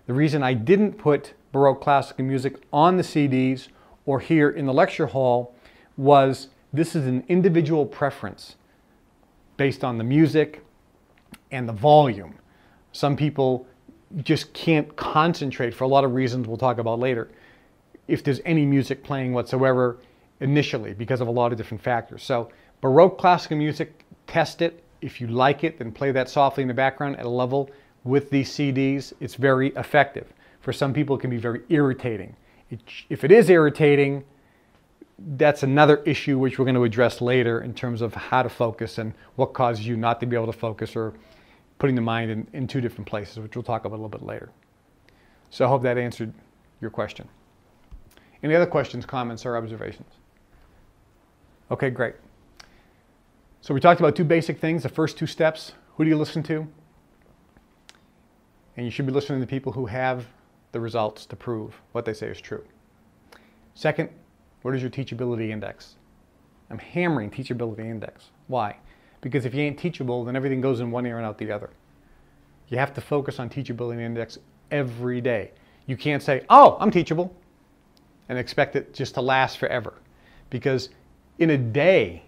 The 0.07 0.13
reason 0.13 0.41
I 0.41 0.53
didn't 0.53 0.93
put 0.93 1.33
Baroque 1.51 1.81
classical 1.81 2.25
music 2.25 2.55
on 2.73 2.97
the 2.97 3.03
CDs 3.03 3.67
or 4.05 4.19
here 4.19 4.49
in 4.49 4.65
the 4.65 4.73
lecture 4.73 5.07
hall 5.07 5.55
was 5.97 6.47
this 6.73 6.95
is 6.95 7.05
an 7.05 7.23
individual 7.27 7.85
preference 7.85 8.55
based 9.57 9.83
on 9.83 9.97
the 9.97 10.03
music 10.03 10.63
and 11.51 11.67
the 11.67 11.73
volume. 11.73 12.35
Some 12.91 13.15
people 13.15 13.67
just 14.23 14.51
can't 14.53 14.95
concentrate 14.95 15.73
for 15.73 15.83
a 15.83 15.87
lot 15.87 16.03
of 16.03 16.13
reasons 16.13 16.47
we'll 16.47 16.57
talk 16.57 16.79
about 16.79 16.99
later 16.99 17.29
if 18.07 18.23
there's 18.23 18.41
any 18.45 18.65
music 18.65 19.03
playing 19.03 19.33
whatsoever 19.33 19.99
initially 20.39 20.93
because 20.93 21.21
of 21.21 21.27
a 21.27 21.31
lot 21.31 21.51
of 21.51 21.57
different 21.57 21.83
factors. 21.83 22.23
So 22.23 22.49
Baroque 22.81 23.17
classical 23.17 23.57
music, 23.57 24.05
test 24.25 24.61
it. 24.61 24.83
If 25.01 25.21
you 25.21 25.27
like 25.27 25.63
it, 25.63 25.77
then 25.79 25.91
play 25.91 26.11
that 26.11 26.29
softly 26.29 26.63
in 26.63 26.67
the 26.67 26.73
background 26.73 27.17
at 27.17 27.25
a 27.25 27.29
level 27.29 27.69
with 28.03 28.29
these 28.29 28.49
CDs. 28.49 29.13
It's 29.19 29.35
very 29.35 29.69
effective. 29.75 30.33
For 30.61 30.73
some 30.73 30.93
people, 30.93 31.15
it 31.15 31.19
can 31.19 31.29
be 31.29 31.37
very 31.37 31.61
irritating. 31.69 32.35
It, 32.69 32.81
if 33.09 33.23
it 33.23 33.31
is 33.31 33.49
irritating, 33.49 34.23
that's 35.35 35.63
another 35.63 35.97
issue 36.03 36.37
which 36.37 36.59
we're 36.59 36.65
going 36.65 36.75
to 36.75 36.83
address 36.83 37.21
later 37.21 37.61
in 37.61 37.73
terms 37.73 38.01
of 38.01 38.13
how 38.13 38.43
to 38.43 38.49
focus 38.49 38.97
and 38.97 39.13
what 39.35 39.53
causes 39.53 39.85
you 39.85 39.97
not 39.97 40.19
to 40.19 40.25
be 40.25 40.35
able 40.35 40.45
to 40.45 40.53
focus 40.53 40.95
or 40.95 41.13
putting 41.77 41.95
the 41.95 42.01
mind 42.01 42.29
in, 42.29 42.47
in 42.53 42.67
two 42.67 42.81
different 42.81 43.07
places, 43.07 43.39
which 43.39 43.55
we'll 43.55 43.63
talk 43.63 43.85
about 43.85 43.95
a 43.95 44.01
little 44.01 44.09
bit 44.09 44.21
later. 44.21 44.49
So 45.49 45.65
I 45.65 45.67
hope 45.67 45.81
that 45.83 45.97
answered 45.97 46.33
your 46.81 46.91
question. 46.91 47.27
Any 48.43 48.55
other 48.55 48.65
questions, 48.65 49.05
comments, 49.05 49.45
or 49.45 49.57
observations? 49.57 50.11
Okay, 51.71 51.89
great. 51.89 52.15
So 53.69 53.75
we 53.75 53.79
talked 53.79 53.99
about 53.99 54.15
two 54.15 54.23
basic 54.23 54.57
things. 54.57 54.81
The 54.81 54.89
first 54.89 55.15
two 55.15 55.27
steps, 55.27 55.73
who 55.95 56.03
do 56.03 56.09
you 56.09 56.17
listen 56.17 56.41
to? 56.41 56.67
And 58.75 58.83
you 58.83 58.89
should 58.89 59.05
be 59.05 59.11
listening 59.11 59.41
to 59.41 59.45
people 59.45 59.71
who 59.71 59.85
have 59.85 60.25
the 60.71 60.79
results 60.79 61.27
to 61.27 61.35
prove 61.35 61.79
what 61.91 62.03
they 62.03 62.13
say 62.15 62.29
is 62.29 62.41
true. 62.41 62.65
Second, 63.75 64.09
what 64.63 64.73
is 64.73 64.81
your 64.81 64.89
teachability 64.89 65.51
index? 65.51 65.97
I'm 66.71 66.79
hammering 66.79 67.29
teachability 67.29 67.81
index. 67.81 68.31
Why? 68.47 68.75
Because 69.21 69.45
if 69.45 69.53
you 69.53 69.61
ain't 69.61 69.77
teachable, 69.77 70.25
then 70.25 70.35
everything 70.35 70.61
goes 70.61 70.79
in 70.79 70.89
one 70.89 71.05
ear 71.05 71.17
and 71.17 71.25
out 71.27 71.37
the 71.37 71.51
other. 71.51 71.69
You 72.69 72.79
have 72.79 72.95
to 72.95 73.01
focus 73.01 73.37
on 73.37 73.51
teachability 73.51 74.01
index 74.01 74.39
every 74.71 75.21
day. 75.21 75.51
You 75.85 75.95
can't 75.95 76.23
say, 76.23 76.43
oh, 76.49 76.75
I'm 76.79 76.89
teachable, 76.89 77.35
and 78.29 78.39
expect 78.39 78.75
it 78.75 78.95
just 78.95 79.13
to 79.13 79.21
last 79.21 79.59
forever. 79.59 79.93
Because 80.49 80.89
in 81.37 81.51
a 81.51 81.57
day, 81.59 82.23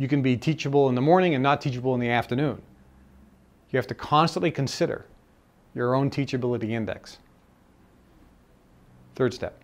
you 0.00 0.08
can 0.08 0.22
be 0.22 0.34
teachable 0.34 0.88
in 0.88 0.94
the 0.94 1.00
morning 1.02 1.34
and 1.34 1.42
not 1.42 1.60
teachable 1.60 1.92
in 1.92 2.00
the 2.00 2.08
afternoon. 2.08 2.62
You 3.70 3.76
have 3.76 3.86
to 3.88 3.94
constantly 3.94 4.50
consider 4.50 5.04
your 5.74 5.94
own 5.94 6.08
teachability 6.08 6.70
index. 6.70 7.18
Third 9.14 9.34
step. 9.34 9.62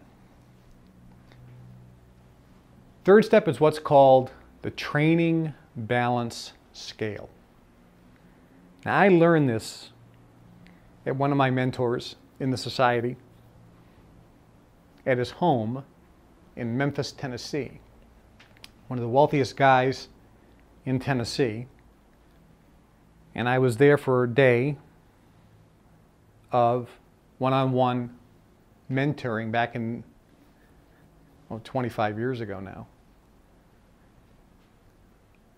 Third 3.07 3.25
step 3.25 3.49
is 3.49 3.61
what's 3.61 3.79
called 3.79 4.31
the 4.61 4.71
training 4.71 5.55
balance 5.75 6.53
scale. 6.75 7.31
Now, 8.85 8.99
I 8.99 9.09
learned 9.09 9.49
this 9.49 9.89
at 11.07 11.17
one 11.17 11.33
of 11.33 11.39
my 11.39 11.49
mentors 11.49 12.17
in 12.41 12.51
the 12.51 12.59
society 12.59 13.17
at 15.07 15.17
his 15.17 15.31
home 15.31 15.83
in 16.57 16.77
Memphis, 16.77 17.11
Tennessee. 17.11 17.81
One 18.89 18.99
of 18.99 19.03
the 19.03 19.09
wealthiest 19.09 19.57
guys 19.57 20.09
in 20.87 21.01
Tennessee. 21.01 21.67
And 23.35 23.49
I 23.49 23.59
was 23.59 23.77
there 23.77 23.99
for 23.99 24.25
a 24.25 24.29
day 24.29 24.79
of 26.53 26.89
one 27.39 27.53
on 27.53 27.73
one 27.73 28.17
mentoring 28.91 29.51
back 29.51 29.75
in 29.75 30.05
well, 31.49 31.61
25 31.63 32.19
years 32.19 32.41
ago 32.41 32.61
now. 32.61 32.87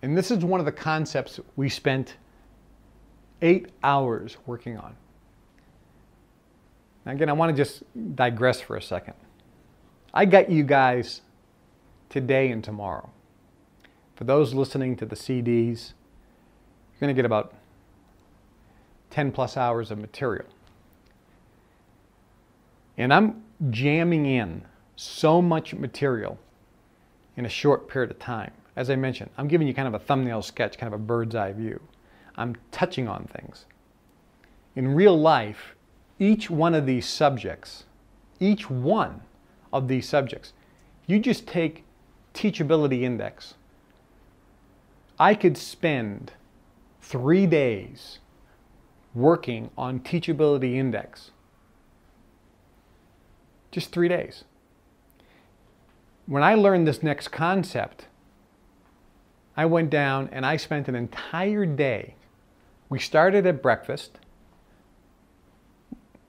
And 0.01 0.17
this 0.17 0.31
is 0.31 0.43
one 0.43 0.59
of 0.59 0.65
the 0.65 0.71
concepts 0.71 1.39
we 1.55 1.69
spent 1.69 2.15
eight 3.41 3.69
hours 3.83 4.37
working 4.45 4.77
on. 4.77 4.95
Now, 7.05 7.13
again, 7.13 7.29
I 7.29 7.33
want 7.33 7.55
to 7.55 7.57
just 7.63 7.83
digress 8.15 8.61
for 8.61 8.75
a 8.75 8.81
second. 8.81 9.13
I 10.13 10.25
got 10.25 10.49
you 10.49 10.63
guys 10.63 11.21
today 12.09 12.51
and 12.51 12.63
tomorrow. 12.63 13.09
For 14.19 14.25
those 14.25 14.53
listening 14.53 14.97
to 14.97 15.05
the 15.05 15.15
CDs, 15.15 15.93
you're 16.91 16.99
going 16.99 17.07
to 17.07 17.13
get 17.13 17.23
about 17.23 17.53
10 19.11 19.31
plus 19.31 19.55
hours 19.55 19.91
of 19.91 19.97
material. 19.97 20.45
And 22.97 23.13
I'm 23.13 23.41
jamming 23.69 24.25
in 24.25 24.65
so 24.97 25.41
much 25.41 25.73
material 25.73 26.37
in 27.37 27.45
a 27.45 27.49
short 27.49 27.87
period 27.87 28.11
of 28.11 28.19
time. 28.19 28.51
As 28.75 28.89
I 28.89 28.97
mentioned, 28.97 29.29
I'm 29.37 29.47
giving 29.47 29.69
you 29.69 29.73
kind 29.73 29.87
of 29.87 29.93
a 29.93 29.99
thumbnail 29.99 30.41
sketch, 30.41 30.77
kind 30.77 30.93
of 30.93 30.99
a 30.99 31.01
bird's 31.01 31.33
eye 31.33 31.53
view. 31.53 31.79
I'm 32.35 32.57
touching 32.71 33.07
on 33.07 33.23
things. 33.23 33.67
In 34.75 34.95
real 34.95 35.17
life, 35.17 35.75
each 36.19 36.49
one 36.49 36.75
of 36.75 36.85
these 36.85 37.05
subjects, 37.05 37.85
each 38.41 38.69
one 38.69 39.21
of 39.71 39.87
these 39.87 40.09
subjects, 40.09 40.51
you 41.07 41.19
just 41.19 41.47
take 41.47 41.85
teachability 42.33 43.03
index. 43.03 43.53
I 45.19 45.35
could 45.35 45.57
spend 45.57 46.31
three 47.01 47.45
days 47.45 48.19
working 49.13 49.69
on 49.77 49.99
teachability 49.99 50.75
index. 50.75 51.31
Just 53.71 53.91
three 53.91 54.07
days. 54.07 54.45
When 56.25 56.41
I 56.41 56.53
learned 56.53 56.87
this 56.87 57.03
next 57.03 57.29
concept, 57.29 58.05
I 59.57 59.65
went 59.65 59.89
down 59.89 60.29
and 60.31 60.45
I 60.45 60.55
spent 60.55 60.87
an 60.87 60.95
entire 60.95 61.65
day. 61.65 62.15
We 62.87 62.99
started 62.99 63.45
at 63.45 63.61
breakfast. 63.61 64.19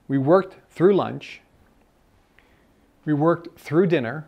We 0.09 0.19
worked 0.19 0.57
through 0.71 0.97
lunch. 0.97 1.43
We 3.05 3.13
worked 3.13 3.61
through 3.61 3.87
dinner. 3.87 4.27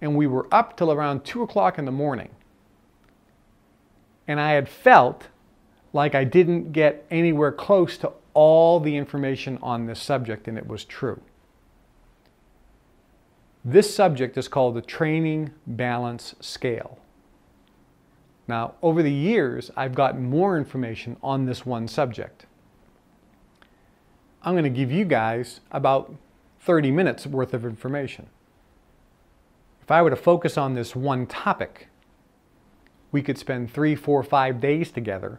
And 0.00 0.16
we 0.16 0.26
were 0.26 0.46
up 0.52 0.76
till 0.76 0.92
around 0.92 1.24
2 1.24 1.42
o'clock 1.42 1.78
in 1.78 1.86
the 1.86 1.92
morning. 1.92 2.28
And 4.26 4.40
I 4.40 4.52
had 4.52 4.68
felt 4.68 5.28
like 5.92 6.14
I 6.14 6.24
didn't 6.24 6.72
get 6.72 7.06
anywhere 7.10 7.52
close 7.52 7.96
to 7.98 8.12
all 8.34 8.80
the 8.80 8.96
information 8.96 9.58
on 9.62 9.86
this 9.86 10.02
subject, 10.02 10.48
and 10.48 10.58
it 10.58 10.66
was 10.66 10.84
true. 10.84 11.20
This 13.64 13.94
subject 13.94 14.36
is 14.36 14.48
called 14.48 14.74
the 14.74 14.82
Training 14.82 15.52
Balance 15.66 16.34
Scale. 16.40 16.98
Now, 18.46 18.74
over 18.82 19.02
the 19.02 19.12
years, 19.12 19.70
I've 19.76 19.94
gotten 19.94 20.24
more 20.24 20.58
information 20.58 21.16
on 21.22 21.46
this 21.46 21.64
one 21.64 21.88
subject. 21.88 22.44
I'm 24.42 24.52
going 24.52 24.64
to 24.64 24.70
give 24.70 24.92
you 24.92 25.06
guys 25.06 25.60
about 25.70 26.14
30 26.60 26.90
minutes 26.90 27.26
worth 27.26 27.54
of 27.54 27.64
information. 27.64 28.26
If 29.82 29.90
I 29.90 30.02
were 30.02 30.10
to 30.10 30.16
focus 30.16 30.58
on 30.58 30.74
this 30.74 30.94
one 30.94 31.26
topic, 31.26 31.88
we 33.14 33.22
could 33.22 33.38
spend 33.38 33.72
three, 33.72 33.94
four, 33.94 34.24
five 34.24 34.60
days 34.60 34.90
together 34.90 35.38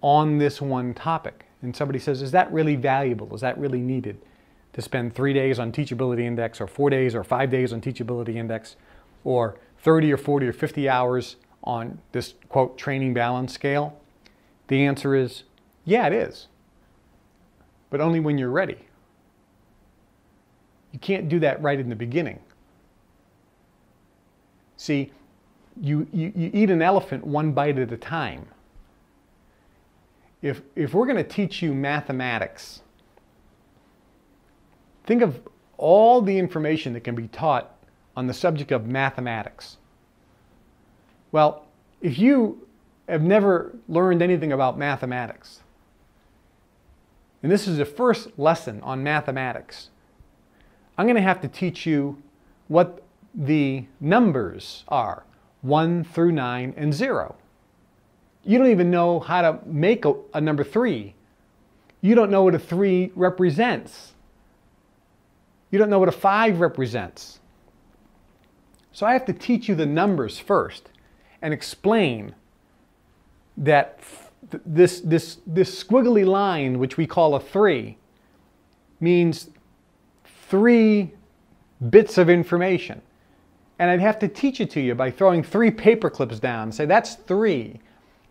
on 0.00 0.38
this 0.38 0.58
one 0.58 0.94
topic. 0.94 1.44
And 1.60 1.76
somebody 1.76 1.98
says, 1.98 2.22
is 2.22 2.30
that 2.30 2.50
really 2.50 2.76
valuable? 2.76 3.34
Is 3.34 3.42
that 3.42 3.58
really 3.58 3.82
needed 3.82 4.16
to 4.72 4.80
spend 4.80 5.14
three 5.14 5.34
days 5.34 5.58
on 5.58 5.70
Teachability 5.70 6.22
Index 6.22 6.62
or 6.62 6.66
four 6.66 6.88
days 6.88 7.14
or 7.14 7.22
five 7.22 7.50
days 7.50 7.74
on 7.74 7.82
Teachability 7.82 8.36
Index 8.36 8.76
or 9.22 9.58
30 9.82 10.14
or 10.14 10.16
40 10.16 10.46
or 10.46 10.52
50 10.54 10.88
hours 10.88 11.36
on 11.62 11.98
this 12.12 12.32
quote 12.48 12.78
training 12.78 13.12
balance 13.12 13.52
scale? 13.52 14.00
The 14.68 14.86
answer 14.86 15.14
is 15.14 15.42
yeah, 15.84 16.06
it 16.06 16.14
is. 16.14 16.48
But 17.90 18.00
only 18.00 18.20
when 18.20 18.38
you're 18.38 18.48
ready. 18.48 18.78
You 20.90 20.98
can't 20.98 21.28
do 21.28 21.38
that 21.40 21.60
right 21.60 21.78
in 21.78 21.90
the 21.90 21.96
beginning. 21.96 22.38
See, 24.78 25.12
you, 25.80 26.06
you, 26.12 26.32
you 26.34 26.50
eat 26.52 26.70
an 26.70 26.82
elephant 26.82 27.26
one 27.26 27.52
bite 27.52 27.78
at 27.78 27.92
a 27.92 27.96
time. 27.96 28.46
If, 30.42 30.62
if 30.74 30.94
we're 30.94 31.06
going 31.06 31.16
to 31.16 31.24
teach 31.24 31.62
you 31.62 31.74
mathematics, 31.74 32.80
think 35.04 35.22
of 35.22 35.40
all 35.76 36.22
the 36.22 36.38
information 36.38 36.92
that 36.94 37.04
can 37.04 37.14
be 37.14 37.28
taught 37.28 37.74
on 38.16 38.26
the 38.26 38.34
subject 38.34 38.72
of 38.72 38.86
mathematics. 38.86 39.76
Well, 41.32 41.66
if 42.00 42.18
you 42.18 42.66
have 43.08 43.22
never 43.22 43.72
learned 43.88 44.22
anything 44.22 44.52
about 44.52 44.78
mathematics, 44.78 45.60
and 47.42 47.50
this 47.50 47.66
is 47.66 47.78
the 47.78 47.84
first 47.84 48.38
lesson 48.38 48.80
on 48.82 49.02
mathematics, 49.02 49.90
I'm 50.98 51.06
going 51.06 51.16
to 51.16 51.22
have 51.22 51.40
to 51.42 51.48
teach 51.48 51.86
you 51.86 52.22
what 52.68 53.02
the 53.34 53.84
numbers 54.00 54.84
are 54.88 55.24
1 55.62 56.04
through 56.04 56.32
9 56.32 56.74
and 56.76 56.94
0. 56.94 57.34
You 58.44 58.58
don't 58.58 58.70
even 58.70 58.90
know 58.90 59.20
how 59.20 59.42
to 59.42 59.58
make 59.66 60.04
a, 60.04 60.14
a 60.34 60.40
number 60.40 60.64
3. 60.64 61.14
You 62.00 62.14
don't 62.14 62.30
know 62.30 62.42
what 62.42 62.54
a 62.54 62.58
3 62.58 63.12
represents. 63.14 64.12
You 65.70 65.78
don't 65.78 65.90
know 65.90 65.98
what 65.98 66.08
a 66.08 66.12
5 66.12 66.60
represents. 66.60 67.40
So 68.92 69.06
I 69.06 69.12
have 69.12 69.24
to 69.26 69.32
teach 69.32 69.68
you 69.68 69.74
the 69.74 69.86
numbers 69.86 70.38
first 70.38 70.88
and 71.42 71.54
explain 71.54 72.34
that 73.56 74.00
th 74.50 74.62
this, 74.66 75.00
this, 75.00 75.38
this 75.46 75.84
squiggly 75.84 76.26
line, 76.26 76.78
which 76.78 76.96
we 76.96 77.06
call 77.06 77.34
a 77.34 77.40
3, 77.40 77.96
means 78.98 79.50
three 80.48 81.12
bits 81.90 82.18
of 82.18 82.28
information. 82.28 83.00
And 83.80 83.90
I'd 83.90 84.00
have 84.00 84.18
to 84.18 84.28
teach 84.28 84.60
it 84.60 84.68
to 84.72 84.80
you 84.80 84.94
by 84.94 85.10
throwing 85.10 85.42
three 85.42 85.70
paper 85.70 86.10
clips 86.10 86.38
down 86.38 86.70
say, 86.70 86.84
that's 86.84 87.14
three. 87.14 87.80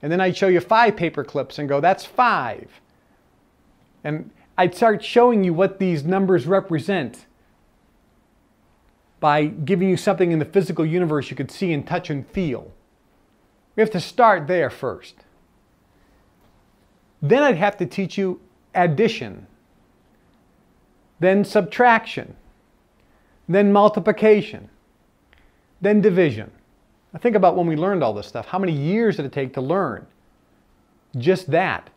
And 0.04 0.12
then 0.12 0.22
I'd 0.22 0.38
show 0.38 0.48
you 0.48 0.60
five 0.60 0.96
paper 0.96 1.24
clips 1.24 1.58
and 1.58 1.68
go, 1.68 1.82
that's 1.82 2.06
five. 2.06 2.70
And 4.04 4.30
I'd 4.60 4.76
start 4.76 5.04
showing 5.04 5.44
you 5.44 5.56
what 5.56 5.80
these 5.80 6.04
numbers 6.04 6.46
represent 6.46 7.26
by 9.20 9.46
giving 9.46 9.90
you 9.90 9.98
something 9.98 10.32
in 10.32 10.38
the 10.38 10.46
physical 10.46 10.86
universe 10.86 11.32
you 11.32 11.36
could 11.36 11.50
see 11.50 11.74
and 11.74 11.86
touch 11.86 12.12
and 12.12 12.28
feel. 12.28 12.72
We 13.76 13.82
have 13.82 13.92
to 13.92 14.00
start 14.00 14.46
there 14.46 14.70
first. 14.70 15.16
Then 17.24 17.42
I'd 17.42 17.58
have 17.58 17.76
to 17.78 17.88
teach 17.88 18.20
you 18.20 18.40
addition, 18.76 19.48
then 21.20 21.44
subtraction, 21.44 22.36
then 23.48 23.74
multiplication, 23.74 24.70
then 25.82 26.02
division. 26.02 26.52
Now 27.14 27.20
think 27.20 27.36
about 27.36 27.56
when 27.56 27.68
we 27.68 27.76
learned 27.76 28.04
all 28.04 28.14
this 28.14 28.28
stuff. 28.28 28.48
How 28.48 28.60
many 28.60 28.74
years 28.74 29.18
did 29.18 29.26
it 29.26 29.32
take 29.32 29.54
to 29.54 29.62
learn 29.62 30.06
just 31.18 31.50
that? 31.52 31.90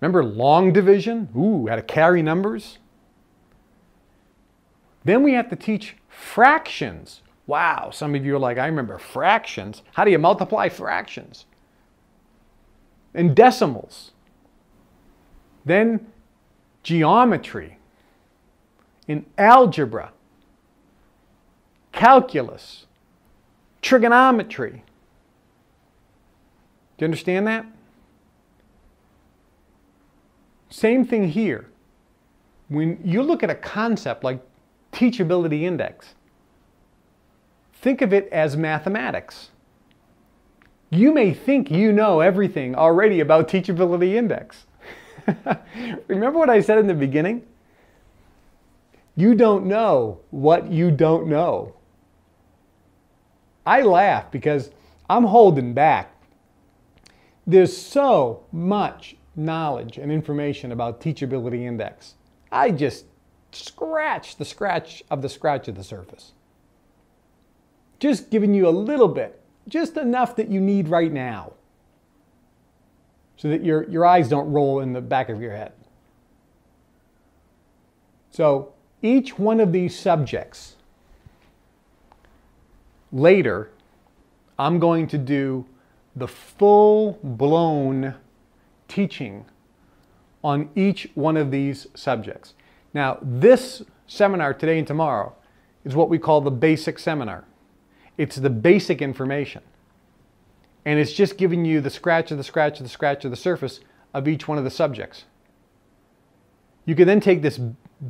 Remember 0.00 0.24
long 0.24 0.72
division? 0.72 1.28
Ooh, 1.36 1.66
had 1.66 1.76
to 1.76 1.82
carry 1.82 2.22
numbers. 2.22 2.78
Then 5.04 5.22
we 5.22 5.32
have 5.34 5.48
to 5.50 5.56
teach 5.56 5.96
fractions. 6.08 7.22
Wow, 7.46 7.90
some 7.90 8.14
of 8.14 8.24
you 8.24 8.36
are 8.36 8.38
like, 8.38 8.58
I 8.58 8.66
remember 8.66 8.98
fractions. 8.98 9.82
How 9.92 10.04
do 10.04 10.10
you 10.10 10.18
multiply 10.18 10.68
fractions? 10.68 11.46
And 13.14 13.34
decimals. 13.34 14.12
Then 15.64 16.06
geometry, 16.82 17.78
in 19.06 19.26
algebra, 19.38 20.12
calculus, 21.92 22.86
trigonometry. 23.80 24.82
Do 26.96 27.04
you 27.04 27.06
understand 27.06 27.46
that? 27.46 27.66
Same 30.70 31.04
thing 31.04 31.28
here. 31.28 31.68
When 32.68 32.98
you 33.04 33.22
look 33.22 33.42
at 33.42 33.50
a 33.50 33.54
concept 33.54 34.24
like 34.24 34.40
teachability 34.92 35.62
index, 35.62 36.14
think 37.74 38.00
of 38.00 38.12
it 38.12 38.28
as 38.32 38.56
mathematics. 38.56 39.50
You 40.90 41.12
may 41.12 41.34
think 41.34 41.70
you 41.70 41.92
know 41.92 42.20
everything 42.20 42.74
already 42.74 43.20
about 43.20 43.48
teachability 43.48 44.14
index. 44.14 44.66
Remember 46.08 46.38
what 46.38 46.50
I 46.50 46.60
said 46.60 46.78
in 46.78 46.86
the 46.86 46.94
beginning? 46.94 47.46
You 49.16 49.34
don't 49.34 49.66
know 49.66 50.20
what 50.30 50.70
you 50.70 50.90
don't 50.90 51.26
know. 51.26 51.74
I 53.64 53.82
laugh 53.82 54.30
because 54.30 54.70
I'm 55.08 55.24
holding 55.24 55.74
back. 55.74 56.14
There's 57.46 57.76
so 57.76 58.44
much 58.52 59.16
knowledge 59.34 59.98
and 59.98 60.12
information 60.12 60.72
about 60.72 61.00
Teachability 61.00 61.62
Index. 61.62 62.14
I 62.50 62.70
just 62.70 63.06
scratch 63.52 64.36
the 64.36 64.44
scratch 64.44 65.02
of 65.10 65.22
the 65.22 65.28
scratch 65.28 65.68
of 65.68 65.74
the 65.74 65.84
surface. 65.84 66.32
Just 67.98 68.30
giving 68.30 68.54
you 68.54 68.68
a 68.68 68.70
little 68.70 69.08
bit, 69.08 69.40
just 69.68 69.96
enough 69.96 70.36
that 70.36 70.48
you 70.48 70.60
need 70.60 70.88
right 70.88 71.12
now 71.12 71.52
so 73.36 73.48
that 73.48 73.64
your, 73.64 73.88
your 73.90 74.06
eyes 74.06 74.28
don't 74.28 74.52
roll 74.52 74.80
in 74.80 74.92
the 74.92 75.00
back 75.00 75.28
of 75.28 75.40
your 75.40 75.50
head. 75.50 75.72
So 78.30 78.72
each 79.02 79.36
one 79.36 79.58
of 79.58 79.72
these 79.72 79.98
subjects, 79.98 80.76
later, 83.12 83.70
I'm 84.58 84.78
going 84.78 85.06
to 85.08 85.18
do 85.18 85.66
the 86.16 86.28
full 86.28 87.18
blown 87.22 88.14
teaching 88.88 89.44
on 90.44 90.68
each 90.74 91.08
one 91.14 91.36
of 91.36 91.50
these 91.50 91.86
subjects. 91.94 92.54
Now, 92.92 93.18
this 93.22 93.82
seminar 94.06 94.52
today 94.54 94.78
and 94.78 94.86
tomorrow 94.86 95.34
is 95.84 95.94
what 95.94 96.08
we 96.08 96.18
call 96.18 96.40
the 96.40 96.50
basic 96.50 96.98
seminar. 96.98 97.44
It's 98.18 98.36
the 98.36 98.50
basic 98.50 99.00
information 99.00 99.62
and 100.84 100.98
it's 100.98 101.12
just 101.12 101.36
giving 101.36 101.64
you 101.64 101.80
the 101.80 101.90
scratch 101.90 102.30
of 102.30 102.38
the 102.38 102.44
scratch 102.44 102.78
of 102.80 102.84
the 102.84 102.90
scratch 102.90 103.24
of 103.24 103.30
the 103.30 103.36
surface 103.36 103.80
of 104.12 104.26
each 104.26 104.48
one 104.48 104.58
of 104.58 104.64
the 104.64 104.70
subjects. 104.70 105.24
You 106.84 106.94
can 106.94 107.06
then 107.06 107.20
take 107.20 107.42
this 107.42 107.60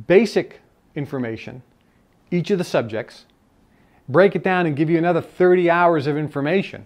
basic 0.07 0.61
information, 0.95 1.61
each 2.31 2.49
of 2.49 2.57
the 2.57 2.63
subjects, 2.63 3.25
break 4.07 4.35
it 4.35 4.43
down 4.43 4.65
and 4.65 4.75
give 4.75 4.89
you 4.89 4.97
another 4.97 5.21
30 5.21 5.69
hours 5.69 6.07
of 6.07 6.17
information 6.17 6.85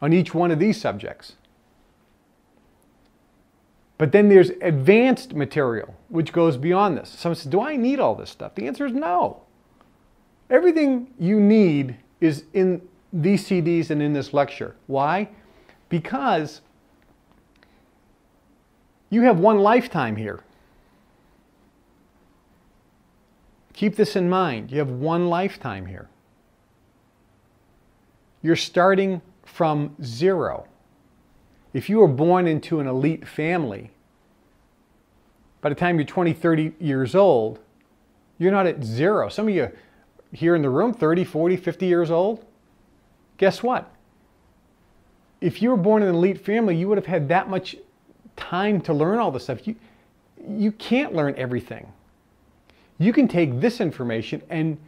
on 0.00 0.12
each 0.12 0.34
one 0.34 0.50
of 0.50 0.58
these 0.58 0.80
subjects. 0.80 1.34
But 3.96 4.12
then 4.12 4.28
there's 4.28 4.50
advanced 4.62 5.34
material, 5.34 5.96
which 6.08 6.32
goes 6.32 6.56
beyond 6.56 6.96
this. 6.96 7.10
Someone 7.10 7.34
says, 7.36 7.50
Do 7.50 7.60
I 7.60 7.76
need 7.76 7.98
all 7.98 8.14
this 8.14 8.30
stuff? 8.30 8.54
The 8.54 8.66
answer 8.66 8.86
is 8.86 8.92
no. 8.92 9.42
Everything 10.48 11.08
you 11.18 11.40
need 11.40 11.96
is 12.20 12.44
in 12.54 12.80
these 13.12 13.46
CDs 13.46 13.90
and 13.90 14.00
in 14.00 14.12
this 14.12 14.32
lecture. 14.32 14.76
Why? 14.86 15.28
Because 15.88 16.60
you 19.10 19.22
have 19.22 19.40
one 19.40 19.58
lifetime 19.58 20.16
here. 20.16 20.40
Keep 23.72 23.96
this 23.96 24.16
in 24.16 24.28
mind. 24.28 24.70
You 24.70 24.78
have 24.78 24.90
one 24.90 25.28
lifetime 25.28 25.86
here. 25.86 26.08
You're 28.42 28.56
starting 28.56 29.20
from 29.44 29.94
zero. 30.02 30.66
If 31.72 31.88
you 31.88 31.98
were 31.98 32.08
born 32.08 32.46
into 32.46 32.80
an 32.80 32.86
elite 32.86 33.26
family, 33.26 33.90
by 35.60 35.68
the 35.68 35.74
time 35.74 35.96
you're 35.96 36.06
20, 36.06 36.32
30 36.32 36.72
years 36.78 37.14
old, 37.14 37.58
you're 38.38 38.52
not 38.52 38.66
at 38.66 38.82
zero. 38.84 39.28
Some 39.28 39.48
of 39.48 39.54
you 39.54 39.70
here 40.32 40.54
in 40.54 40.62
the 40.62 40.70
room, 40.70 40.92
30, 40.94 41.24
40, 41.24 41.56
50 41.56 41.86
years 41.86 42.10
old, 42.10 42.44
guess 43.36 43.62
what? 43.62 43.90
If 45.40 45.62
you 45.62 45.70
were 45.70 45.76
born 45.76 46.02
in 46.02 46.08
an 46.08 46.14
elite 46.14 46.44
family, 46.44 46.76
you 46.76 46.88
would 46.88 46.98
have 46.98 47.06
had 47.06 47.28
that 47.28 47.48
much 47.48 47.76
time 48.36 48.80
to 48.82 48.92
learn 48.92 49.18
all 49.18 49.30
this 49.30 49.44
stuff. 49.44 49.66
You, 49.66 49.74
you 50.48 50.72
can't 50.72 51.14
learn 51.14 51.34
everything. 51.36 51.92
You 52.98 53.12
can 53.12 53.28
take 53.28 53.60
this 53.60 53.80
information 53.80 54.42
and 54.50 54.78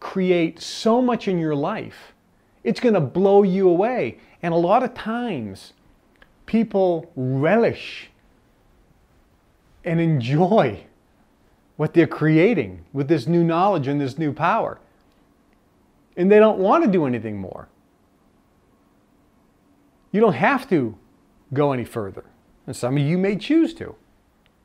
create 0.00 0.60
so 0.60 1.00
much 1.00 1.28
in 1.28 1.38
your 1.38 1.54
life. 1.54 2.12
It's 2.62 2.80
going 2.80 2.94
to 2.94 3.00
blow 3.00 3.42
you 3.42 3.68
away. 3.68 4.18
And 4.42 4.52
a 4.52 4.56
lot 4.56 4.82
of 4.82 4.94
times, 4.94 5.72
people 6.46 7.10
relish 7.14 8.10
and 9.84 10.00
enjoy 10.00 10.84
what 11.76 11.94
they're 11.94 12.06
creating 12.06 12.84
with 12.92 13.08
this 13.08 13.26
new 13.26 13.42
knowledge 13.42 13.86
and 13.86 14.00
this 14.00 14.18
new 14.18 14.32
power. 14.32 14.78
And 16.16 16.30
they 16.30 16.38
don't 16.38 16.58
want 16.58 16.84
to 16.84 16.90
do 16.90 17.06
anything 17.06 17.38
more. 17.38 17.68
You 20.12 20.20
don't 20.20 20.34
have 20.34 20.68
to 20.70 20.98
go 21.54 21.72
any 21.72 21.84
further. 21.84 22.24
And 22.66 22.76
some 22.76 22.96
of 22.96 23.02
you 23.02 23.16
may 23.16 23.36
choose 23.36 23.72
to. 23.74 23.94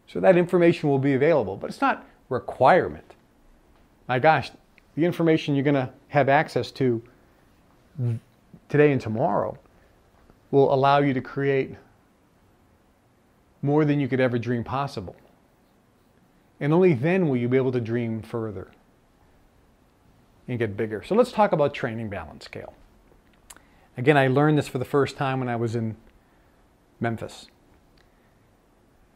So 0.08 0.20
that 0.20 0.38
information 0.38 0.90
will 0.90 1.00
be 1.00 1.14
available, 1.14 1.56
but 1.56 1.70
it's 1.70 1.82
not 1.82 2.06
requirement. 2.30 3.16
My 4.08 4.20
gosh, 4.20 4.52
the 4.96 5.06
information 5.06 5.56
you're 5.56 5.64
going 5.64 5.76
to 5.76 5.92
have 6.10 6.30
access 6.30 6.72
to 6.72 7.02
today 8.70 8.92
and 8.92 9.02
tomorrow 9.02 9.58
will 10.52 10.74
allow 10.74 11.00
you 11.00 11.14
to 11.14 11.22
create 11.22 11.76
more 13.62 13.84
than 13.86 14.00
you 14.00 14.08
could 14.08 14.20
ever 14.20 14.38
dream 14.38 14.64
possible. 14.64 15.16
And 16.60 16.72
only 16.72 16.94
then 16.94 17.28
will 17.28 17.38
you 17.38 17.50
be 17.50 17.58
able 17.58 17.72
to 17.74 17.82
dream 17.82 18.22
further 18.22 18.72
and 20.48 20.60
get 20.60 20.78
bigger. 20.78 21.04
So 21.04 21.16
let's 21.16 21.32
talk 21.32 21.52
about 21.52 21.74
training 21.74 22.10
balance 22.10 22.46
scale. 22.46 22.74
Again, 23.98 24.18
I 24.18 24.28
learned 24.28 24.58
this 24.58 24.68
for 24.68 24.78
the 24.78 24.86
first 24.86 25.18
time 25.18 25.40
when 25.40 25.50
I 25.50 25.56
was 25.56 25.76
in 25.76 25.96
Memphis 27.00 27.48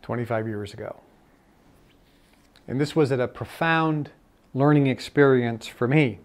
25 0.02 0.48
years 0.48 0.74
ago. 0.74 1.02
And 2.68 2.80
this 2.80 2.96
was 2.96 3.12
at 3.12 3.20
a 3.20 3.28
profound 3.28 4.12
learning 4.54 4.88
experience 4.88 5.68
for 5.68 5.88
me. 5.88 6.20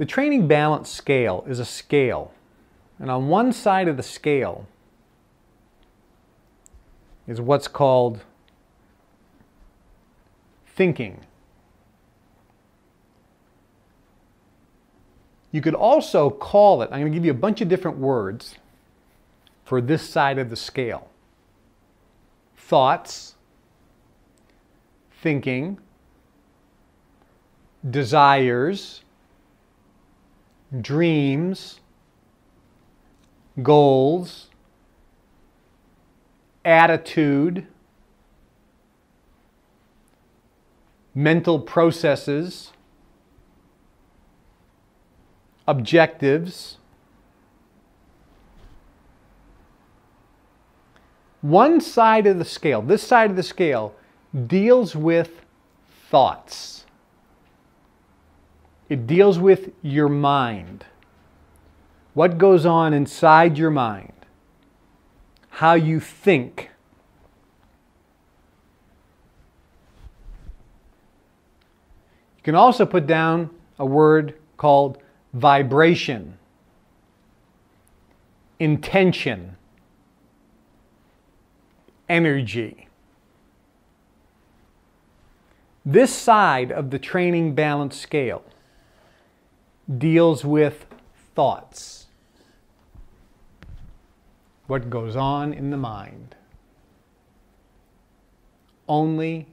The 0.00 0.06
training 0.06 0.48
balance 0.48 0.88
scale 0.88 1.44
is 1.46 1.58
a 1.58 1.64
scale. 1.66 2.32
And 2.98 3.10
on 3.10 3.28
one 3.28 3.52
side 3.52 3.86
of 3.86 3.98
the 3.98 4.02
scale 4.02 4.66
is 7.28 7.38
what's 7.38 7.68
called 7.68 8.24
thinking. 10.66 11.20
You 15.52 15.60
could 15.60 15.74
also 15.74 16.30
call 16.30 16.80
it, 16.80 16.88
I'm 16.90 17.00
going 17.00 17.12
to 17.12 17.14
give 17.14 17.26
you 17.26 17.32
a 17.32 17.34
bunch 17.34 17.60
of 17.60 17.68
different 17.68 17.98
words 17.98 18.54
for 19.66 19.82
this 19.82 20.00
side 20.00 20.38
of 20.38 20.48
the 20.48 20.56
scale 20.56 21.10
thoughts, 22.56 23.34
thinking, 25.20 25.78
desires, 27.90 29.02
dreams, 30.78 31.80
goals, 33.62 34.48
attitude, 36.64 37.66
mental 41.14 41.58
processes 41.58 42.72
objectives. 45.66 46.76
One 51.40 51.80
side 51.80 52.26
of 52.26 52.38
the 52.38 52.44
scale, 52.44 52.82
this 52.82 53.02
side 53.02 53.30
of 53.30 53.36
the 53.36 53.42
scale, 53.42 53.94
deals 54.46 54.94
with 54.94 55.42
thoughts. 56.10 56.84
It 58.90 59.06
deals 59.06 59.38
with 59.38 59.70
your 59.82 60.08
mind. 60.08 60.84
What 62.12 62.38
goes 62.38 62.66
on 62.66 62.92
inside 62.92 63.56
your 63.56 63.70
mind? 63.70 64.12
How 65.48 65.74
you 65.74 66.00
think. 66.00 66.70
You 72.36 72.42
can 72.42 72.56
also 72.56 72.84
put 72.84 73.06
down 73.06 73.50
a 73.78 73.86
word 73.86 74.34
called 74.56 74.98
vibration, 75.32 76.36
intention, 78.58 79.56
energy. 82.08 82.88
This 85.84 86.12
side 86.12 86.72
of 86.72 86.90
the 86.90 86.98
training 86.98 87.54
balance 87.54 87.96
scale 87.96 88.42
deals 89.98 90.44
with 90.44 90.86
thoughts. 91.34 92.06
What 94.66 94.88
goes 94.88 95.16
on 95.16 95.52
in 95.52 95.70
the 95.70 95.76
mind. 95.76 96.36
Only 98.88 99.48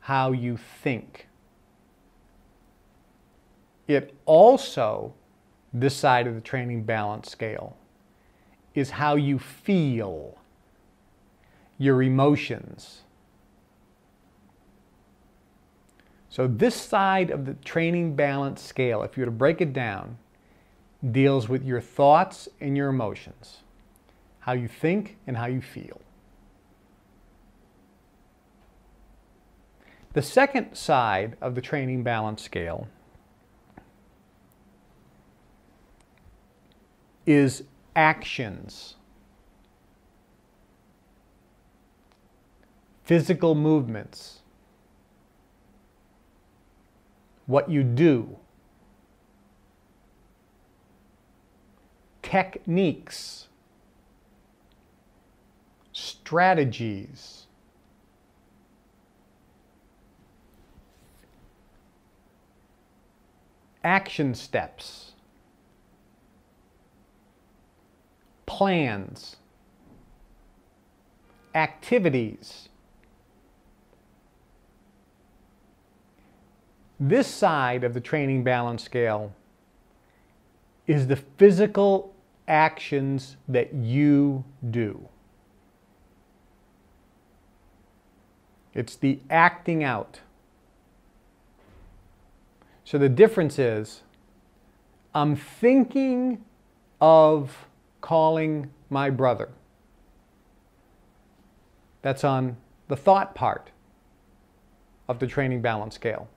how 0.00 0.32
you 0.32 0.56
think. 0.56 1.28
It 3.88 4.14
also, 4.24 5.14
this 5.72 5.96
side 5.96 6.26
of 6.26 6.34
the 6.34 6.40
training 6.40 6.84
balance 6.84 7.30
scale, 7.30 7.76
is 8.74 8.90
how 8.90 9.16
you 9.16 9.38
feel, 9.38 10.38
your 11.78 12.02
emotions. 12.02 13.01
So, 16.32 16.46
this 16.46 16.74
side 16.74 17.28
of 17.28 17.44
the 17.44 17.52
training 17.52 18.16
balance 18.16 18.62
scale, 18.62 19.02
if 19.02 19.18
you 19.18 19.20
were 19.20 19.26
to 19.26 19.30
break 19.30 19.60
it 19.60 19.74
down, 19.74 20.16
deals 21.10 21.46
with 21.46 21.62
your 21.62 21.82
thoughts 21.82 22.48
and 22.58 22.74
your 22.74 22.88
emotions, 22.88 23.58
how 24.38 24.52
you 24.52 24.66
think 24.66 25.18
and 25.26 25.36
how 25.36 25.44
you 25.44 25.60
feel. 25.60 26.00
The 30.14 30.22
second 30.22 30.74
side 30.74 31.36
of 31.42 31.54
the 31.54 31.60
training 31.60 32.02
balance 32.02 32.40
scale 32.40 32.88
is 37.26 37.64
actions. 37.94 38.94
Physical 43.04 43.54
movements. 43.54 44.41
What 47.46 47.70
you 47.70 47.82
do. 47.82 48.38
Techniques. 52.22 53.48
Strategies. 55.92 57.46
Action 63.84 64.34
steps. 64.34 65.12
plans, 68.62 69.36
activities. 71.54 72.68
This 77.04 77.26
side 77.26 77.82
of 77.82 77.94
the 77.94 78.00
training 78.00 78.44
balance 78.44 78.84
scale 78.84 79.34
is 80.86 81.08
the 81.08 81.16
physical 81.16 82.14
actions 82.46 83.36
that 83.48 83.74
you 83.74 84.44
do. 84.70 85.08
It's 88.72 88.94
the 88.94 89.18
acting 89.28 89.82
out. 89.82 90.20
So 92.84 92.98
the 92.98 93.08
difference 93.08 93.58
is 93.58 94.02
I'm 95.12 95.34
thinking 95.34 96.44
of 97.00 97.66
calling 98.00 98.70
my 98.90 99.10
brother. 99.10 99.48
That's 102.02 102.22
on 102.22 102.58
the 102.86 102.96
thought 102.96 103.34
part 103.34 103.72
of 105.08 105.18
the 105.18 105.26
training 105.26 105.62
balance 105.62 105.96
scale. 105.96 106.28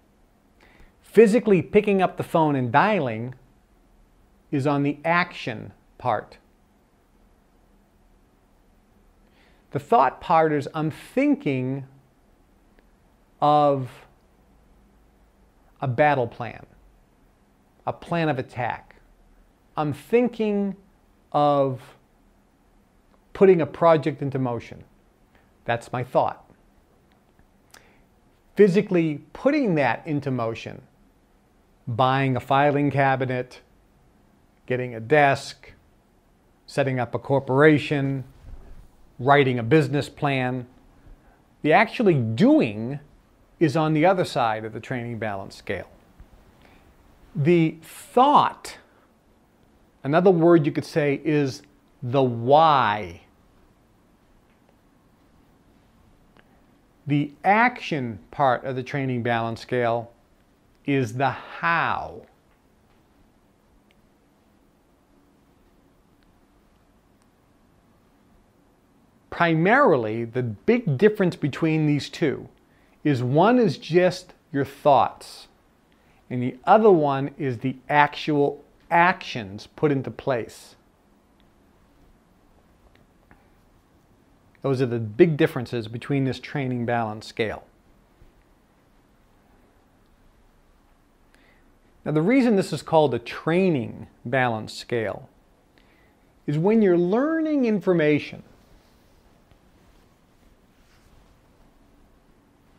Physically 1.15 1.61
picking 1.61 2.01
up 2.01 2.17
the 2.17 2.23
phone 2.23 2.57
and 2.57 2.73
dialing 2.73 3.35
is 4.51 4.67
on 4.67 4.83
the 4.83 4.97
action 5.05 5.71
part. 5.97 6.39
The 9.71 9.79
thought 9.79 10.19
part 10.19 10.51
is 10.51 10.67
I'm 10.73 10.91
thinking 10.91 11.85
of 13.41 13.89
a 15.79 15.87
battle 15.87 16.27
plan, 16.27 16.65
a 17.87 17.93
plan 17.93 18.27
of 18.27 18.37
attack. 18.37 18.97
I'm 19.77 19.93
thinking 19.93 20.75
of 21.31 21.79
putting 23.31 23.61
a 23.61 23.65
project 23.65 24.21
into 24.21 24.37
motion. 24.37 24.83
That's 25.63 25.93
my 25.93 26.03
thought. 26.03 26.45
Physically 28.57 29.21
putting 29.31 29.75
that 29.75 30.05
into 30.05 30.29
motion, 30.29 30.81
buying 31.87 32.35
a 32.35 32.39
filing 32.39 32.91
cabinet, 32.91 33.61
getting 34.65 34.95
a 34.95 34.99
desk, 34.99 35.73
setting 36.65 36.99
up 36.99 37.13
a 37.13 37.19
corporation, 37.19 38.23
writing 39.19 39.59
a 39.59 39.63
business 39.63 40.09
plan. 40.09 40.67
The 41.61 41.73
actually 41.73 42.15
doing 42.15 42.99
is 43.59 43.77
on 43.77 43.93
the 43.93 44.05
other 44.05 44.25
side 44.25 44.65
of 44.65 44.73
the 44.73 44.79
training 44.79 45.19
balance 45.19 45.55
scale. 45.55 45.89
The 47.35 47.77
thought 47.81 48.77
Another 50.05 50.29
word 50.29 50.67
you 50.67 50.71
could 50.71 50.85
say 50.85 51.19
is 51.25 51.63
the 52.03 52.21
why. 52.21 53.21
The 57.07 57.31
action 57.43 58.19
part 58.29 58.63
of 58.65 58.75
the 58.75 58.83
training 58.83 59.23
balance 59.23 59.61
scale 59.61 60.11
is 60.85 61.13
the 61.15 61.29
how. 61.29 62.21
Primarily, 69.29 70.23
the 70.23 70.43
big 70.43 70.97
difference 70.97 71.35
between 71.35 71.87
these 71.87 72.09
two 72.09 72.47
is 73.03 73.21
one 73.21 73.59
is 73.59 73.77
just 73.77 74.33
your 74.51 74.63
thoughts, 74.65 75.47
and 76.29 76.41
the 76.41 76.57
other 76.63 76.91
one 76.91 77.31
is 77.37 77.57
the 77.57 77.75
actual 77.89 78.63
actions 78.89 79.67
put 79.75 79.91
into 79.91 80.09
place. 80.09 80.75
Those 84.61 84.81
are 84.81 84.87
the 84.87 84.99
big 84.99 85.37
differences 85.37 85.87
between 85.87 86.23
this 86.23 86.39
training 86.39 86.85
balance 86.85 87.27
scale. 87.27 87.65
Now, 92.05 92.11
the 92.11 92.21
reason 92.21 92.55
this 92.55 92.71
is 92.71 92.81
called 92.81 93.13
a 93.13 93.19
training 93.19 94.07
balance 94.23 94.73
scale 94.73 95.27
is 96.45 96.57
when 96.57 96.81
you're 96.81 96.97
learning 96.97 97.65
information, 97.65 98.43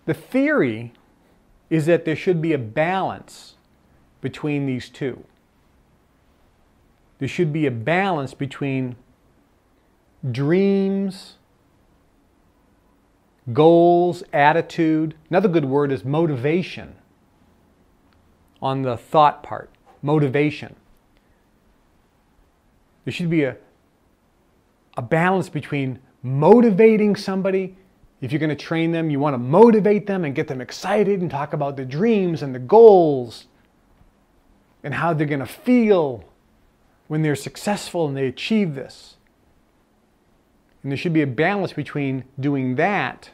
the 0.04 0.14
theory 0.14 0.92
is 1.68 1.86
that 1.86 2.04
there 2.04 2.14
should 2.14 2.40
be 2.40 2.52
a 2.52 2.58
balance 2.58 3.54
between 4.20 4.66
these 4.66 4.88
two 4.88 5.24
there 7.18 7.28
should 7.28 7.52
be 7.52 7.66
a 7.66 7.70
balance 7.70 8.34
between 8.34 8.96
dreams, 10.30 11.34
goals, 13.52 14.22
attitude. 14.32 15.14
Another 15.30 15.48
good 15.48 15.64
word 15.64 15.92
is 15.92 16.04
motivation 16.04 16.96
on 18.60 18.82
the 18.82 18.96
thought 18.96 19.42
part. 19.42 19.70
Motivation. 20.02 20.74
There 23.04 23.12
should 23.12 23.30
be 23.30 23.44
a, 23.44 23.56
a 24.96 25.02
balance 25.02 25.48
between 25.48 26.00
motivating 26.22 27.16
somebody. 27.16 27.76
If 28.20 28.32
you're 28.32 28.40
going 28.40 28.50
to 28.50 28.56
train 28.56 28.92
them, 28.92 29.10
you 29.10 29.20
want 29.20 29.34
to 29.34 29.38
motivate 29.38 30.06
them 30.06 30.24
and 30.24 30.34
get 30.34 30.48
them 30.48 30.60
excited 30.60 31.20
and 31.20 31.30
talk 31.30 31.52
about 31.52 31.76
the 31.76 31.84
dreams 31.84 32.42
and 32.42 32.54
the 32.54 32.58
goals 32.58 33.46
and 34.82 34.94
how 34.94 35.12
they're 35.12 35.26
going 35.26 35.40
to 35.40 35.46
feel 35.46 36.24
when 37.08 37.22
they're 37.22 37.36
successful 37.36 38.08
and 38.08 38.16
they 38.16 38.26
achieve 38.26 38.74
this. 38.74 39.16
And 40.82 40.90
there 40.90 40.96
should 40.96 41.12
be 41.12 41.22
a 41.22 41.26
balance 41.26 41.72
between 41.72 42.24
doing 42.38 42.76
that 42.76 43.30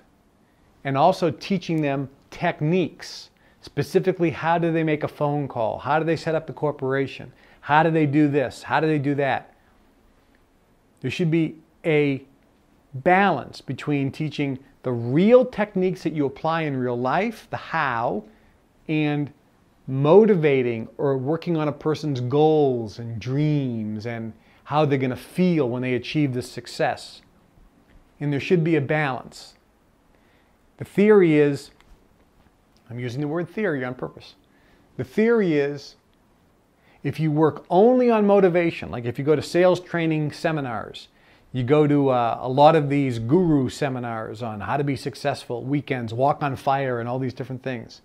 and 0.85 0.97
also 0.97 1.31
teaching 1.31 1.83
them 1.83 2.09
techniques 2.31 3.31
Specifically, 3.63 4.31
how 4.31 4.59
do 4.59 4.73
they 4.73 4.83
make 4.83 5.05
a 5.05 5.09
phone 5.09 5.47
call? 5.47 5.79
How 5.79 5.99
do 5.99 6.05
they 6.05 6.17
set 6.17 6.35
up 6.35 6.47
the 6.47 6.53
corporation? 6.53 7.33
How 7.61 7.85
do 7.85 7.91
they 7.91 8.07
do 8.07 8.29
this? 8.29 8.65
How 8.65 8.81
do 8.81 8.89
they 8.89 8.99
do 8.99 9.15
that? 9.15 9.55
There 11.01 11.11
should 11.11 11.31
be 11.31 11.57
a 11.85 12.25
balance 12.93 13.61
between 13.61 14.11
teaching 14.11 14.59
the 14.83 14.93
real 14.93 15.45
techniques 15.45 16.03
that 16.03 16.13
you 16.13 16.27
apply 16.27 16.63
in 16.63 16.77
real 16.77 16.99
life, 16.99 17.47
the 17.51 17.57
how, 17.57 18.25
and 18.89 19.33
motivating 19.87 20.89
or 20.99 21.17
working 21.17 21.57
on 21.57 21.69
a 21.69 21.73
person's 21.73 22.21
goals 22.21 22.99
and 22.99 23.21
dreams 23.21 24.07
and 24.07 24.33
how 24.65 24.85
they're 24.85 24.99
going 24.99 25.11
to 25.11 25.17
feel 25.17 25.69
when 25.69 25.83
they 25.83 25.95
achieve 25.95 26.35
this 26.35 26.51
success. 26.51 27.23
And 28.19 28.33
there 28.33 28.41
should 28.41 28.65
be 28.65 28.75
a 28.75 28.81
balance. 28.81 29.55
The 30.79 30.85
theory 30.85 31.39
is, 31.39 31.71
I'm 32.93 32.99
using 32.99 33.23
the 33.23 33.29
word 33.29 33.49
theory 33.49 33.87
on 33.87 33.95
purpose. 33.95 34.35
The 34.99 35.05
theory 35.05 35.55
is 35.55 35.97
if 37.03 37.19
you 37.19 37.33
work 37.33 37.65
only 37.71 38.11
on 38.11 38.27
motivation, 38.27 38.91
like 38.91 39.07
if 39.07 39.19
you 39.19 39.25
go 39.25 39.35
to 39.35 39.41
sales 39.41 39.81
training 39.81 40.33
seminars, 40.33 41.09
you 41.55 41.65
go 41.65 41.87
to 41.87 42.11
uh, 42.11 42.39
a 42.43 42.49
lot 42.51 42.77
of 42.77 42.91
these 42.91 43.19
guru 43.19 43.71
seminars 43.71 44.43
on 44.43 44.61
how 44.61 44.77
to 44.77 44.85
be 44.85 44.95
successful, 44.95 45.65
weekends, 45.65 46.13
walk 46.13 46.43
on 46.43 46.55
fire, 46.55 47.01
and 47.01 47.09
all 47.09 47.19
these 47.19 47.33
different 47.33 47.63
things. 47.63 48.03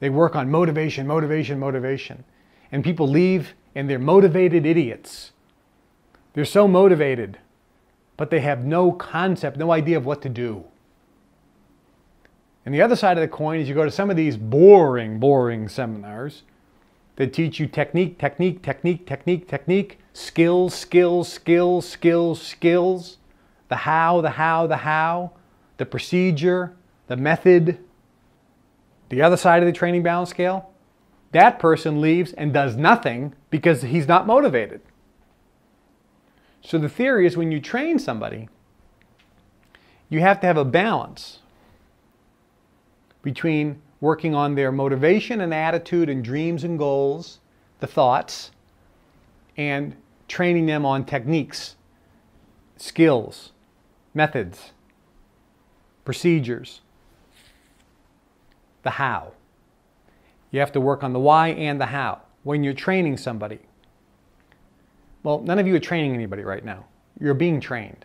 They 0.00 0.10
work 0.10 0.36
on 0.36 0.50
motivation, 0.50 1.06
motivation, 1.06 1.58
motivation. 1.58 2.24
And 2.70 2.84
people 2.84 3.08
leave 3.08 3.54
and 3.74 3.88
they're 3.88 3.98
motivated 3.98 4.66
idiots. 4.66 5.32
They're 6.34 6.44
so 6.44 6.68
motivated, 6.68 7.38
but 8.18 8.28
they 8.28 8.40
have 8.40 8.62
no 8.62 8.92
concept, 8.92 9.56
no 9.56 9.72
idea 9.72 9.96
of 9.96 10.04
what 10.04 10.20
to 10.20 10.28
do. 10.28 10.64
And 12.64 12.74
the 12.74 12.82
other 12.82 12.96
side 12.96 13.18
of 13.18 13.22
the 13.22 13.28
coin 13.28 13.60
is 13.60 13.68
you 13.68 13.74
go 13.74 13.84
to 13.84 13.90
some 13.90 14.10
of 14.10 14.16
these 14.16 14.36
boring, 14.36 15.18
boring 15.18 15.68
seminars 15.68 16.42
that 17.16 17.32
teach 17.32 17.58
you 17.58 17.66
technique, 17.66 18.18
technique, 18.18 18.62
technique, 18.62 19.06
technique, 19.06 19.48
technique, 19.48 19.98
skills, 20.12 20.74
skills, 20.74 21.30
skills, 21.30 21.88
skills, 21.88 22.40
skills, 22.40 23.18
the 23.68 23.76
how, 23.76 24.20
the 24.20 24.30
how, 24.30 24.66
the 24.66 24.78
how, 24.78 25.32
the 25.76 25.86
procedure, 25.86 26.74
the 27.08 27.16
method. 27.16 27.78
The 29.08 29.22
other 29.22 29.36
side 29.36 29.62
of 29.62 29.66
the 29.66 29.72
training 29.72 30.02
balance 30.02 30.30
scale, 30.30 30.70
that 31.32 31.58
person 31.58 32.00
leaves 32.00 32.32
and 32.32 32.52
does 32.52 32.76
nothing 32.76 33.34
because 33.50 33.82
he's 33.82 34.08
not 34.08 34.26
motivated. 34.26 34.80
So 36.62 36.78
the 36.78 36.88
theory 36.88 37.26
is 37.26 37.36
when 37.36 37.50
you 37.50 37.60
train 37.60 37.98
somebody, 37.98 38.48
you 40.08 40.20
have 40.20 40.40
to 40.40 40.46
have 40.46 40.56
a 40.56 40.64
balance 40.64 41.40
between 43.22 43.80
working 44.00 44.34
on 44.34 44.54
their 44.54 44.72
motivation 44.72 45.40
and 45.40 45.54
attitude 45.54 46.08
and 46.08 46.24
dreams 46.24 46.64
and 46.64 46.78
goals, 46.78 47.38
the 47.80 47.86
thoughts, 47.86 48.50
and 49.56 49.96
training 50.28 50.66
them 50.66 50.84
on 50.84 51.04
techniques, 51.04 51.76
skills, 52.76 53.52
methods, 54.12 54.72
procedures, 56.04 56.80
the 58.82 58.90
how. 58.90 59.32
You 60.50 60.60
have 60.60 60.72
to 60.72 60.80
work 60.80 61.02
on 61.02 61.12
the 61.12 61.20
why 61.20 61.48
and 61.48 61.80
the 61.80 61.86
how 61.86 62.22
when 62.42 62.64
you're 62.64 62.74
training 62.74 63.16
somebody. 63.16 63.60
Well, 65.22 65.40
none 65.40 65.58
of 65.58 65.66
you 65.66 65.76
are 65.76 65.80
training 65.80 66.14
anybody 66.14 66.42
right 66.42 66.64
now. 66.64 66.86
You're 67.20 67.34
being 67.34 67.60
trained. 67.60 68.04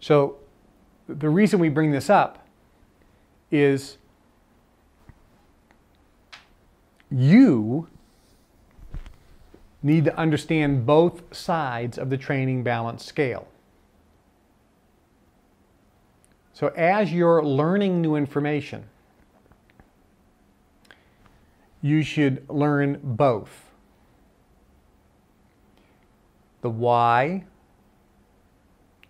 So 0.00 0.38
the 1.06 1.28
reason 1.28 1.60
we 1.60 1.68
bring 1.68 1.90
this 1.90 2.08
up 2.08 2.46
is 3.50 3.98
you 7.10 7.88
need 9.82 10.04
to 10.04 10.16
understand 10.16 10.86
both 10.86 11.34
sides 11.34 11.98
of 11.98 12.10
the 12.10 12.16
training 12.16 12.62
balance 12.62 13.04
scale. 13.04 13.48
So 16.52 16.68
as 16.76 17.12
you're 17.12 17.42
learning 17.42 18.02
new 18.02 18.16
information, 18.16 18.84
you 21.80 22.02
should 22.02 22.48
learn 22.50 23.00
both. 23.02 23.70
The 26.60 26.68
why, 26.68 27.44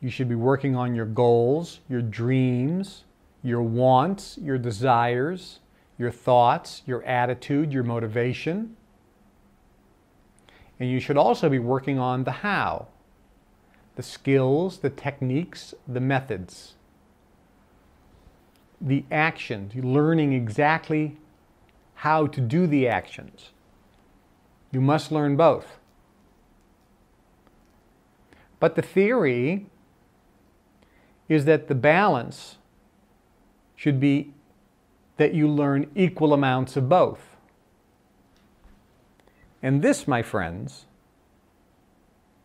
you 0.01 0.09
should 0.09 0.29
be 0.29 0.37
working 0.37 0.77
on 0.77 0.95
your 0.95 1.07
goals, 1.07 1.81
your 1.89 2.01
dreams, 2.01 3.03
your 3.43 3.63
wants, 3.63 4.39
your 4.39 4.59
desires, 4.59 5.61
your 5.99 6.11
thoughts, 6.11 6.83
your 6.87 7.03
attitude, 7.05 7.73
your 7.73 7.83
motivation. 7.83 8.77
And 10.79 10.91
you 10.91 11.01
should 11.01 11.17
also 11.17 11.49
be 11.49 11.59
working 11.59 11.99
on 11.99 12.25
the 12.25 12.31
how, 12.31 12.89
the 13.97 14.03
skills, 14.03 14.79
the 14.79 14.91
techniques, 14.91 15.75
the 15.87 16.01
methods, 16.01 16.75
the 18.81 19.05
actions, 19.11 19.75
learning 19.75 20.33
exactly 20.33 21.19
how 21.97 22.27
to 22.27 22.41
do 22.41 22.67
the 22.67 22.89
actions. 22.89 23.51
You 24.73 24.81
must 24.81 25.13
learn 25.13 25.37
both. 25.37 25.79
But 28.59 28.75
the 28.75 28.83
theory 28.83 29.67
is 31.29 31.45
that 31.45 31.69
the 31.69 31.75
balance 31.75 32.57
should 33.81 33.99
be 33.99 34.31
that 35.17 35.33
you 35.33 35.49
learn 35.49 35.91
equal 35.95 36.35
amounts 36.35 36.77
of 36.77 36.87
both. 36.87 37.39
And 39.63 39.81
this, 39.81 40.07
my 40.07 40.21
friends, 40.21 40.85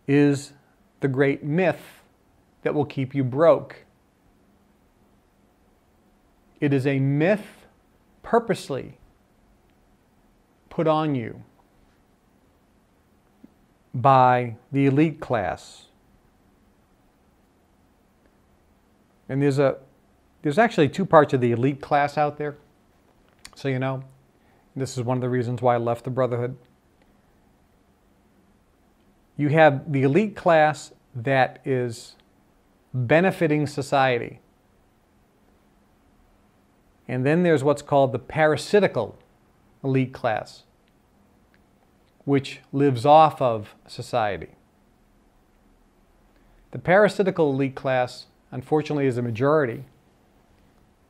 is 0.08 0.54
the 1.02 1.10
great 1.10 1.44
myth 1.44 2.04
that 2.62 2.74
will 2.74 2.86
keep 2.86 3.14
you 3.14 3.22
broke. 3.22 3.84
It 6.62 6.72
is 6.72 6.88
a 6.88 7.00
myth 7.00 7.68
purposely 8.24 8.98
put 10.70 10.88
on 10.88 11.16
you 11.16 11.44
by 13.94 14.56
the 14.72 14.86
elite 14.86 15.20
class. 15.20 15.88
And 19.28 19.42
there's 19.42 19.60
a 19.60 19.80
there's 20.46 20.60
actually 20.60 20.88
two 20.88 21.08
parts 21.08 21.34
of 21.34 21.42
the 21.42 21.52
elite 21.52 21.82
class 21.82 22.20
out 22.20 22.38
there. 22.38 22.56
So, 23.56 23.68
you 23.68 23.80
know, 23.80 24.04
this 24.76 24.96
is 24.96 25.04
one 25.04 25.18
of 25.18 25.22
the 25.22 25.30
reasons 25.30 25.60
why 25.60 25.74
I 25.74 25.78
left 25.80 26.04
the 26.04 26.12
Brotherhood. 26.12 26.56
You 29.38 29.50
have 29.50 29.92
the 29.92 30.04
elite 30.04 30.36
class 30.36 30.94
that 31.16 31.62
is 31.66 32.16
benefiting 32.94 33.66
society. 33.66 34.40
And 37.08 37.26
then 37.26 37.42
there's 37.42 37.64
what's 37.64 37.82
called 37.82 38.12
the 38.12 38.20
parasitical 38.20 39.18
elite 39.84 40.14
class, 40.14 40.62
which 42.24 42.60
lives 42.72 43.04
off 43.04 43.42
of 43.42 43.74
society. 43.88 44.50
The 46.70 46.78
parasitical 46.78 47.52
elite 47.52 47.74
class, 47.74 48.28
unfortunately, 48.52 49.08
is 49.08 49.18
a 49.18 49.24
majority, 49.24 49.86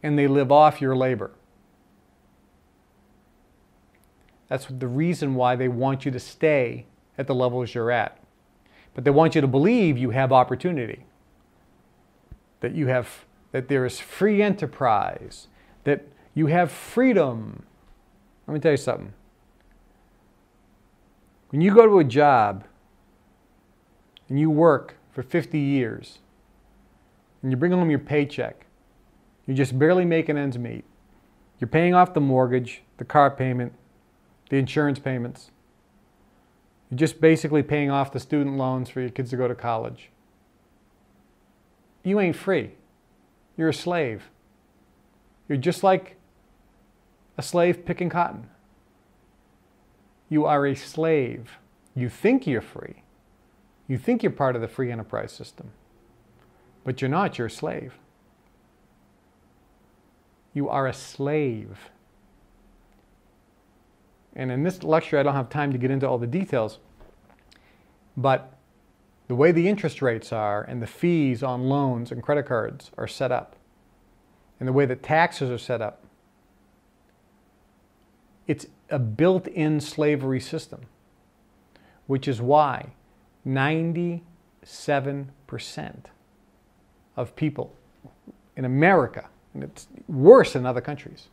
and 0.05 0.19
they 0.19 0.27
live 0.27 0.51
off 0.51 0.81
your 0.81 0.95
labor. 0.95 1.31
That's 4.47 4.67
the 4.67 4.87
reason 4.87 5.33
why 5.33 5.55
they 5.55 5.67
want 5.67 6.05
you 6.05 6.11
to 6.11 6.19
stay 6.19 6.85
at 7.17 7.25
the 7.25 7.33
levels 7.33 7.73
you're 7.73 7.89
at. 7.89 8.19
But 8.93 9.03
they 9.03 9.09
want 9.09 9.33
you 9.33 9.41
to 9.41 9.47
believe 9.47 9.97
you 9.97 10.11
have 10.11 10.31
opportunity, 10.31 11.07
that 12.59 12.75
you 12.75 12.85
have 12.85 13.25
that 13.51 13.67
there 13.67 13.83
is 13.83 13.99
free 13.99 14.43
enterprise, 14.43 15.47
that 15.85 16.07
you 16.35 16.47
have 16.47 16.71
freedom. 16.71 17.65
Let 18.45 18.53
me 18.53 18.59
tell 18.59 18.73
you 18.73 18.77
something. 18.77 19.13
When 21.49 21.61
you 21.61 21.73
go 21.73 21.87
to 21.87 21.97
a 21.97 22.03
job 22.03 22.65
and 24.29 24.39
you 24.39 24.51
work 24.51 24.97
for 25.11 25.23
50 25.23 25.57
years 25.57 26.19
and 27.41 27.51
you 27.51 27.57
bring 27.57 27.71
home 27.71 27.89
your 27.89 27.97
paycheck, 27.97 28.65
you're 29.45 29.57
just 29.57 29.77
barely 29.77 30.05
making 30.05 30.37
ends 30.37 30.57
meet. 30.57 30.85
You're 31.59 31.67
paying 31.67 31.93
off 31.93 32.13
the 32.13 32.21
mortgage, 32.21 32.83
the 32.97 33.05
car 33.05 33.29
payment, 33.31 33.73
the 34.49 34.57
insurance 34.57 34.99
payments. 34.99 35.51
You're 36.89 36.97
just 36.97 37.21
basically 37.21 37.63
paying 37.63 37.89
off 37.89 38.11
the 38.11 38.19
student 38.19 38.57
loans 38.57 38.89
for 38.89 39.01
your 39.01 39.09
kids 39.09 39.29
to 39.31 39.37
go 39.37 39.47
to 39.47 39.55
college. 39.55 40.09
You 42.03 42.19
ain't 42.19 42.35
free. 42.35 42.71
You're 43.57 43.69
a 43.69 43.73
slave. 43.73 44.29
You're 45.47 45.57
just 45.57 45.83
like 45.83 46.17
a 47.37 47.41
slave 47.41 47.85
picking 47.85 48.09
cotton. 48.09 48.49
You 50.29 50.45
are 50.45 50.65
a 50.65 50.75
slave. 50.75 51.57
You 51.95 52.09
think 52.09 52.45
you're 52.45 52.61
free. 52.61 53.03
You 53.87 53.97
think 53.97 54.23
you're 54.23 54.31
part 54.31 54.55
of 54.55 54.61
the 54.61 54.67
free 54.67 54.91
enterprise 54.91 55.31
system. 55.31 55.71
But 56.83 57.01
you're 57.01 57.09
not, 57.09 57.37
you're 57.37 57.47
a 57.47 57.51
slave. 57.51 57.93
You 60.55 60.67
are 60.69 60.87
a 60.87 60.93
slave. 60.93 61.91
And 64.35 64.51
in 64.51 64.63
this 64.63 64.81
lecture, 64.81 65.19
I 65.19 65.23
don't 65.23 65.35
have 65.35 65.49
time 65.49 65.71
to 65.71 65.77
get 65.77 65.91
into 65.91 66.07
all 66.07 66.17
the 66.17 66.25
details. 66.25 66.79
But 68.17 68.57
the 69.27 69.35
way 69.35 69.51
the 69.51 69.67
interest 69.67 70.01
rates 70.01 70.31
are 70.31 70.63
and 70.63 70.81
the 70.81 70.87
fees 70.87 71.43
on 71.43 71.69
loans 71.69 72.11
and 72.11 72.23
credit 72.23 72.45
cards 72.45 72.89
are 72.97 73.07
set 73.07 73.31
up, 73.31 73.55
and 74.59 74.67
the 74.67 74.73
way 74.73 74.85
that 74.85 75.03
taxes 75.03 75.51
are 75.51 75.57
set 75.57 75.81
up, 75.81 76.03
it's 78.47 78.67
a 78.89 78.99
built 78.99 79.47
in 79.47 79.81
slavery 79.81 80.39
system, 80.39 80.81
which 82.07 82.27
is 82.27 82.39
why 82.41 82.91
97% 83.45 84.21
of 87.17 87.35
people 87.35 87.75
in 88.55 88.63
America, 88.63 89.27
and 89.55 89.63
it's 89.63 89.87
worse 90.07 90.55
in 90.55 90.65
other 90.65 90.81
countries, 90.81 91.29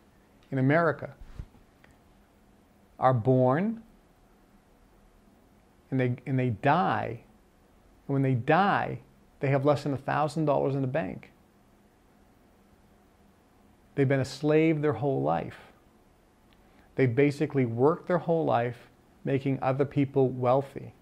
in 0.51 0.59
America, 0.59 1.11
are 2.99 3.13
born 3.13 3.83
and 5.91 6.01
they, 6.01 6.17
and 6.25 6.39
they 6.39 6.51
die. 6.51 7.21
And 8.07 8.15
when 8.15 8.23
they 8.23 8.35
die, 8.35 9.01
they 9.41 9.49
have 9.49 9.67
less 9.67 9.83
than 9.83 9.97
$1,000 9.97 10.73
in 10.73 10.81
the 10.81 10.87
bank. 10.87 11.33
They've 13.95 14.09
been 14.09 14.21
a 14.21 14.25
slave 14.25 14.81
their 14.81 14.95
whole 14.95 15.21
life. 15.21 15.59
They've 16.95 17.15
basically 17.15 17.67
worked 17.67 18.07
their 18.07 18.19
whole 18.19 18.45
life 18.45 18.89
making 19.25 19.59
other 19.61 19.85
people 19.85 20.29
wealthy 20.29 20.95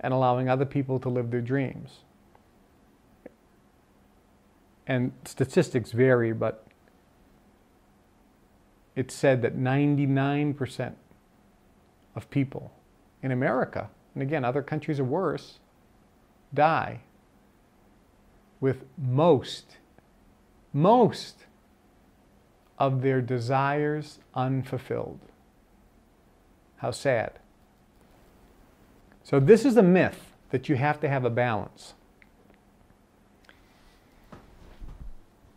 and 0.00 0.14
allowing 0.14 0.48
other 0.48 0.64
people 0.64 0.98
to 1.00 1.08
live 1.08 1.30
their 1.30 1.40
dreams. 1.40 2.00
And 4.86 5.12
statistics 5.24 5.92
vary, 5.92 6.32
but 6.32 6.66
it's 8.94 9.14
said 9.14 9.42
that 9.42 9.56
99% 9.56 10.94
of 12.14 12.30
people 12.30 12.72
in 13.22 13.30
America, 13.30 13.88
and 14.14 14.22
again, 14.22 14.44
other 14.44 14.62
countries 14.62 15.00
are 15.00 15.04
worse, 15.04 15.58
die 16.52 17.00
with 18.60 18.84
most, 18.98 19.78
most 20.72 21.46
of 22.78 23.02
their 23.02 23.20
desires 23.20 24.18
unfulfilled. 24.34 25.20
How 26.76 26.90
sad. 26.90 27.32
So, 29.24 29.38
this 29.38 29.64
is 29.64 29.76
a 29.76 29.82
myth 29.82 30.32
that 30.50 30.68
you 30.68 30.76
have 30.76 31.00
to 31.00 31.08
have 31.08 31.24
a 31.24 31.30
balance. 31.30 31.94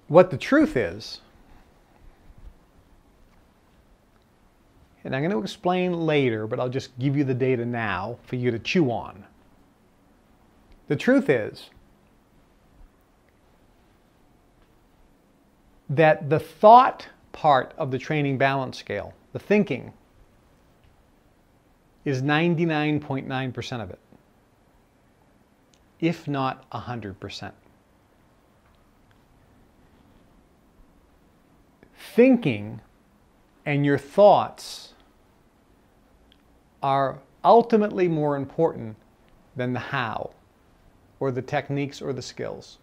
What 0.08 0.30
the 0.30 0.38
truth 0.38 0.78
is, 0.78 1.22
and 5.04 5.16
I'm 5.16 5.22
going 5.22 5.32
to 5.32 5.40
explain 5.40 6.06
later, 6.06 6.48
but 6.48 6.60
I'll 6.60 6.70
just 6.70 6.98
give 7.00 7.16
you 7.16 7.24
the 7.24 7.34
data 7.34 7.66
now 7.66 8.18
for 8.24 8.36
you 8.36 8.52
to 8.52 8.60
chew 8.60 8.92
on. 8.92 9.24
The 10.88 10.96
truth 10.96 11.30
is 11.30 11.70
that 15.90 16.30
the 16.30 16.40
thought 16.40 17.08
part 17.32 17.74
of 17.78 17.92
the 17.92 17.98
training 18.00 18.38
balance 18.38 18.78
scale, 18.78 19.14
the 19.34 19.40
thinking, 19.40 19.94
is 22.04 22.22
99.9% 22.22 23.84
of 23.84 23.90
it, 23.90 24.00
if 26.00 26.28
not 26.28 26.70
100%. 26.70 27.52
Thinking 32.16 32.80
and 33.66 33.86
your 33.86 33.98
thoughts 33.98 34.94
are 36.82 37.20
ultimately 37.44 38.08
more 38.08 38.38
important 38.38 38.96
than 39.58 39.74
the 39.74 39.80
how 39.80 40.32
or 41.20 41.30
the 41.32 41.42
techniques 41.42 42.02
or 42.02 42.14
the 42.14 42.22
skills. 42.22 42.78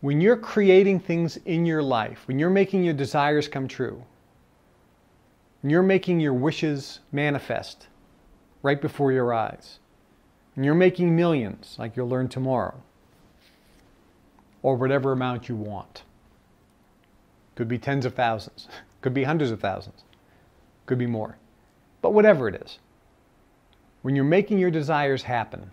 When 0.00 0.20
you're 0.20 0.36
creating 0.36 0.98
things 0.98 1.36
in 1.44 1.64
your 1.64 1.80
life, 1.80 2.26
when 2.26 2.40
you're 2.40 2.50
making 2.50 2.82
your 2.82 2.94
desires 2.94 3.46
come 3.46 3.68
true, 3.68 4.02
when 5.60 5.70
you're 5.70 5.84
making 5.84 6.18
your 6.18 6.34
wishes 6.34 6.98
manifest 7.12 7.86
right 8.64 8.82
before 8.82 9.12
your 9.12 9.32
eyes, 9.32 9.78
and 10.56 10.64
you're 10.64 10.74
making 10.74 11.14
millions, 11.14 11.76
like 11.78 11.96
you'll 11.96 12.08
learn 12.08 12.28
tomorrow, 12.28 12.82
or 14.62 14.76
whatever 14.76 15.12
amount 15.12 15.48
you 15.48 15.56
want. 15.56 16.02
Could 17.54 17.68
be 17.68 17.78
tens 17.78 18.04
of 18.04 18.14
thousands, 18.14 18.68
could 19.00 19.14
be 19.14 19.24
hundreds 19.24 19.50
of 19.50 19.60
thousands, 19.60 20.04
could 20.86 20.98
be 20.98 21.06
more. 21.06 21.36
But 22.00 22.14
whatever 22.14 22.48
it 22.48 22.60
is, 22.62 22.78
when 24.02 24.16
you're 24.16 24.24
making 24.24 24.58
your 24.58 24.70
desires 24.70 25.22
happen, 25.22 25.70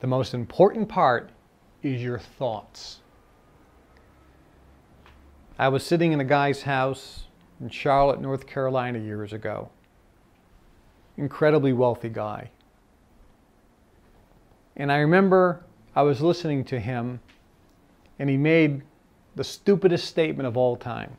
the 0.00 0.06
most 0.06 0.34
important 0.34 0.88
part 0.88 1.30
is 1.82 2.02
your 2.02 2.18
thoughts. 2.18 3.00
I 5.58 5.68
was 5.68 5.84
sitting 5.84 6.12
in 6.12 6.20
a 6.20 6.24
guy's 6.24 6.62
house 6.62 7.24
in 7.60 7.70
Charlotte, 7.70 8.20
North 8.20 8.46
Carolina 8.46 8.98
years 8.98 9.32
ago. 9.32 9.70
Incredibly 11.16 11.72
wealthy 11.72 12.10
guy. 12.10 12.50
And 14.76 14.92
I 14.92 14.98
remember 14.98 15.64
I 15.94 16.02
was 16.02 16.20
listening 16.20 16.64
to 16.66 16.78
him 16.78 17.20
and 18.18 18.30
he 18.30 18.36
made 18.36 18.82
the 19.34 19.44
stupidest 19.44 20.06
statement 20.06 20.46
of 20.46 20.56
all 20.56 20.76
time. 20.76 21.16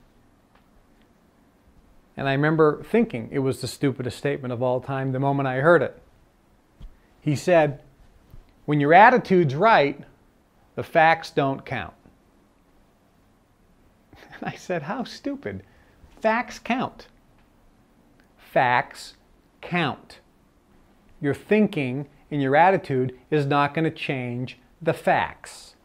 And 2.16 2.28
I 2.28 2.32
remember 2.32 2.84
thinking 2.84 3.30
it 3.32 3.39
was 3.39 3.62
the 3.62 3.68
stupidest 3.68 4.18
statement 4.18 4.52
of 4.52 4.64
all 4.64 4.82
time 4.82 5.12
the 5.12 5.20
moment 5.20 5.48
I 5.48 5.58
heard 5.58 5.84
it. 5.84 6.02
He 7.22 7.36
said, 7.36 7.82
When 8.66 8.80
your 8.80 8.93
attitude's 8.93 9.54
right, 9.54 10.02
the 10.76 10.84
facts 10.84 11.30
don't 11.30 11.64
count. 11.66 11.93
And 14.34 14.43
I 14.43 14.56
said, 14.56 14.84
How 14.84 15.04
stupid. 15.04 15.64
Facts 16.20 16.58
count. 16.58 17.08
Facts 18.38 19.16
count. 19.62 20.20
Your 21.22 21.36
thinking 21.36 22.08
and 22.32 22.41
your 22.41 22.56
attitude 22.56 23.18
is 23.30 23.45
not 23.45 23.74
going 23.74 23.86
to 23.86 23.91
change 23.91 24.58
the 24.82 24.93
facts. 24.93 25.76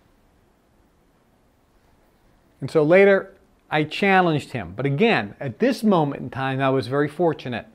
And 2.62 2.70
so 2.70 2.84
later, 2.84 3.34
I 3.70 3.82
challenged 3.82 4.52
him. 4.52 4.72
But 4.76 4.86
again, 4.86 5.34
at 5.40 5.58
this 5.58 5.82
moment 5.82 6.22
in 6.22 6.30
time, 6.30 6.60
I 6.60 6.70
was 6.70 6.86
very 6.86 7.08
fortunate 7.08 7.66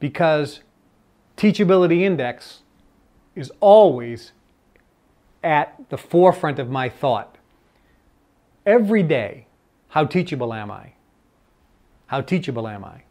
because 0.00 0.60
Teachability 1.36 2.00
Index 2.00 2.62
is 3.36 3.52
always 3.60 4.32
at 5.44 5.88
the 5.88 5.96
forefront 5.96 6.58
of 6.58 6.68
my 6.68 6.88
thought. 6.88 7.38
Every 8.66 9.04
day, 9.04 9.46
how 9.90 10.04
teachable 10.04 10.52
am 10.52 10.70
I? 10.70 10.94
How 12.06 12.22
teachable 12.22 12.66
am 12.66 12.84
I? 12.84 13.04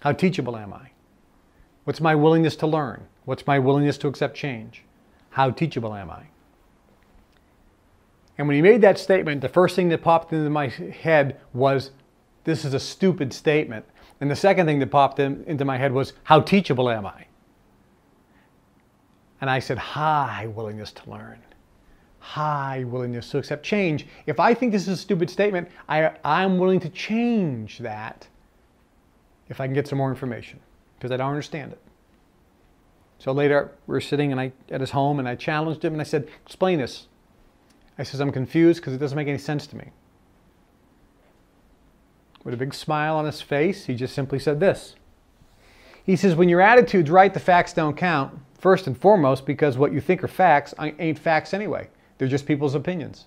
How 0.00 0.12
teachable 0.12 0.56
am 0.56 0.74
I? 0.74 0.90
What's 1.84 2.00
my 2.00 2.16
willingness 2.16 2.56
to 2.56 2.66
learn? 2.66 3.06
What's 3.26 3.46
my 3.46 3.60
willingness 3.60 3.96
to 3.98 4.08
accept 4.08 4.36
change? 4.36 4.82
How 5.30 5.50
teachable 5.50 5.94
am 5.94 6.10
I? 6.10 6.24
And 8.40 8.48
when 8.48 8.54
he 8.54 8.62
made 8.62 8.80
that 8.80 8.98
statement, 8.98 9.42
the 9.42 9.50
first 9.50 9.76
thing 9.76 9.90
that 9.90 10.00
popped 10.00 10.32
into 10.32 10.48
my 10.48 10.68
head 10.68 11.38
was, 11.52 11.90
this 12.44 12.64
is 12.64 12.72
a 12.72 12.80
stupid 12.80 13.34
statement. 13.34 13.84
And 14.18 14.30
the 14.30 14.34
second 14.34 14.64
thing 14.64 14.78
that 14.78 14.86
popped 14.86 15.18
in, 15.18 15.44
into 15.46 15.66
my 15.66 15.76
head 15.76 15.92
was, 15.92 16.14
how 16.22 16.40
teachable 16.40 16.88
am 16.88 17.04
I? 17.04 17.26
And 19.42 19.50
I 19.50 19.58
said, 19.58 19.76
high 19.76 20.46
willingness 20.46 20.90
to 20.92 21.10
learn 21.10 21.38
high 22.20 22.84
willingness 22.84 23.30
to 23.30 23.38
accept 23.38 23.64
change. 23.64 24.06
If 24.26 24.38
I 24.38 24.54
think 24.54 24.72
this 24.72 24.82
is 24.82 24.88
a 24.88 24.96
stupid 24.96 25.28
statement, 25.28 25.68
I, 25.88 26.12
I'm 26.24 26.58
willing 26.58 26.78
to 26.80 26.88
change 26.90 27.78
that 27.78 28.28
if 29.48 29.60
I 29.60 29.66
can 29.66 29.74
get 29.74 29.88
some 29.88 29.98
more 29.98 30.10
information 30.10 30.60
because 30.96 31.10
I 31.10 31.16
don't 31.16 31.30
understand 31.30 31.72
it. 31.72 31.80
So 33.18 33.32
later 33.32 33.72
we 33.86 33.92
were 33.92 34.00
sitting 34.00 34.32
and 34.32 34.40
I, 34.40 34.52
at 34.70 34.80
his 34.80 34.90
home 34.92 35.18
and 35.18 35.26
I 35.26 35.34
challenged 35.34 35.84
him 35.84 35.92
and 35.92 36.00
I 36.00 36.04
said, 36.04 36.28
explain 36.44 36.78
this. 36.78 37.08
I 38.00 38.02
says, 38.02 38.18
I'm 38.18 38.32
confused 38.32 38.80
because 38.80 38.94
it 38.94 38.98
doesn't 38.98 39.14
make 39.14 39.28
any 39.28 39.36
sense 39.36 39.66
to 39.66 39.76
me. 39.76 39.90
With 42.42 42.54
a 42.54 42.56
big 42.56 42.72
smile 42.72 43.16
on 43.16 43.26
his 43.26 43.42
face, 43.42 43.84
he 43.84 43.94
just 43.94 44.14
simply 44.14 44.38
said 44.38 44.58
this. 44.58 44.94
He 46.02 46.16
says, 46.16 46.34
when 46.34 46.48
your 46.48 46.62
attitude's 46.62 47.10
right, 47.10 47.34
the 47.34 47.38
facts 47.40 47.74
don't 47.74 47.98
count. 47.98 48.38
First 48.58 48.86
and 48.86 48.96
foremost, 48.96 49.44
because 49.44 49.76
what 49.76 49.92
you 49.92 50.00
think 50.00 50.24
are 50.24 50.28
facts 50.28 50.72
uh, 50.78 50.92
ain't 50.98 51.18
facts 51.18 51.52
anyway. 51.52 51.88
They're 52.16 52.26
just 52.26 52.46
people's 52.46 52.74
opinions. 52.74 53.26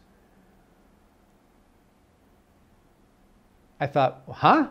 I 3.80 3.86
thought, 3.86 4.24
huh? 4.28 4.70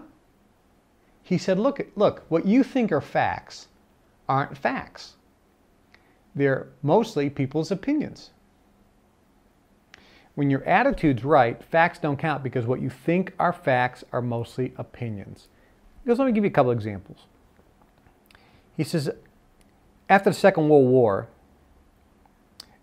He 1.22 1.38
said, 1.38 1.60
look, 1.60 1.80
look, 1.94 2.24
what 2.28 2.44
you 2.44 2.64
think 2.64 2.90
are 2.90 3.00
facts 3.00 3.68
aren't 4.28 4.58
facts. 4.58 5.12
They're 6.34 6.70
mostly 6.82 7.30
people's 7.30 7.70
opinions. 7.70 8.30
When 10.34 10.50
your 10.50 10.64
attitude's 10.64 11.24
right, 11.24 11.62
facts 11.62 11.98
don't 11.98 12.16
count 12.16 12.42
because 12.42 12.66
what 12.66 12.80
you 12.80 12.88
think 12.88 13.34
are 13.38 13.52
facts 13.52 14.02
are 14.12 14.22
mostly 14.22 14.72
opinions. 14.76 15.48
Because 16.04 16.18
let 16.18 16.26
me 16.26 16.32
give 16.32 16.44
you 16.44 16.50
a 16.50 16.52
couple 16.52 16.72
examples. 16.72 17.26
He 18.76 18.84
says, 18.84 19.10
after 20.08 20.30
the 20.30 20.34
Second 20.34 20.68
World 20.68 20.88
War, 20.88 21.28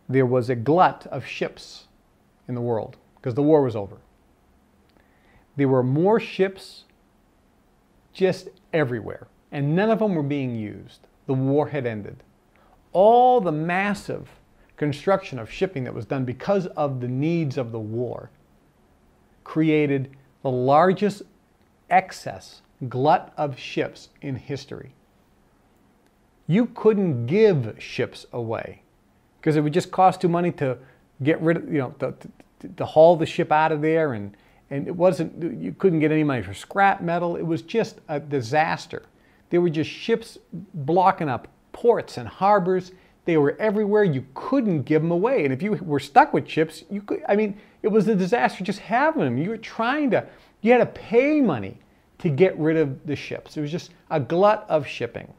there 0.07 0.25
was 0.25 0.49
a 0.49 0.55
glut 0.55 1.07
of 1.07 1.25
ships 1.25 1.87
in 2.47 2.55
the 2.55 2.61
world 2.61 2.97
because 3.15 3.35
the 3.35 3.43
war 3.43 3.63
was 3.63 3.75
over. 3.75 3.97
There 5.55 5.67
were 5.67 5.83
more 5.83 6.19
ships 6.19 6.85
just 8.13 8.49
everywhere, 8.71 9.27
and 9.51 9.75
none 9.75 9.89
of 9.89 9.99
them 9.99 10.15
were 10.15 10.23
being 10.23 10.55
used. 10.55 11.01
The 11.27 11.33
war 11.33 11.67
had 11.69 11.85
ended. 11.85 12.23
All 12.91 13.41
the 13.41 13.51
massive 13.51 14.38
construction 14.79 15.37
of 15.37 15.51
shipping 15.51 15.83
that 15.83 15.93
was 15.93 16.05
done 16.05 16.23
because 16.23 16.65
of 16.67 17.01
the 17.01 17.07
needs 17.07 17.57
of 17.57 17.73
the 17.73 17.79
war 17.79 18.31
created 19.43 20.15
the 20.41 20.49
largest 20.49 21.21
excess 21.89 22.61
glut 22.87 23.33
of 23.35 23.59
ships 23.59 24.07
in 24.21 24.35
history. 24.37 24.93
You 26.47 26.65
couldn't 26.67 27.25
give 27.25 27.75
ships 27.77 28.25
away 28.31 28.81
because 29.39 29.57
it 29.57 29.61
would 29.61 29.73
just 29.73 29.91
cost 29.91 30.21
too 30.21 30.29
money 30.29 30.51
to 30.53 30.77
get 31.21 31.41
rid 31.41 31.57
of, 31.57 31.71
you 31.71 31.79
know, 31.79 31.93
to, 31.99 32.13
to, 32.61 32.69
to 32.69 32.85
haul 32.85 33.17
the 33.17 33.25
ship 33.25 33.51
out 33.51 33.73
of 33.73 33.81
there 33.81 34.13
and 34.13 34.35
and 34.71 34.87
it 34.87 34.95
wasn't 34.95 35.61
you 35.61 35.73
couldn't 35.77 35.99
get 35.99 36.11
any 36.11 36.23
money 36.23 36.41
for 36.41 36.53
scrap 36.53 37.01
metal 37.01 37.35
it 37.35 37.41
was 37.41 37.63
just 37.63 37.99
a 38.07 38.19
disaster 38.19 39.01
there 39.49 39.61
were 39.61 39.69
just 39.69 39.89
ships 39.89 40.37
blocking 40.73 41.27
up 41.27 41.47
ports 41.71 42.17
and 42.17 42.27
harbors 42.27 42.91
they 43.29 43.37
were 43.37 43.55
everywhere 43.59 44.03
you 44.03 44.25
couldn't 44.33 44.83
give 44.83 45.01
them 45.01 45.11
away 45.11 45.45
and 45.45 45.53
if 45.53 45.61
you 45.61 45.73
were 45.81 45.99
stuck 45.99 46.33
with 46.33 46.45
chips, 46.45 46.83
you 46.89 47.01
could 47.01 47.21
i 47.27 47.35
mean 47.35 47.57
it 47.83 47.87
was 47.87 48.07
a 48.07 48.15
disaster 48.15 48.63
just 48.63 48.79
having 48.79 49.23
them 49.23 49.37
you 49.37 49.49
were 49.49 49.57
trying 49.57 50.09
to 50.09 50.25
you 50.61 50.71
had 50.71 50.79
to 50.79 50.85
pay 50.85 51.39
money 51.39 51.77
to 52.17 52.29
get 52.29 52.57
rid 52.57 52.75
of 52.75 53.05
the 53.05 53.15
ships 53.15 53.55
it 53.55 53.61
was 53.61 53.71
just 53.71 53.91
a 54.09 54.19
glut 54.19 54.65
of 54.67 54.85
shipping 54.85 55.31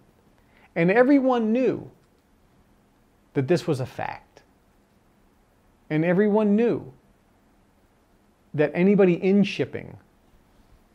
and 0.77 0.91
everyone 0.91 1.53
knew 1.53 1.91
that 3.35 3.49
this 3.49 3.67
was 3.67 3.81
a 3.81 3.87
fact 3.87 4.43
and 5.91 6.05
everyone 6.05 6.55
knew 6.55 6.93
that 8.55 8.71
anybody 8.75 9.15
in 9.15 9.43
shipping 9.43 9.97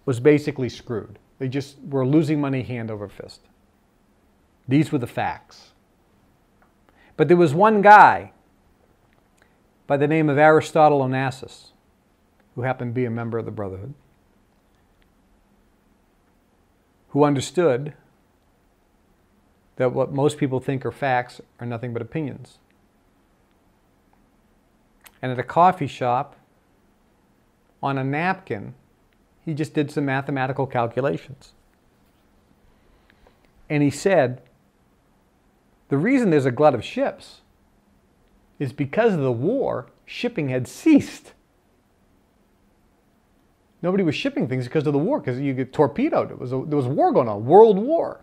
was 0.06 0.20
basically 0.20 0.70
screwed. 0.70 1.20
They 1.40 1.48
just 1.48 1.78
were 1.90 2.06
losing 2.06 2.40
money 2.40 2.64
hand 2.64 2.90
over 2.90 3.08
fist. 3.08 3.42
These 4.68 4.92
were 4.92 4.98
the 4.98 5.08
facts. 5.08 5.72
But 7.18 7.28
there 7.28 7.38
was 7.38 7.54
one 7.54 7.82
guy 7.82 8.32
by 9.88 9.98
the 9.98 10.08
name 10.08 10.30
of 10.30 10.38
Aristotle 10.38 11.02
Onassis, 11.02 11.72
who 12.56 12.62
happened 12.62 12.92
to 12.92 12.96
be 12.96 13.06
a 13.06 13.10
member 13.10 13.38
of 13.38 13.46
the 13.46 13.52
Brotherhood, 13.52 13.94
who 17.10 17.24
understood 17.24 17.94
that 19.78 19.94
what 19.94 20.12
most 20.12 20.38
people 20.38 20.60
think 20.60 20.86
are 20.86 20.92
facts 20.92 21.42
are 21.60 21.68
nothing 21.68 21.94
but 21.94 22.02
opinions. 22.02 22.60
And 25.22 25.32
at 25.32 25.40
a 25.40 25.44
coffee 25.44 25.88
shop, 25.88 26.36
on 27.82 27.98
a 27.98 28.04
napkin, 28.04 28.74
he 29.44 29.54
just 29.54 29.74
did 29.74 29.92
some 29.92 30.06
mathematical 30.06 30.66
calculations. 30.66 31.54
And 33.70 33.84
he 33.84 33.90
said, 33.90 34.42
the 35.90 35.98
reason 35.98 36.30
there's 36.30 36.46
a 36.46 36.52
glut 36.52 36.74
of 36.74 36.84
ships 36.84 37.42
is 38.60 38.74
because 38.74 39.14
of 39.14 39.20
the 39.20 39.32
war, 39.32 39.88
shipping 40.06 40.50
had 40.50 40.68
ceased. 40.68 41.34
Nobody 43.82 44.04
was 44.04 44.16
shipping 44.16 44.48
things 44.48 44.66
because 44.66 44.88
of 44.88 44.94
the 44.94 45.00
war, 45.00 45.20
because 45.20 45.40
you 45.40 45.54
get 45.54 45.74
torpedoed. 45.74 46.32
It 46.32 46.40
was 46.40 46.52
a, 46.52 46.64
there 46.66 46.78
was 46.78 46.88
war 46.88 47.12
going 47.12 47.28
on, 47.28 47.46
world 47.46 47.78
war. 47.78 48.22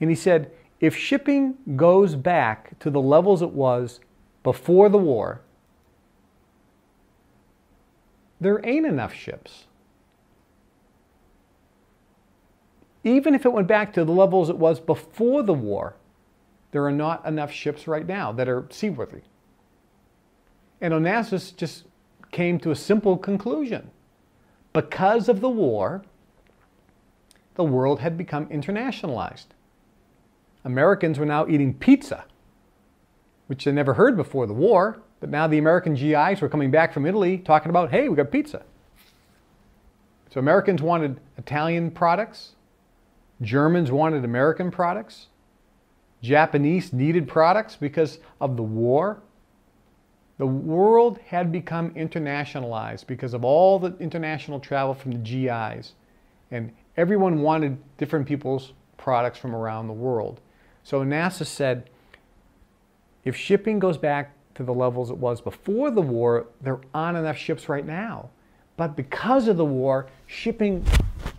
And 0.00 0.08
he 0.08 0.16
said, 0.16 0.50
if 0.80 0.96
shipping 0.96 1.56
goes 1.74 2.14
back 2.14 2.78
to 2.78 2.90
the 2.90 3.00
levels 3.00 3.42
it 3.42 3.50
was 3.50 4.00
before 4.42 4.88
the 4.88 4.98
war, 4.98 5.42
there 8.40 8.64
ain't 8.64 8.86
enough 8.86 9.12
ships. 9.12 9.66
Even 13.04 13.34
if 13.34 13.46
it 13.46 13.52
went 13.52 13.68
back 13.68 13.92
to 13.94 14.04
the 14.04 14.12
levels 14.12 14.50
it 14.50 14.58
was 14.58 14.80
before 14.80 15.42
the 15.42 15.54
war, 15.54 15.96
there 16.76 16.84
are 16.84 16.92
not 16.92 17.24
enough 17.24 17.50
ships 17.50 17.88
right 17.88 18.06
now 18.06 18.30
that 18.32 18.50
are 18.50 18.66
seaworthy. 18.68 19.22
And 20.82 20.92
Onassis 20.92 21.56
just 21.56 21.84
came 22.32 22.60
to 22.60 22.70
a 22.70 22.76
simple 22.76 23.16
conclusion. 23.16 23.90
Because 24.74 25.30
of 25.30 25.40
the 25.40 25.48
war, 25.48 26.04
the 27.54 27.64
world 27.64 28.00
had 28.00 28.18
become 28.18 28.44
internationalized. 28.48 29.46
Americans 30.66 31.18
were 31.18 31.24
now 31.24 31.46
eating 31.48 31.72
pizza, 31.72 32.26
which 33.46 33.64
they 33.64 33.72
never 33.72 33.94
heard 33.94 34.14
before 34.14 34.46
the 34.46 34.52
war. 34.52 35.00
But 35.20 35.30
now 35.30 35.46
the 35.46 35.56
American 35.56 35.94
GIs 35.94 36.42
were 36.42 36.48
coming 36.50 36.70
back 36.70 36.92
from 36.92 37.06
Italy 37.06 37.38
talking 37.38 37.70
about, 37.70 37.90
hey, 37.90 38.10
we 38.10 38.16
got 38.16 38.30
pizza. 38.30 38.62
So 40.30 40.40
Americans 40.40 40.82
wanted 40.82 41.20
Italian 41.38 41.90
products, 41.90 42.52
Germans 43.40 43.90
wanted 43.90 44.26
American 44.26 44.70
products, 44.70 45.28
Japanese 46.26 46.92
needed 46.92 47.28
products 47.28 47.76
because 47.76 48.18
of 48.40 48.56
the 48.56 48.62
war. 48.62 49.22
The 50.38 50.46
world 50.46 51.18
had 51.26 51.52
become 51.52 51.90
internationalized 51.92 53.06
because 53.06 53.32
of 53.32 53.44
all 53.44 53.78
the 53.78 53.96
international 53.98 54.60
travel 54.60 54.92
from 54.92 55.12
the 55.12 55.18
GIs. 55.18 55.94
And 56.50 56.72
everyone 56.96 57.42
wanted 57.42 57.78
different 57.96 58.26
people's 58.26 58.72
products 58.96 59.38
from 59.38 59.54
around 59.54 59.86
the 59.86 59.94
world. 59.94 60.40
So 60.82 61.00
Onassis 61.00 61.46
said, 61.46 61.90
if 63.24 63.36
shipping 63.36 63.78
goes 63.78 63.96
back 63.96 64.32
to 64.56 64.62
the 64.64 64.74
levels 64.74 65.10
it 65.10 65.16
was 65.16 65.40
before 65.40 65.90
the 65.90 66.02
war, 66.02 66.46
there 66.60 66.80
aren't 66.92 67.18
enough 67.18 67.36
ships 67.36 67.68
right 67.68 67.86
now. 67.86 68.30
But 68.76 68.96
because 68.96 69.48
of 69.48 69.56
the 69.56 69.64
war, 69.64 70.08
shipping 70.26 70.84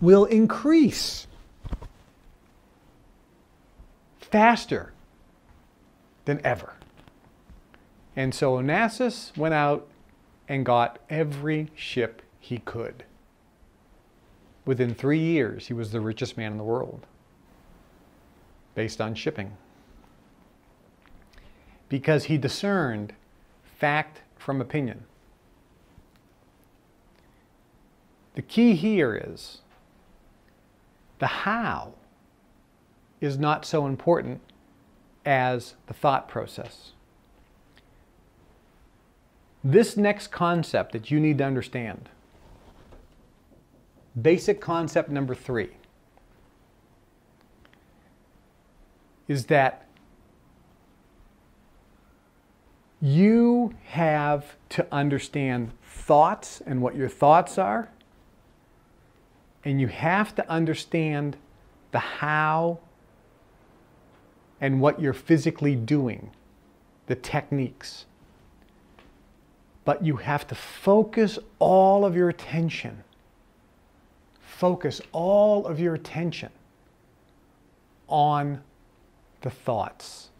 will 0.00 0.24
increase 0.24 1.28
faster 4.30 4.92
than 6.24 6.40
ever. 6.44 6.74
And 8.14 8.34
so 8.34 8.56
Onassis 8.56 9.36
went 9.36 9.54
out 9.54 9.88
and 10.48 10.64
got 10.64 10.98
every 11.08 11.70
ship 11.74 12.22
he 12.40 12.58
could. 12.58 13.04
Within 14.64 14.94
three 14.94 15.20
years, 15.20 15.68
he 15.68 15.74
was 15.74 15.92
the 15.92 16.00
richest 16.00 16.36
man 16.36 16.52
in 16.52 16.58
the 16.58 16.64
world 16.64 17.06
based 18.74 19.00
on 19.00 19.14
shipping 19.14 19.56
because 21.88 22.24
he 22.24 22.36
discerned 22.38 23.14
fact 23.78 24.20
from 24.36 24.60
opinion. 24.60 25.04
The 28.34 28.42
key 28.42 28.74
here 28.74 29.14
is 29.14 29.62
the 31.18 31.26
how 31.26 31.94
is 33.20 33.38
not 33.38 33.64
so 33.64 33.86
important 33.86 34.40
as 35.24 35.74
the 35.86 35.94
thought 35.94 36.28
process. 36.28 36.92
This 39.64 39.96
next 39.96 40.28
concept 40.28 40.92
that 40.92 41.10
you 41.10 41.18
need 41.18 41.38
to 41.38 41.44
understand, 41.44 42.08
basic 44.20 44.60
concept 44.60 45.10
number 45.10 45.34
three, 45.34 45.70
is 49.26 49.46
that 49.46 49.84
you 53.00 53.74
have 53.84 54.56
to 54.70 54.86
understand 54.90 55.70
thoughts 55.84 56.62
and 56.66 56.80
what 56.80 56.96
your 56.96 57.08
thoughts 57.08 57.58
are. 57.58 57.90
And 59.64 59.80
you 59.80 59.88
have 59.88 60.34
to 60.36 60.50
understand 60.50 61.36
the 61.90 61.98
how 61.98 62.78
and 64.60 64.80
what 64.80 65.00
you're 65.00 65.12
physically 65.12 65.74
doing, 65.74 66.30
the 67.06 67.14
techniques. 67.14 68.06
But 69.84 70.04
you 70.04 70.16
have 70.16 70.46
to 70.48 70.54
focus 70.54 71.38
all 71.58 72.04
of 72.04 72.14
your 72.14 72.28
attention, 72.28 73.04
focus 74.40 75.00
all 75.12 75.66
of 75.66 75.80
your 75.80 75.94
attention 75.94 76.50
on 78.08 78.62
the 79.42 79.50
thoughts. 79.50 80.30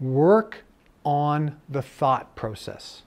Work 0.00 0.64
on 1.04 1.60
the 1.68 1.82
thought 1.82 2.34
process. 2.34 3.02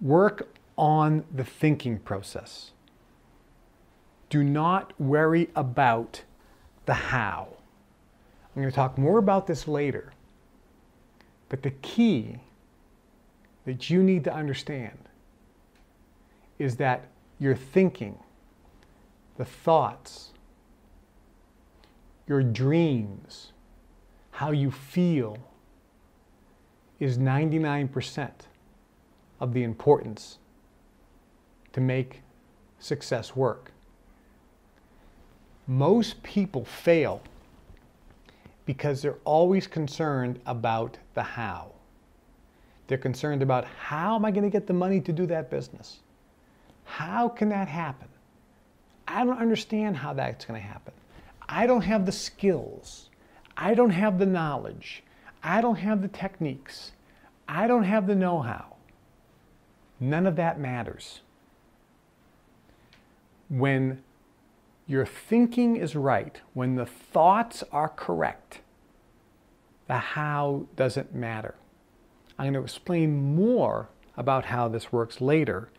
Work 0.00 0.48
on 0.76 1.24
the 1.34 1.44
thinking 1.44 1.98
process. 1.98 2.72
Do 4.28 4.42
not 4.44 4.92
worry 5.00 5.48
about 5.54 6.22
the 6.84 6.94
how. 6.94 7.55
I'm 8.56 8.62
going 8.62 8.72
to 8.72 8.74
talk 8.74 8.96
more 8.96 9.18
about 9.18 9.46
this 9.46 9.68
later. 9.68 10.14
But 11.50 11.62
the 11.62 11.70
key 11.70 12.38
that 13.66 13.90
you 13.90 14.02
need 14.02 14.24
to 14.24 14.34
understand 14.34 14.98
is 16.58 16.76
that 16.76 17.08
your 17.38 17.54
thinking, 17.54 18.18
the 19.36 19.44
thoughts, 19.44 20.32
your 22.26 22.42
dreams, 22.42 23.52
how 24.30 24.52
you 24.52 24.70
feel 24.70 25.36
is 26.98 27.18
99% 27.18 28.30
of 29.38 29.52
the 29.52 29.62
importance 29.64 30.38
to 31.74 31.80
make 31.82 32.22
success 32.78 33.36
work. 33.36 33.72
Most 35.66 36.22
people 36.22 36.64
fail 36.64 37.20
because 38.66 39.00
they're 39.00 39.18
always 39.24 39.66
concerned 39.66 40.40
about 40.44 40.98
the 41.14 41.22
how. 41.22 41.70
They're 42.88 42.98
concerned 42.98 43.42
about 43.42 43.64
how 43.64 44.16
am 44.16 44.24
I 44.24 44.30
going 44.30 44.44
to 44.44 44.50
get 44.50 44.66
the 44.66 44.72
money 44.72 45.00
to 45.00 45.12
do 45.12 45.26
that 45.26 45.50
business? 45.50 46.00
How 46.84 47.28
can 47.28 47.48
that 47.48 47.68
happen? 47.68 48.08
I 49.08 49.24
don't 49.24 49.38
understand 49.38 49.96
how 49.96 50.12
that's 50.12 50.44
going 50.44 50.60
to 50.60 50.66
happen. 50.66 50.92
I 51.48 51.66
don't 51.66 51.82
have 51.82 52.06
the 52.06 52.12
skills. 52.12 53.08
I 53.56 53.74
don't 53.74 53.90
have 53.90 54.18
the 54.18 54.26
knowledge. 54.26 55.02
I 55.42 55.60
don't 55.60 55.76
have 55.76 56.02
the 56.02 56.08
techniques. 56.08 56.92
I 57.48 57.66
don't 57.66 57.84
have 57.84 58.06
the 58.06 58.14
know 58.14 58.40
how. 58.40 58.76
None 60.00 60.26
of 60.26 60.36
that 60.36 60.58
matters. 60.58 61.20
When 63.48 64.02
your 64.86 65.04
thinking 65.04 65.76
is 65.76 65.96
right, 65.96 66.40
when 66.54 66.76
the 66.76 66.86
thoughts 66.86 67.64
are 67.72 67.88
correct, 67.88 68.60
the 69.88 69.98
how 69.98 70.66
doesn't 70.76 71.14
matter. 71.14 71.54
I'm 72.38 72.52
going 72.52 72.54
to 72.54 72.60
explain 72.60 73.34
more 73.34 73.88
about 74.16 74.46
how 74.46 74.68
this 74.68 74.92
works 74.92 75.20
later, 75.20 75.70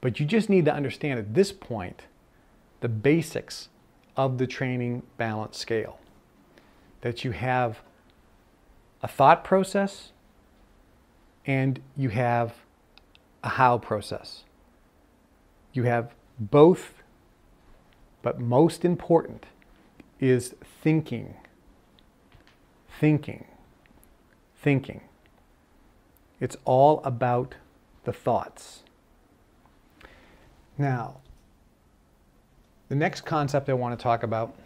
but 0.00 0.18
you 0.18 0.26
just 0.26 0.48
need 0.48 0.64
to 0.64 0.74
understand 0.74 1.18
at 1.18 1.34
this 1.34 1.52
point 1.52 2.02
the 2.80 2.88
basics 2.88 3.68
of 4.16 4.38
the 4.38 4.46
training 4.46 5.02
balance 5.16 5.58
scale. 5.58 5.98
That 7.02 7.24
you 7.24 7.32
have 7.32 7.80
a 9.02 9.08
thought 9.08 9.44
process 9.44 10.12
and 11.44 11.80
you 11.96 12.08
have 12.08 12.54
a 13.44 13.50
how 13.50 13.78
process. 13.78 14.44
You 15.72 15.84
have 15.84 16.14
both, 16.38 16.95
but 18.26 18.40
most 18.40 18.84
important 18.84 19.46
is 20.18 20.56
thinking. 20.82 21.36
Thinking. 22.98 23.44
Thinking. 24.60 25.00
It's 26.40 26.56
all 26.64 27.00
about 27.04 27.54
the 28.02 28.12
thoughts. 28.12 28.82
Now, 30.76 31.18
the 32.88 32.96
next 32.96 33.20
concept 33.20 33.68
I 33.68 33.74
want 33.74 33.96
to 33.96 34.02
talk 34.02 34.24
about, 34.24 34.56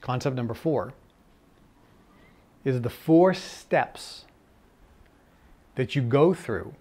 concept 0.00 0.34
number 0.34 0.54
four, 0.54 0.92
is 2.64 2.80
the 2.80 2.90
four 2.90 3.32
steps 3.32 4.24
that 5.76 5.94
you 5.94 6.02
go 6.02 6.34
through 6.34 6.74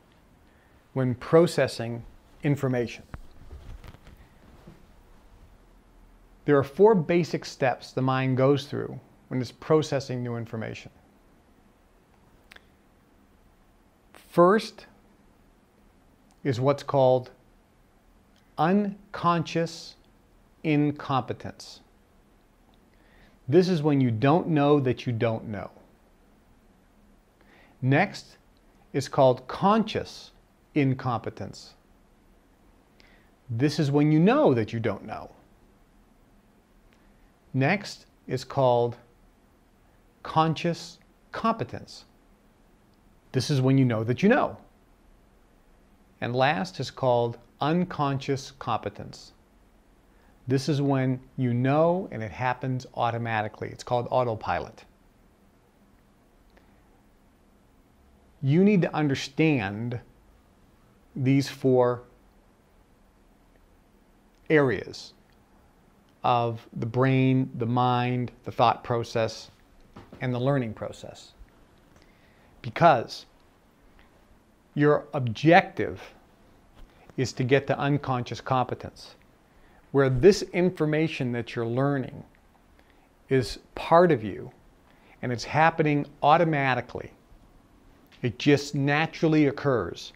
when 0.93 1.13
processing 1.13 2.01
information. 2.41 3.03
There 6.45 6.57
are 6.57 6.63
four 6.63 6.95
basic 6.95 7.43
steps 7.43 7.91
the 7.91 8.01
mind 8.01 8.37
goes 8.37 8.65
through 8.65 8.99
when 9.27 9.41
it's 9.41 9.51
processing 9.51 10.23
new 10.23 10.37
information. 10.37 10.91
First 14.13 14.85
is 16.43 16.59
what's 16.59 16.83
called 16.83 17.31
unconscious 18.57 19.95
incompetence. 20.63 21.81
This 23.47 23.69
is 23.69 23.81
when 23.81 24.01
you 24.01 24.11
don't 24.11 24.47
know 24.47 24.79
that 24.79 25.05
you 25.05 25.13
don't 25.13 25.47
know. 25.47 25.71
Next 27.81 28.37
is 28.93 29.07
called 29.07 29.47
conscious 29.47 30.31
incompetence. 30.73 31.73
This 33.49 33.79
is 33.79 33.91
when 33.91 34.11
you 34.11 34.19
know 34.19 34.53
that 34.53 34.73
you 34.73 34.79
don't 34.79 35.05
know. 35.05 35.29
Next 37.55 38.05
is 38.27 38.43
called 38.43 38.97
conscious 40.23 40.99
competence. 41.31 42.03
This 43.31 43.49
is 43.49 43.61
when 43.61 43.77
you 43.77 43.85
know 43.85 44.03
that 44.03 44.21
you 44.21 44.27
know. 44.27 44.57
And 46.19 46.35
last 46.35 46.81
is 46.81 46.91
called 46.91 47.37
unconscious 47.61 48.51
competence. 48.59 49.31
This 50.45 50.67
is 50.67 50.81
when 50.81 51.21
you 51.37 51.53
know 51.53 52.09
and 52.11 52.21
it 52.21 52.31
happens 52.31 52.85
automatically. 52.93 53.69
It's 53.69 53.85
called 53.85 54.09
autopilot. 54.11 54.83
You 58.41 58.65
need 58.65 58.81
to 58.81 58.93
understand 58.93 60.01
these 61.15 61.47
four 61.47 62.01
areas 64.49 65.13
of 66.26 66.67
the 66.78 66.88
brain, 66.88 67.47
the 67.59 67.67
mind, 67.67 68.32
the 68.45 68.51
thought 68.51 68.84
process, 68.84 69.51
and 70.21 70.34
the 70.34 70.39
learning 70.39 70.73
process. 70.73 71.34
Because 72.63 73.28
your 74.73 75.05
objective 75.13 76.01
is 77.15 77.32
to 77.34 77.43
get 77.43 77.67
to 77.67 77.78
unconscious 77.78 78.41
competence, 78.41 79.13
where 79.91 80.09
this 80.09 80.41
information 80.41 81.32
that 81.32 81.55
you're 81.55 81.63
learning 81.63 82.23
is 83.30 83.59
part 83.76 84.11
of 84.11 84.23
you 84.23 84.51
and 85.21 85.32
it's 85.32 85.43
happening 85.43 86.07
automatically. 86.23 87.11
It 88.23 88.39
just 88.39 88.73
naturally 88.73 89.45
occurs. 89.45 90.11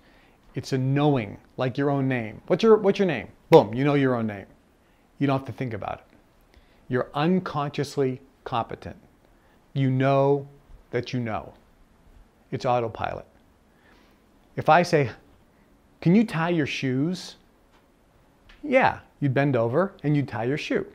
It's 0.55 0.74
a 0.74 0.78
knowing, 0.78 1.38
like 1.57 1.78
your 1.78 1.91
own 1.91 2.07
name. 2.07 2.41
What's 2.47 2.64
your, 2.64 2.78
what's 2.78 2.97
your 2.97 3.07
name? 3.07 3.28
Boom, 3.51 3.76
you 3.76 3.84
know 3.84 3.93
your 3.93 4.16
own 4.16 4.26
name. 4.26 4.47
You 5.20 5.28
don't 5.28 5.39
have 5.39 5.47
to 5.47 5.53
think 5.53 5.74
about 5.74 5.99
it. 5.99 6.17
You're 6.88 7.09
unconsciously 7.13 8.22
competent. 8.43 8.95
You 9.74 9.91
know 9.91 10.47
that 10.91 11.13
you 11.13 11.20
know. 11.20 11.53
It's 12.51 12.65
autopilot. 12.65 13.28
If 14.55 14.70
I 14.70 14.82
say, 14.82 15.11
can 16.01 16.15
you 16.15 16.26
tie 16.26 16.49
your 16.49 16.65
shoes? 16.65 17.36
Yeah, 18.63 18.99
you'd 19.20 19.34
bend 19.34 19.55
over 19.55 19.93
and 20.03 20.15
you'd 20.15 20.28
tie 20.28 20.45
your 20.45 20.57
shoe. 20.57 20.86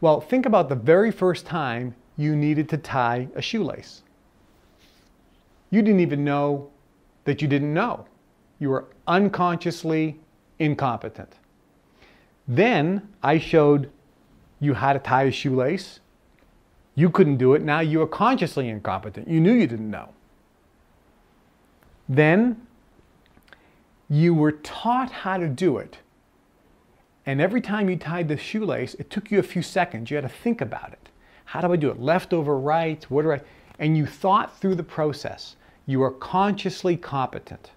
Well, 0.00 0.20
think 0.20 0.46
about 0.46 0.68
the 0.68 0.74
very 0.74 1.10
first 1.10 1.46
time 1.46 1.94
you 2.16 2.36
needed 2.36 2.68
to 2.70 2.76
tie 2.76 3.28
a 3.34 3.42
shoelace. 3.42 4.02
You 5.70 5.82
didn't 5.82 6.00
even 6.00 6.24
know 6.24 6.70
that 7.24 7.40
you 7.40 7.48
didn't 7.48 7.72
know. 7.72 8.06
You 8.58 8.70
were 8.70 8.86
unconsciously 9.06 10.18
incompetent. 10.58 11.34
Then 12.46 13.08
I 13.22 13.38
showed 13.38 13.90
you 14.60 14.74
how 14.74 14.92
to 14.92 14.98
tie 14.98 15.24
a 15.24 15.30
shoelace. 15.30 16.00
You 16.94 17.10
couldn't 17.10 17.38
do 17.38 17.54
it. 17.54 17.62
Now 17.62 17.80
you 17.80 18.00
are 18.02 18.06
consciously 18.06 18.68
incompetent. 18.68 19.28
You 19.28 19.40
knew 19.40 19.52
you 19.52 19.66
didn't 19.66 19.90
know. 19.90 20.10
Then 22.08 22.66
you 24.08 24.34
were 24.34 24.52
taught 24.52 25.10
how 25.10 25.38
to 25.38 25.48
do 25.48 25.78
it. 25.78 25.98
And 27.26 27.40
every 27.40 27.62
time 27.62 27.88
you 27.88 27.96
tied 27.96 28.28
the 28.28 28.36
shoelace, 28.36 28.94
it 28.94 29.10
took 29.10 29.30
you 29.30 29.38
a 29.38 29.42
few 29.42 29.62
seconds. 29.62 30.10
You 30.10 30.16
had 30.16 30.22
to 30.22 30.28
think 30.28 30.60
about 30.60 30.92
it. 30.92 31.08
How 31.46 31.60
do 31.62 31.72
I 31.72 31.76
do 31.76 31.90
it? 31.90 32.00
Left 32.00 32.32
over 32.32 32.58
right? 32.58 33.02
What 33.10 33.22
do 33.22 33.32
I? 33.32 33.40
And 33.78 33.96
you 33.96 34.06
thought 34.06 34.58
through 34.60 34.74
the 34.74 34.82
process. 34.82 35.56
You 35.86 36.02
are 36.02 36.10
consciously 36.10 36.96
competent. 36.96 37.70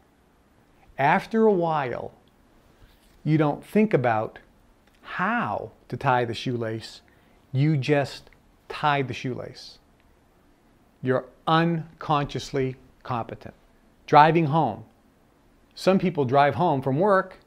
After 0.97 1.45
a 1.45 1.51
while, 1.51 2.11
you 3.24 3.38
don't 3.38 3.63
think 3.63 3.93
about 3.93 4.39
how 5.07 5.71
to 5.87 5.95
tie 5.97 6.25
the 6.25 6.33
shoelace. 6.33 7.01
You 7.51 7.77
just 7.77 8.29
tie 8.67 9.01
the 9.01 9.13
shoelace. 9.13 9.79
You're 11.01 11.25
unconsciously 11.47 12.75
competent. 13.03 13.53
Driving 14.05 14.47
home, 14.47 14.83
some 15.75 15.97
people 15.97 16.25
drive 16.25 16.55
home 16.55 16.81
from 16.81 16.99
work, 16.99 17.37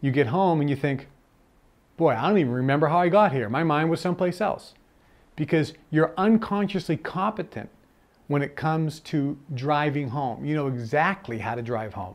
you 0.00 0.10
get 0.10 0.28
home 0.28 0.60
and 0.60 0.70
you 0.70 0.76
think, 0.76 1.08
boy, 1.96 2.14
I 2.14 2.28
don't 2.28 2.38
even 2.38 2.52
remember 2.52 2.88
how 2.88 2.98
I 2.98 3.08
got 3.08 3.32
here. 3.32 3.48
My 3.48 3.62
mind 3.62 3.90
was 3.90 4.00
someplace 4.00 4.40
else. 4.40 4.74
Because 5.36 5.74
you're 5.90 6.12
unconsciously 6.16 6.96
competent 6.96 7.70
when 8.26 8.42
it 8.42 8.56
comes 8.56 9.00
to 9.00 9.38
driving 9.54 10.08
home. 10.08 10.44
You 10.44 10.54
know 10.54 10.68
exactly 10.68 11.38
how 11.38 11.54
to 11.54 11.62
drive 11.62 11.94
home. 11.94 12.14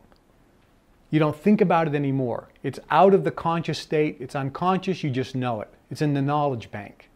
You 1.10 1.20
don't 1.20 1.36
think 1.36 1.62
about 1.62 1.88
it 1.88 1.96
anymore. 1.96 2.50
It's 2.64 2.80
out 2.92 3.14
of 3.14 3.24
the 3.24 3.32
conscious 3.32 3.80
state, 3.80 4.18
it's 4.20 4.36
unconscious, 4.36 5.04
you 5.04 5.10
just 5.10 5.36
know 5.36 5.62
it. 5.62 5.74
It's 5.90 6.02
in 6.02 6.14
the 6.14 6.22
knowledge 6.22 6.70
bank. 6.70 7.10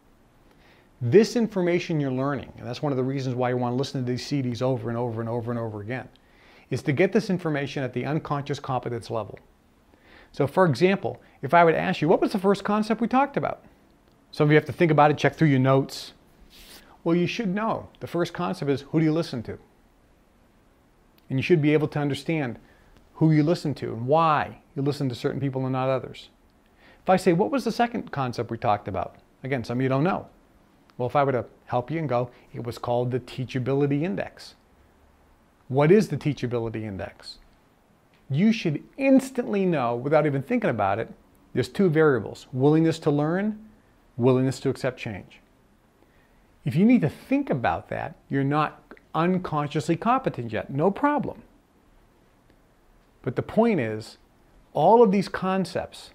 This 1.00 1.36
information 1.36 2.00
you're 2.00 2.12
learning, 2.12 2.52
and 2.56 2.66
that's 2.66 2.80
one 2.80 2.92
of 2.92 2.96
the 2.96 3.04
reasons 3.04 3.34
why 3.34 3.50
you 3.50 3.56
want 3.56 3.72
to 3.72 3.76
listen 3.76 4.04
to 4.04 4.10
these 4.10 4.24
CDs 4.24 4.62
over 4.62 4.88
and 4.88 4.96
over 4.96 5.20
and 5.20 5.28
over 5.28 5.50
and 5.50 5.58
over 5.60 5.80
again, 5.80 6.08
is 6.70 6.82
to 6.84 6.92
get 6.92 7.12
this 7.12 7.28
information 7.28 7.82
at 7.82 7.92
the 7.92 8.06
unconscious 8.06 8.60
competence 8.60 9.10
level. 9.10 9.38
So, 10.30 10.46
for 10.46 10.64
example, 10.64 11.20
if 11.42 11.52
I 11.52 11.64
would 11.64 11.74
ask 11.74 12.00
you, 12.00 12.08
what 12.08 12.20
was 12.20 12.32
the 12.32 12.38
first 12.38 12.64
concept 12.64 13.00
we 13.00 13.08
talked 13.08 13.36
about? 13.36 13.64
Some 14.30 14.46
of 14.46 14.50
you 14.50 14.54
have 14.54 14.64
to 14.64 14.72
think 14.72 14.90
about 14.90 15.10
it, 15.10 15.18
check 15.18 15.34
through 15.34 15.48
your 15.48 15.58
notes. 15.58 16.12
Well, 17.04 17.16
you 17.16 17.26
should 17.26 17.54
know. 17.54 17.88
The 18.00 18.06
first 18.06 18.32
concept 18.32 18.70
is 18.70 18.82
who 18.82 19.00
do 19.00 19.04
you 19.04 19.12
listen 19.12 19.42
to? 19.42 19.58
And 21.28 21.38
you 21.38 21.42
should 21.42 21.60
be 21.60 21.74
able 21.74 21.88
to 21.88 21.98
understand 21.98 22.58
who 23.14 23.30
you 23.30 23.42
listen 23.42 23.74
to 23.74 23.92
and 23.92 24.06
why 24.06 24.58
you 24.74 24.82
listen 24.82 25.08
to 25.08 25.14
certain 25.14 25.40
people 25.40 25.62
and 25.64 25.72
not 25.72 25.88
others. 25.88 26.28
If 27.02 27.10
I 27.10 27.16
say, 27.16 27.32
what 27.32 27.50
was 27.50 27.64
the 27.64 27.72
second 27.72 28.12
concept 28.12 28.50
we 28.50 28.58
talked 28.58 28.88
about? 28.88 29.16
Again, 29.42 29.64
some 29.64 29.78
of 29.78 29.82
you 29.82 29.88
don't 29.88 30.04
know. 30.04 30.26
Well, 30.98 31.08
if 31.08 31.16
I 31.16 31.24
were 31.24 31.32
to 31.32 31.46
help 31.66 31.90
you 31.90 31.98
and 31.98 32.08
go, 32.08 32.30
it 32.52 32.64
was 32.64 32.78
called 32.78 33.10
the 33.10 33.20
Teachability 33.20 34.02
Index. 34.02 34.54
What 35.68 35.90
is 35.90 36.08
the 36.08 36.16
Teachability 36.16 36.82
Index? 36.82 37.38
You 38.30 38.52
should 38.52 38.82
instantly 38.96 39.66
know, 39.66 39.96
without 39.96 40.26
even 40.26 40.42
thinking 40.42 40.70
about 40.70 40.98
it, 40.98 41.12
there's 41.54 41.68
two 41.68 41.90
variables 41.90 42.46
willingness 42.52 42.98
to 43.00 43.10
learn, 43.10 43.58
willingness 44.16 44.60
to 44.60 44.68
accept 44.68 44.98
change. 44.98 45.40
If 46.64 46.76
you 46.76 46.84
need 46.84 47.00
to 47.00 47.08
think 47.08 47.50
about 47.50 47.88
that, 47.88 48.14
you're 48.30 48.44
not 48.44 48.80
unconsciously 49.14 49.96
competent 49.96 50.52
yet. 50.52 50.70
No 50.70 50.90
problem. 50.90 51.42
But 53.22 53.36
the 53.36 53.42
point 53.42 53.80
is, 53.80 54.18
all 54.72 55.02
of 55.02 55.12
these 55.12 55.28
concepts, 55.28 56.10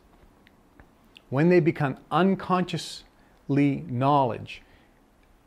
when 1.30 1.50
they 1.50 1.60
become 1.60 1.98
unconsciously 2.12 3.84
knowledge, 3.88 4.62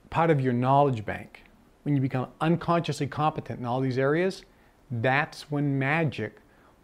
part 0.09 0.31
of 0.31 0.41
your 0.41 0.53
knowledge 0.53 1.05
bank, 1.05 1.45
when 1.83 1.95
you 1.95 2.01
become 2.01 2.29
unconsciously 2.41 3.07
competent 3.07 3.61
in 3.61 3.67
all 3.67 3.81
these 3.81 3.99
areas, 3.99 4.45
that's 4.91 5.51
when 5.51 5.79
magic 5.79 6.37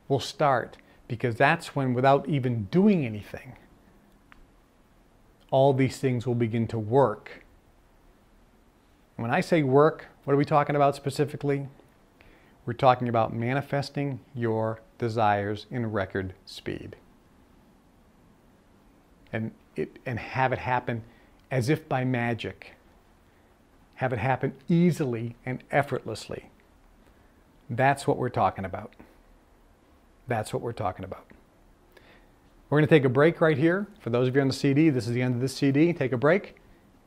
will 0.08 0.20
start. 0.20 0.76
Because 1.08 1.36
that's 1.36 1.76
when, 1.76 1.94
without 1.94 2.28
even 2.28 2.64
doing 2.64 3.04
anything, 3.06 3.56
all 5.50 5.72
these 5.72 5.98
things 5.98 6.26
will 6.26 6.34
begin 6.34 6.66
to 6.68 6.78
work. 6.78 7.44
When 9.14 9.30
I 9.30 9.40
say 9.40 9.62
work, 9.62 10.06
what 10.24 10.34
are 10.34 10.36
we 10.36 10.44
talking 10.44 10.74
about 10.74 10.96
specifically? 10.96 11.68
We're 12.66 12.72
talking 12.72 13.08
about 13.08 13.32
manifesting 13.32 14.18
your 14.34 14.80
desires 14.98 15.66
in 15.70 15.92
record 15.92 16.34
speed. 16.44 16.96
And, 19.32 19.52
it, 19.76 20.00
and 20.04 20.18
have 20.18 20.52
it 20.52 20.58
happen 20.58 21.04
as 21.50 21.68
if 21.68 21.88
by 21.88 22.04
magic. 22.04 22.74
Have 23.94 24.12
it 24.12 24.18
happen 24.18 24.52
easily 24.68 25.36
and 25.46 25.62
effortlessly. 25.70 26.50
That's 27.70 28.06
what 28.06 28.18
we're 28.18 28.28
talking 28.28 28.64
about. 28.64 28.94
That's 30.26 30.52
what 30.52 30.60
we're 30.60 30.72
talking 30.72 31.04
about. 31.04 31.24
We're 32.68 32.78
going 32.78 32.88
to 32.88 32.94
take 32.94 33.04
a 33.04 33.08
break 33.08 33.40
right 33.40 33.56
here. 33.56 33.86
For 34.00 34.10
those 34.10 34.26
of 34.26 34.34
you 34.34 34.40
on 34.40 34.48
the 34.48 34.54
CD, 34.54 34.90
this 34.90 35.06
is 35.06 35.12
the 35.12 35.22
end 35.22 35.36
of 35.36 35.40
this 35.40 35.54
CD. 35.54 35.92
Take 35.92 36.12
a 36.12 36.16
break, 36.16 36.56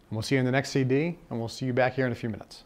and 0.10 0.12
we'll 0.12 0.22
see 0.22 0.36
you 0.36 0.40
in 0.40 0.46
the 0.46 0.52
next 0.52 0.70
CD, 0.70 1.18
and 1.30 1.38
we'll 1.38 1.50
see 1.50 1.66
you 1.66 1.74
back 1.74 1.96
here 1.96 2.06
in 2.06 2.14
a 2.14 2.16
few 2.16 2.30
minutes. 2.30 2.64